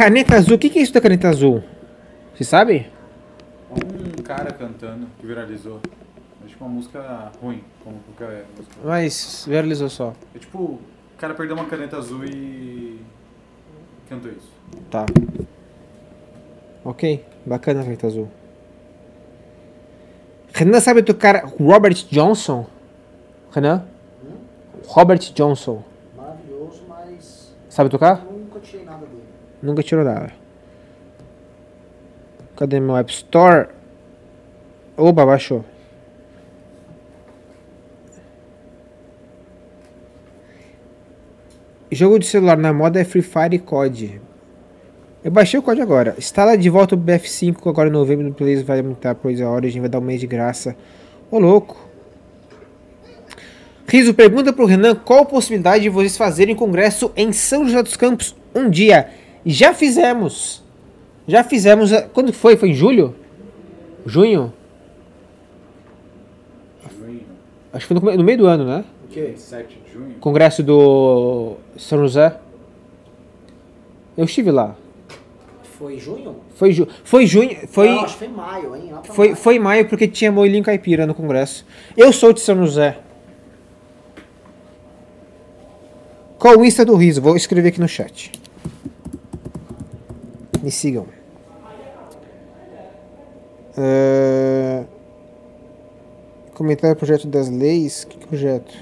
[0.00, 1.62] Caneta azul, o que, que é isso da caneta azul?
[2.34, 2.86] Você sabe?
[3.70, 5.78] Um cara cantando que viralizou.
[6.42, 8.76] Acho que uma música ruim, como qualquer música.
[8.82, 10.14] Mas viralizou só.
[10.34, 10.80] É tipo, o
[11.18, 12.98] cara perdeu uma caneta azul e
[14.08, 14.50] cantou isso.
[14.90, 15.04] Tá.
[16.82, 18.30] Ok, bacana a caneta azul.
[20.54, 22.64] Renan sabe tocar Robert Johnson?
[23.52, 23.84] Renan?
[24.86, 25.84] Robert Johnson.
[26.16, 27.54] Maravilhoso, mas.
[27.68, 28.24] Sabe tocar?
[28.24, 29.20] Nunca tirei nada dele.
[29.62, 30.32] Nunca tirou nada.
[32.56, 33.68] Cadê meu App Store?
[34.96, 35.64] Opa, baixou.
[41.90, 44.20] Jogo de celular na moda é Free Fire e COD.
[45.24, 46.14] Eu baixei o COD agora.
[46.16, 49.80] Instala de volta o BF5 agora em novembro no Plays vai aumentar, pois a Origin
[49.80, 50.76] vai dar um mês de graça.
[51.30, 51.88] Ô louco.
[53.88, 57.96] Riso pergunta pro Renan qual a possibilidade de vocês fazerem congresso em São José dos
[57.96, 59.08] Campos um dia.
[59.44, 60.62] Já fizemos.
[61.26, 61.92] Já fizemos.
[61.92, 62.56] a- Quando foi?
[62.56, 63.14] Foi em julho?
[64.06, 64.52] Junho?
[66.98, 67.20] Junho,
[67.72, 68.84] Acho que foi no, no meio do ano, né?
[69.04, 69.32] O quê?
[69.36, 70.14] 7 de junho.
[70.20, 72.36] Congresso do São José.
[74.16, 74.74] Eu estive lá.
[75.78, 76.36] Foi em junho?
[76.54, 77.56] Foi, ju foi junho.
[77.68, 78.92] Foi, Não, acho que foi em maio, hein?
[79.04, 79.36] Foi, maio.
[79.36, 81.64] foi em maio porque tinha moilinho caipira no congresso.
[81.96, 82.98] Eu sou de São José.
[86.38, 87.20] Qual o Insta do Riso?
[87.22, 88.32] Vou escrever aqui no chat.
[90.62, 91.06] Me sigam.
[93.76, 94.84] Ah,
[96.54, 98.04] Comentário projeto das leis.
[98.04, 98.74] Que projeto?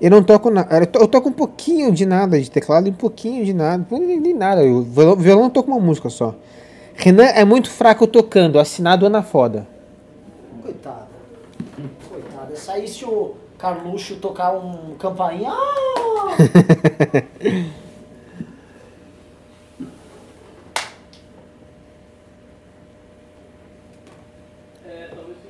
[0.00, 0.76] Eu não toco nada.
[0.76, 3.84] Eu, to- eu toco um pouquinho de nada de teclado um pouquinho de nada.
[3.90, 4.62] Nem, nada.
[4.64, 6.34] Eu, violão, violão eu toco uma música só.
[6.94, 8.58] Renan é muito fraco tocando.
[8.58, 9.66] Assinado Ana Foda.
[10.62, 11.06] Coitado.
[12.08, 12.52] Coitado.
[12.52, 15.50] É sair se o Carluxo tocar um campainha.
[15.50, 16.36] Ah!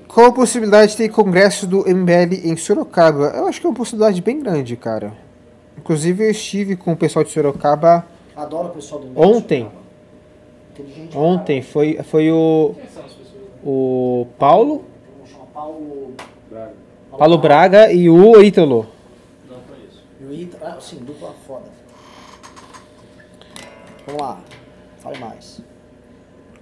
[0.06, 3.32] Qual a possibilidade de ter congresso do MBL em Sorocaba?
[3.34, 5.12] Eu acho que é uma possibilidade bem grande, cara.
[5.76, 9.68] Inclusive eu estive com o pessoal de Sorocaba Adoro o pessoal do Ontem.
[10.70, 11.18] Inteligente.
[11.18, 11.62] ontem.
[11.62, 12.76] Foi, foi o,
[13.64, 14.84] o Paulo,
[15.16, 16.14] Vamos chamar Paulo.
[16.48, 16.93] Braga.
[17.18, 18.86] Paulo Braga e o Ítalo.
[19.48, 20.02] Não conheço.
[20.20, 20.50] E o.
[20.66, 21.66] Ah, sim, dupla foda.
[24.06, 24.40] Vamos lá.
[24.98, 25.60] Fale mais.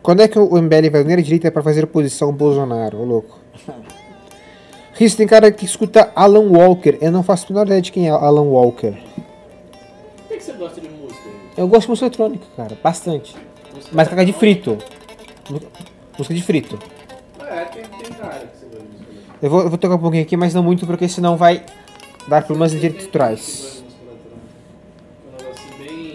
[0.02, 3.00] Quando é que o MBL vai unir a direita para fazer oposição ao Bolsonaro?
[3.00, 3.39] Ô louco.
[4.94, 6.98] Riz, tem cara que escuta Alan Walker.
[7.00, 8.89] Eu não faço a menor ideia de quem é Alan Walker.
[8.89, 11.28] O que, que você gosta de música?
[11.56, 12.76] Eu gosto de música eletrônica, cara.
[12.82, 13.34] Bastante.
[13.90, 14.76] Mas caga de frito.
[16.18, 16.78] Música de frito.
[17.40, 18.50] É, tem, tem cara
[19.43, 21.67] Eu vou, eu vou tocar um pouquinho aqui, mas não muito, porque senão vai
[22.29, 23.83] dar problemas intelectuais.
[25.27, 26.15] Um negócio assim bem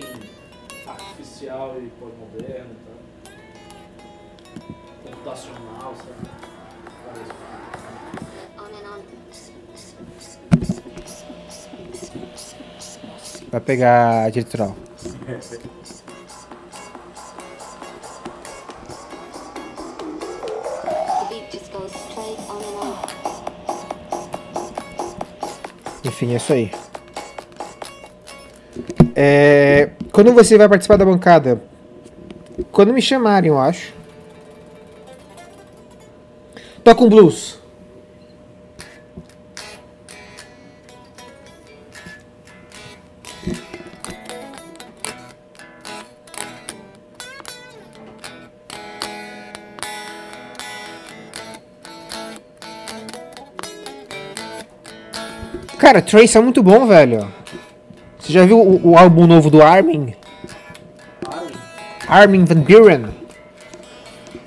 [0.87, 2.95] artificial e pós-moderno e tal.
[5.11, 6.13] Computacional, sabe?
[7.05, 7.31] Parece.
[13.51, 14.73] Vai pegar diretoral.
[15.27, 15.59] The
[26.07, 26.71] Enfim, é isso aí.
[29.13, 31.61] É, quando você vai participar da bancada?
[32.71, 33.93] Quando me chamarem, eu acho.
[36.83, 37.59] Toca um blues.
[55.87, 57.25] Cara, Trace é muito bom, velho.
[58.19, 60.13] Você já viu o, o álbum novo do Armin?
[62.05, 63.05] Armin Van Buren.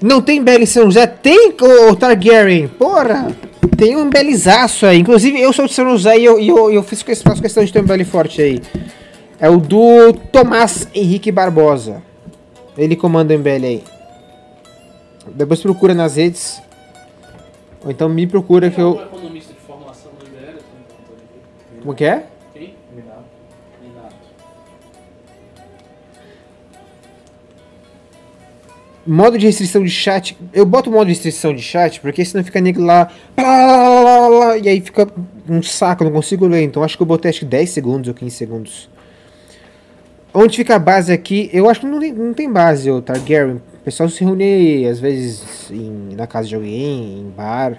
[0.02, 1.06] Não tem Bela em São José?
[1.06, 2.68] Tem, o Targaryen.
[2.68, 3.34] Porra.
[3.74, 4.98] Tem um belizaço aí.
[4.98, 7.80] Inclusive, eu sou de São José e eu, eu, eu fiz, faço questão de ter
[7.80, 8.60] um belo forte aí.
[9.40, 12.02] É o do Tomás Henrique Barbosa.
[12.76, 13.84] Ele comanda o MBL aí.
[15.34, 16.60] Depois procura nas redes.
[17.82, 19.00] Ou então me procura que eu...
[21.81, 22.26] Como que é?
[22.52, 22.75] Quem?
[22.94, 23.25] Minato.
[29.07, 30.36] Modo de restrição de chat.
[30.52, 33.10] Eu boto modo de restrição de chat porque senão fica nego lá.
[34.62, 35.09] E aí fica
[35.49, 36.62] um saco, não consigo ler.
[36.62, 38.91] Então acho que eu botei acho que 10 segundos ou 15 segundos.
[40.33, 41.50] Onde fica a base aqui?
[41.52, 43.57] Eu acho que não tem, não tem base, o Targaryen.
[43.57, 47.78] O pessoal se reúne às vezes em- na casa de alguém, em bar.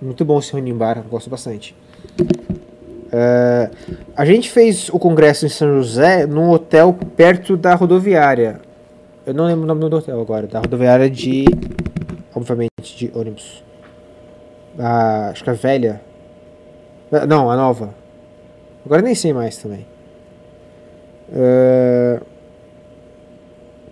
[0.00, 1.74] Muito bom se reunir em bar, gosto bastante.
[3.10, 3.70] É,
[4.14, 8.60] a gente fez o congresso em São José num hotel perto da rodoviária.
[9.26, 11.44] Eu não lembro o nome do hotel agora, da rodoviária de.
[12.34, 13.64] Obviamente, de ônibus.
[14.78, 16.00] Acho que a velha.
[17.10, 17.94] Ah, Não, a nova.
[18.84, 19.86] Agora nem sei mais também.
[21.30, 22.20] É,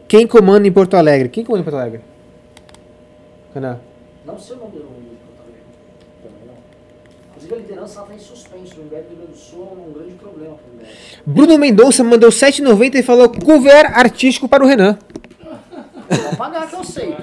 [0.08, 1.28] Quem comanda em Porto Alegre?
[1.28, 2.00] Quem comanda em Porto Alegre?
[4.24, 5.52] Não sei o nome do nome do Porto
[6.22, 6.54] Também não.
[7.46, 8.72] Inclusive a liderança ela tá em suspenso.
[8.72, 11.30] O do Rio Grande do Sul é um grande problema para o.
[11.30, 14.98] Bruno Mendonça mandou 7,90 e falou cover artístico para o Renan.
[16.08, 17.14] Vou pagar que eu sei.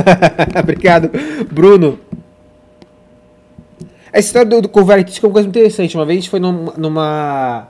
[0.58, 1.10] Obrigado,
[1.52, 1.98] Bruno.
[4.12, 5.96] Essa história do, do cover artístico é uma coisa muito interessante.
[5.96, 7.68] Uma vez a gente foi num- numa.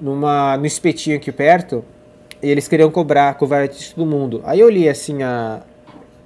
[0.00, 0.56] numa.
[0.56, 1.84] no espetinho aqui perto.
[2.42, 4.40] E eles queriam cobrar cover artístico do mundo.
[4.44, 5.60] Aí eu li assim a.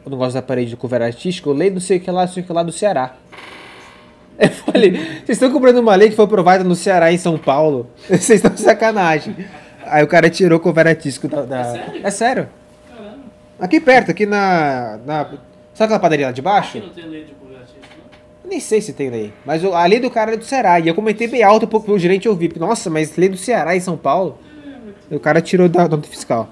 [0.04, 2.32] O negócio da parede do cover artístico, eu leio não sei o que lá, não
[2.32, 3.14] sei o que lá do Ceará.
[4.38, 7.36] Eu falei, vocês estão cobrando uma lei que foi aprovada no Ceará e em São
[7.36, 7.90] Paulo?
[8.08, 9.34] Vocês estão de sacanagem.
[9.84, 11.42] Aí o cara tirou o cover artístico da.
[11.42, 12.00] da- É sério?
[12.04, 12.48] É sério.
[12.88, 13.16] Caramba.
[13.58, 14.98] Aqui perto, aqui na.
[15.04, 15.24] na
[15.74, 16.78] sabe aquela padaria lá de baixo?
[16.78, 17.80] Aqui não tem lei de convertista,
[18.44, 18.50] não?
[18.50, 19.32] Nem sei se tem lei.
[19.44, 20.78] Mas a lei do cara é do Ceará.
[20.78, 22.56] E eu comentei bem alto pro, pro gerente ouvir.
[22.58, 24.38] Nossa, mas lei do Ceará em São Paulo?
[25.10, 26.48] E o cara tirou da nota fiscal.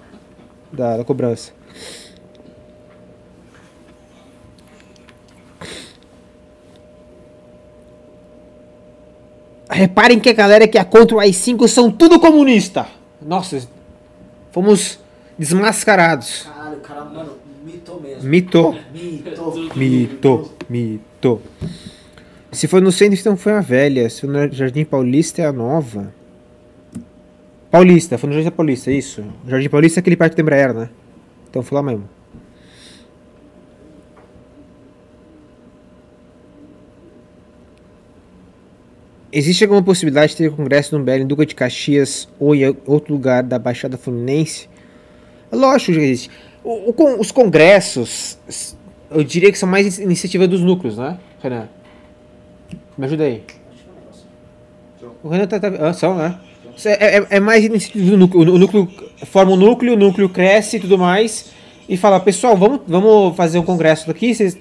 [0.72, 1.52] Da, da cobrança.
[9.68, 12.86] Reparem que a galera que é contra o AI-5 são tudo comunista.
[13.20, 13.66] Nossa,
[14.52, 14.98] fomos
[15.38, 16.42] desmascarados.
[16.42, 17.32] Caralho, o cara, mano,
[17.64, 18.28] mitou mesmo.
[18.28, 18.76] Mitou.
[18.92, 19.70] Mitou.
[19.74, 21.42] Mito, mito.
[22.52, 24.08] Se for no centro, então foi a velha.
[24.08, 26.14] Se for no Jardim Paulista, é a nova.
[27.70, 29.24] Paulista, foi no Jardim Paulista, isso.
[29.46, 30.88] Jardim Paulista é aquele perto do Embraer, né?
[31.50, 32.15] Então foi lá mesmo.
[39.38, 43.12] Existe alguma possibilidade de ter congresso no BL em Duca de Caxias ou em outro
[43.12, 44.66] lugar da Baixada Fluminense?
[45.52, 46.30] Lógico que existe.
[46.64, 48.38] O- o os congressos,
[49.10, 51.68] eu diria que são mais in- iniciativa dos núcleos, né, Renan?
[52.96, 53.42] Me ajuda aí.
[55.22, 55.60] O Renan tá.
[55.60, 56.38] tá ah, são, né?
[56.74, 58.54] Isso É, é- é mais iniciativa do núcleo.
[58.54, 58.88] O núcleo
[59.26, 61.50] forma um núcleo, o núcleo cresce e tudo mais.
[61.86, 64.34] E fala, pessoal, vamos, vamos fazer um congresso daqui.
[64.34, 64.56] Vocês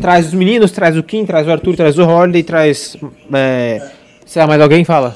[0.00, 2.96] traz os meninos, traz o Kim, traz o Arthur, traz o Holiday, traz.
[3.32, 3.90] É,
[4.26, 5.14] sei lá, mais alguém fala.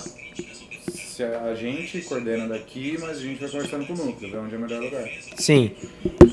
[0.86, 4.54] Se a gente coordena daqui, mas a gente vai conversando com o núcleo, ver onde
[4.54, 5.04] é o melhor lugar.
[5.36, 5.70] Sim.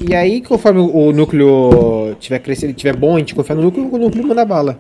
[0.08, 3.98] E aí, conforme o núcleo tiver crescendo, tiver bom, a gente confia no núcleo, o
[3.98, 4.80] núcleo manda bala.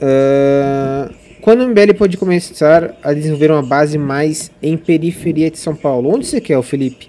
[0.00, 1.10] Ah,
[1.40, 6.10] quando o MBL pode começar a desenvolver uma base mais em periferia de São Paulo?
[6.14, 7.08] Onde você quer, o Felipe?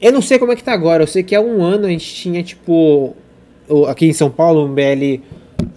[0.00, 1.02] Eu não sei como é que tá agora.
[1.02, 3.14] Eu sei que há um ano a gente tinha, tipo,
[3.68, 5.20] o- aqui em São Paulo, um BL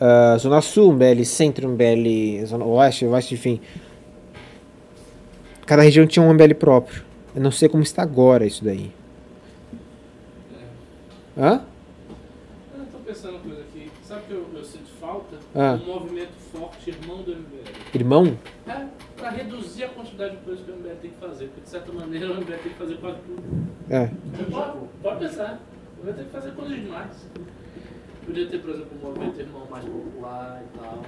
[0.06, 3.62] ah, Zona Sul, um BL Centro, um BL Zona Oeste, Oeste, enfim.
[5.66, 7.06] Cada região tinha um MBL próprio.
[7.34, 8.92] Eu não sei como está agora isso daí.
[11.38, 11.62] Hã?
[12.78, 13.90] Eu tô pensando uma coisa aqui.
[14.04, 15.38] Sabe o que eu, eu sinto falta?
[15.56, 15.80] Ah.
[15.82, 17.96] Um movimento forte, irmão do MBL.
[17.96, 18.38] Irmão?
[18.68, 21.46] É, pra reduzir a quantidade de coisas que o MBL tem que fazer.
[21.46, 23.42] Porque de certa maneira o MBL tem que fazer quase tudo.
[23.90, 24.10] É.
[24.52, 25.62] Pode, pode pensar.
[25.98, 27.26] O MBL tem que fazer coisas demais.
[28.26, 31.04] Podia ter, por exemplo, um movimento irmão mais popular e tal.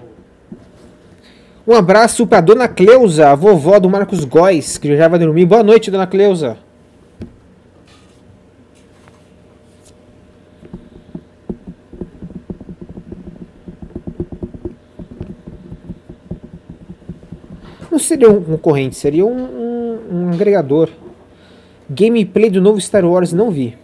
[1.68, 5.46] Um abraço pra dona Cleusa, a vovó do Marcos Góes, que já vai dormir.
[5.46, 6.58] Boa noite, dona Cleusa.
[17.92, 20.90] Não seria um concorrente, seria um, um- um agregador.
[21.90, 23.78] Gameplay do novo Star Wars, não vi.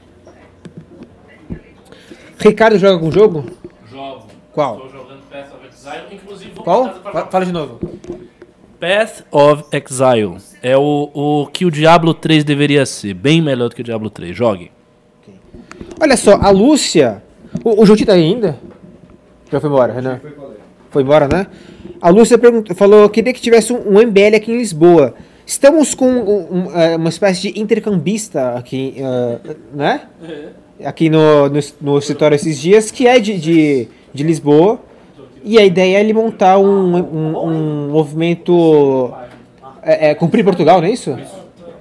[2.41, 3.45] Ricardo joga algum jogo?
[3.89, 4.25] Jogo.
[4.53, 4.75] Qual?
[4.75, 6.89] Estou jogando Path of Exile, inclusive vou Qual?
[6.89, 7.25] pra.
[7.27, 7.79] Fala de novo.
[8.79, 10.37] Path of Exile.
[10.61, 13.13] É o, o que o Diablo 3 deveria ser.
[13.13, 14.35] Bem melhor do que o Diablo 3.
[14.35, 14.71] Jogue.
[15.99, 17.21] Olha só, a Lúcia.
[17.63, 18.57] O, o Junti tá aí ainda?
[19.51, 20.19] Já foi embora, Renan?
[20.89, 21.47] Foi embora, né?
[22.01, 25.13] A Lúcia perguntou, falou que queria que tivesse um, um MBL aqui em Lisboa.
[25.45, 30.01] Estamos com um- um, eh, uma espécie de intercambista aqui, eh, né?
[30.85, 34.79] Aqui no, no, no escritório esses dias, que é de, de, de Lisboa.
[35.43, 39.11] E a ideia é ele montar um, um, um movimento.
[39.81, 41.17] É, é, cumprir Portugal, não é isso?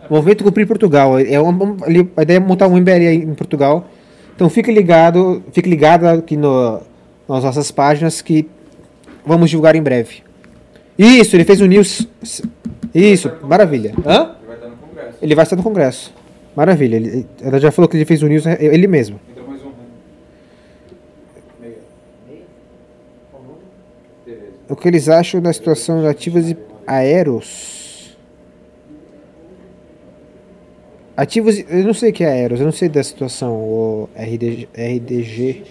[0.08, 1.18] Movimento Cumprir Portugal.
[1.18, 1.76] É uma,
[2.16, 3.86] a ideia é montar um MBL em Portugal.
[4.34, 6.80] Então fique ligado, fique ligado aqui no,
[7.28, 8.48] nas nossas páginas que
[9.24, 10.22] vamos divulgar em breve.
[10.98, 12.08] Isso, ele fez um news.
[12.94, 13.94] Isso, maravilha.
[14.04, 14.32] Hã?
[15.22, 16.12] Ele vai estar no congresso.
[16.56, 16.96] Maravilha.
[16.96, 19.20] Ele, ela já falou que ele fez o news é, ele mesmo.
[19.30, 19.70] Então mais um.
[24.68, 26.56] O que eles acham da situação de ativos e
[26.86, 28.16] aeros?
[31.16, 34.08] Ativos, e- eu não sei o que é aeros, eu não sei da situação, o
[34.14, 35.64] RDG, RDG.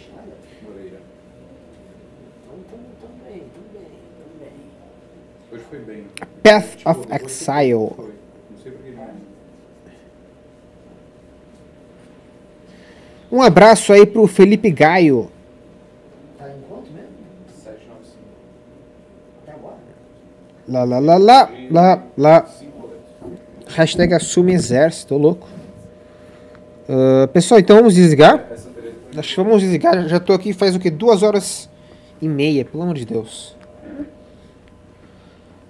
[0.64, 0.98] Moreira.
[5.51, 6.03] Hoje foi bem.
[6.43, 7.90] Path of Exile.
[7.95, 8.14] Foi.
[8.51, 9.08] Não sei porque não.
[13.32, 15.30] Um abraço aí pro Felipe Gaio.
[16.38, 17.09] Tá em quanto mesmo?
[17.64, 18.17] 795.
[19.43, 19.75] Até agora?
[20.67, 22.49] Lá, lá, lá, lá, lá, lá.
[23.67, 25.48] Hashtag assume exército, louco.
[26.90, 28.43] Ah, pessoal, então vamos desligar?
[29.16, 30.08] Acho que vamos desligar.
[30.08, 30.90] Já tô aqui faz o que?
[30.90, 31.69] Duas horas
[32.19, 33.56] e meia, pelo amor de Deus.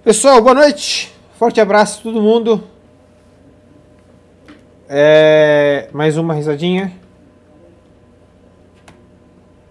[0.02, 1.14] Pessoal, boa noite.
[1.38, 2.64] Forte abraço a todo mundo.
[4.88, 6.99] É, mais uma risadinha.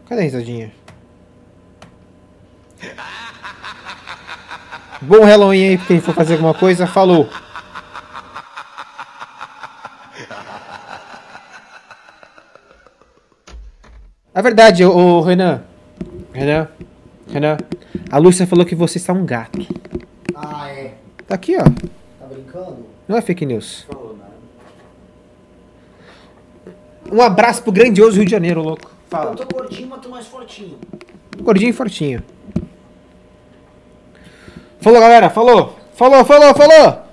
[0.10, 0.72] Cadê a risadinha?
[5.00, 6.88] Bom Halloween aí, pra quem for fazer alguma coisa.
[6.88, 7.30] Falou.
[14.34, 15.62] É verdade, o, o Renan.
[16.34, 16.68] Renan.
[17.32, 17.58] Renan.
[18.12, 19.60] A Lúcia falou que você está um gato.
[20.34, 20.96] Ah, é.
[21.28, 21.64] Tá aqui, ó.
[21.64, 22.88] Tá brincando?
[23.08, 23.86] Não é fake news.
[23.88, 24.34] Falou nada.
[27.12, 28.99] Um abraço pro grandioso Rio de Janeiro, louco.
[29.10, 29.32] Fala.
[29.32, 30.78] Eu tô gordinho, mas tô mais fortinho.
[31.42, 32.24] Gordinho e fortinho.
[34.80, 35.30] Falou, galera.
[35.30, 35.76] Falou.
[35.94, 37.04] Falou, falou, falou.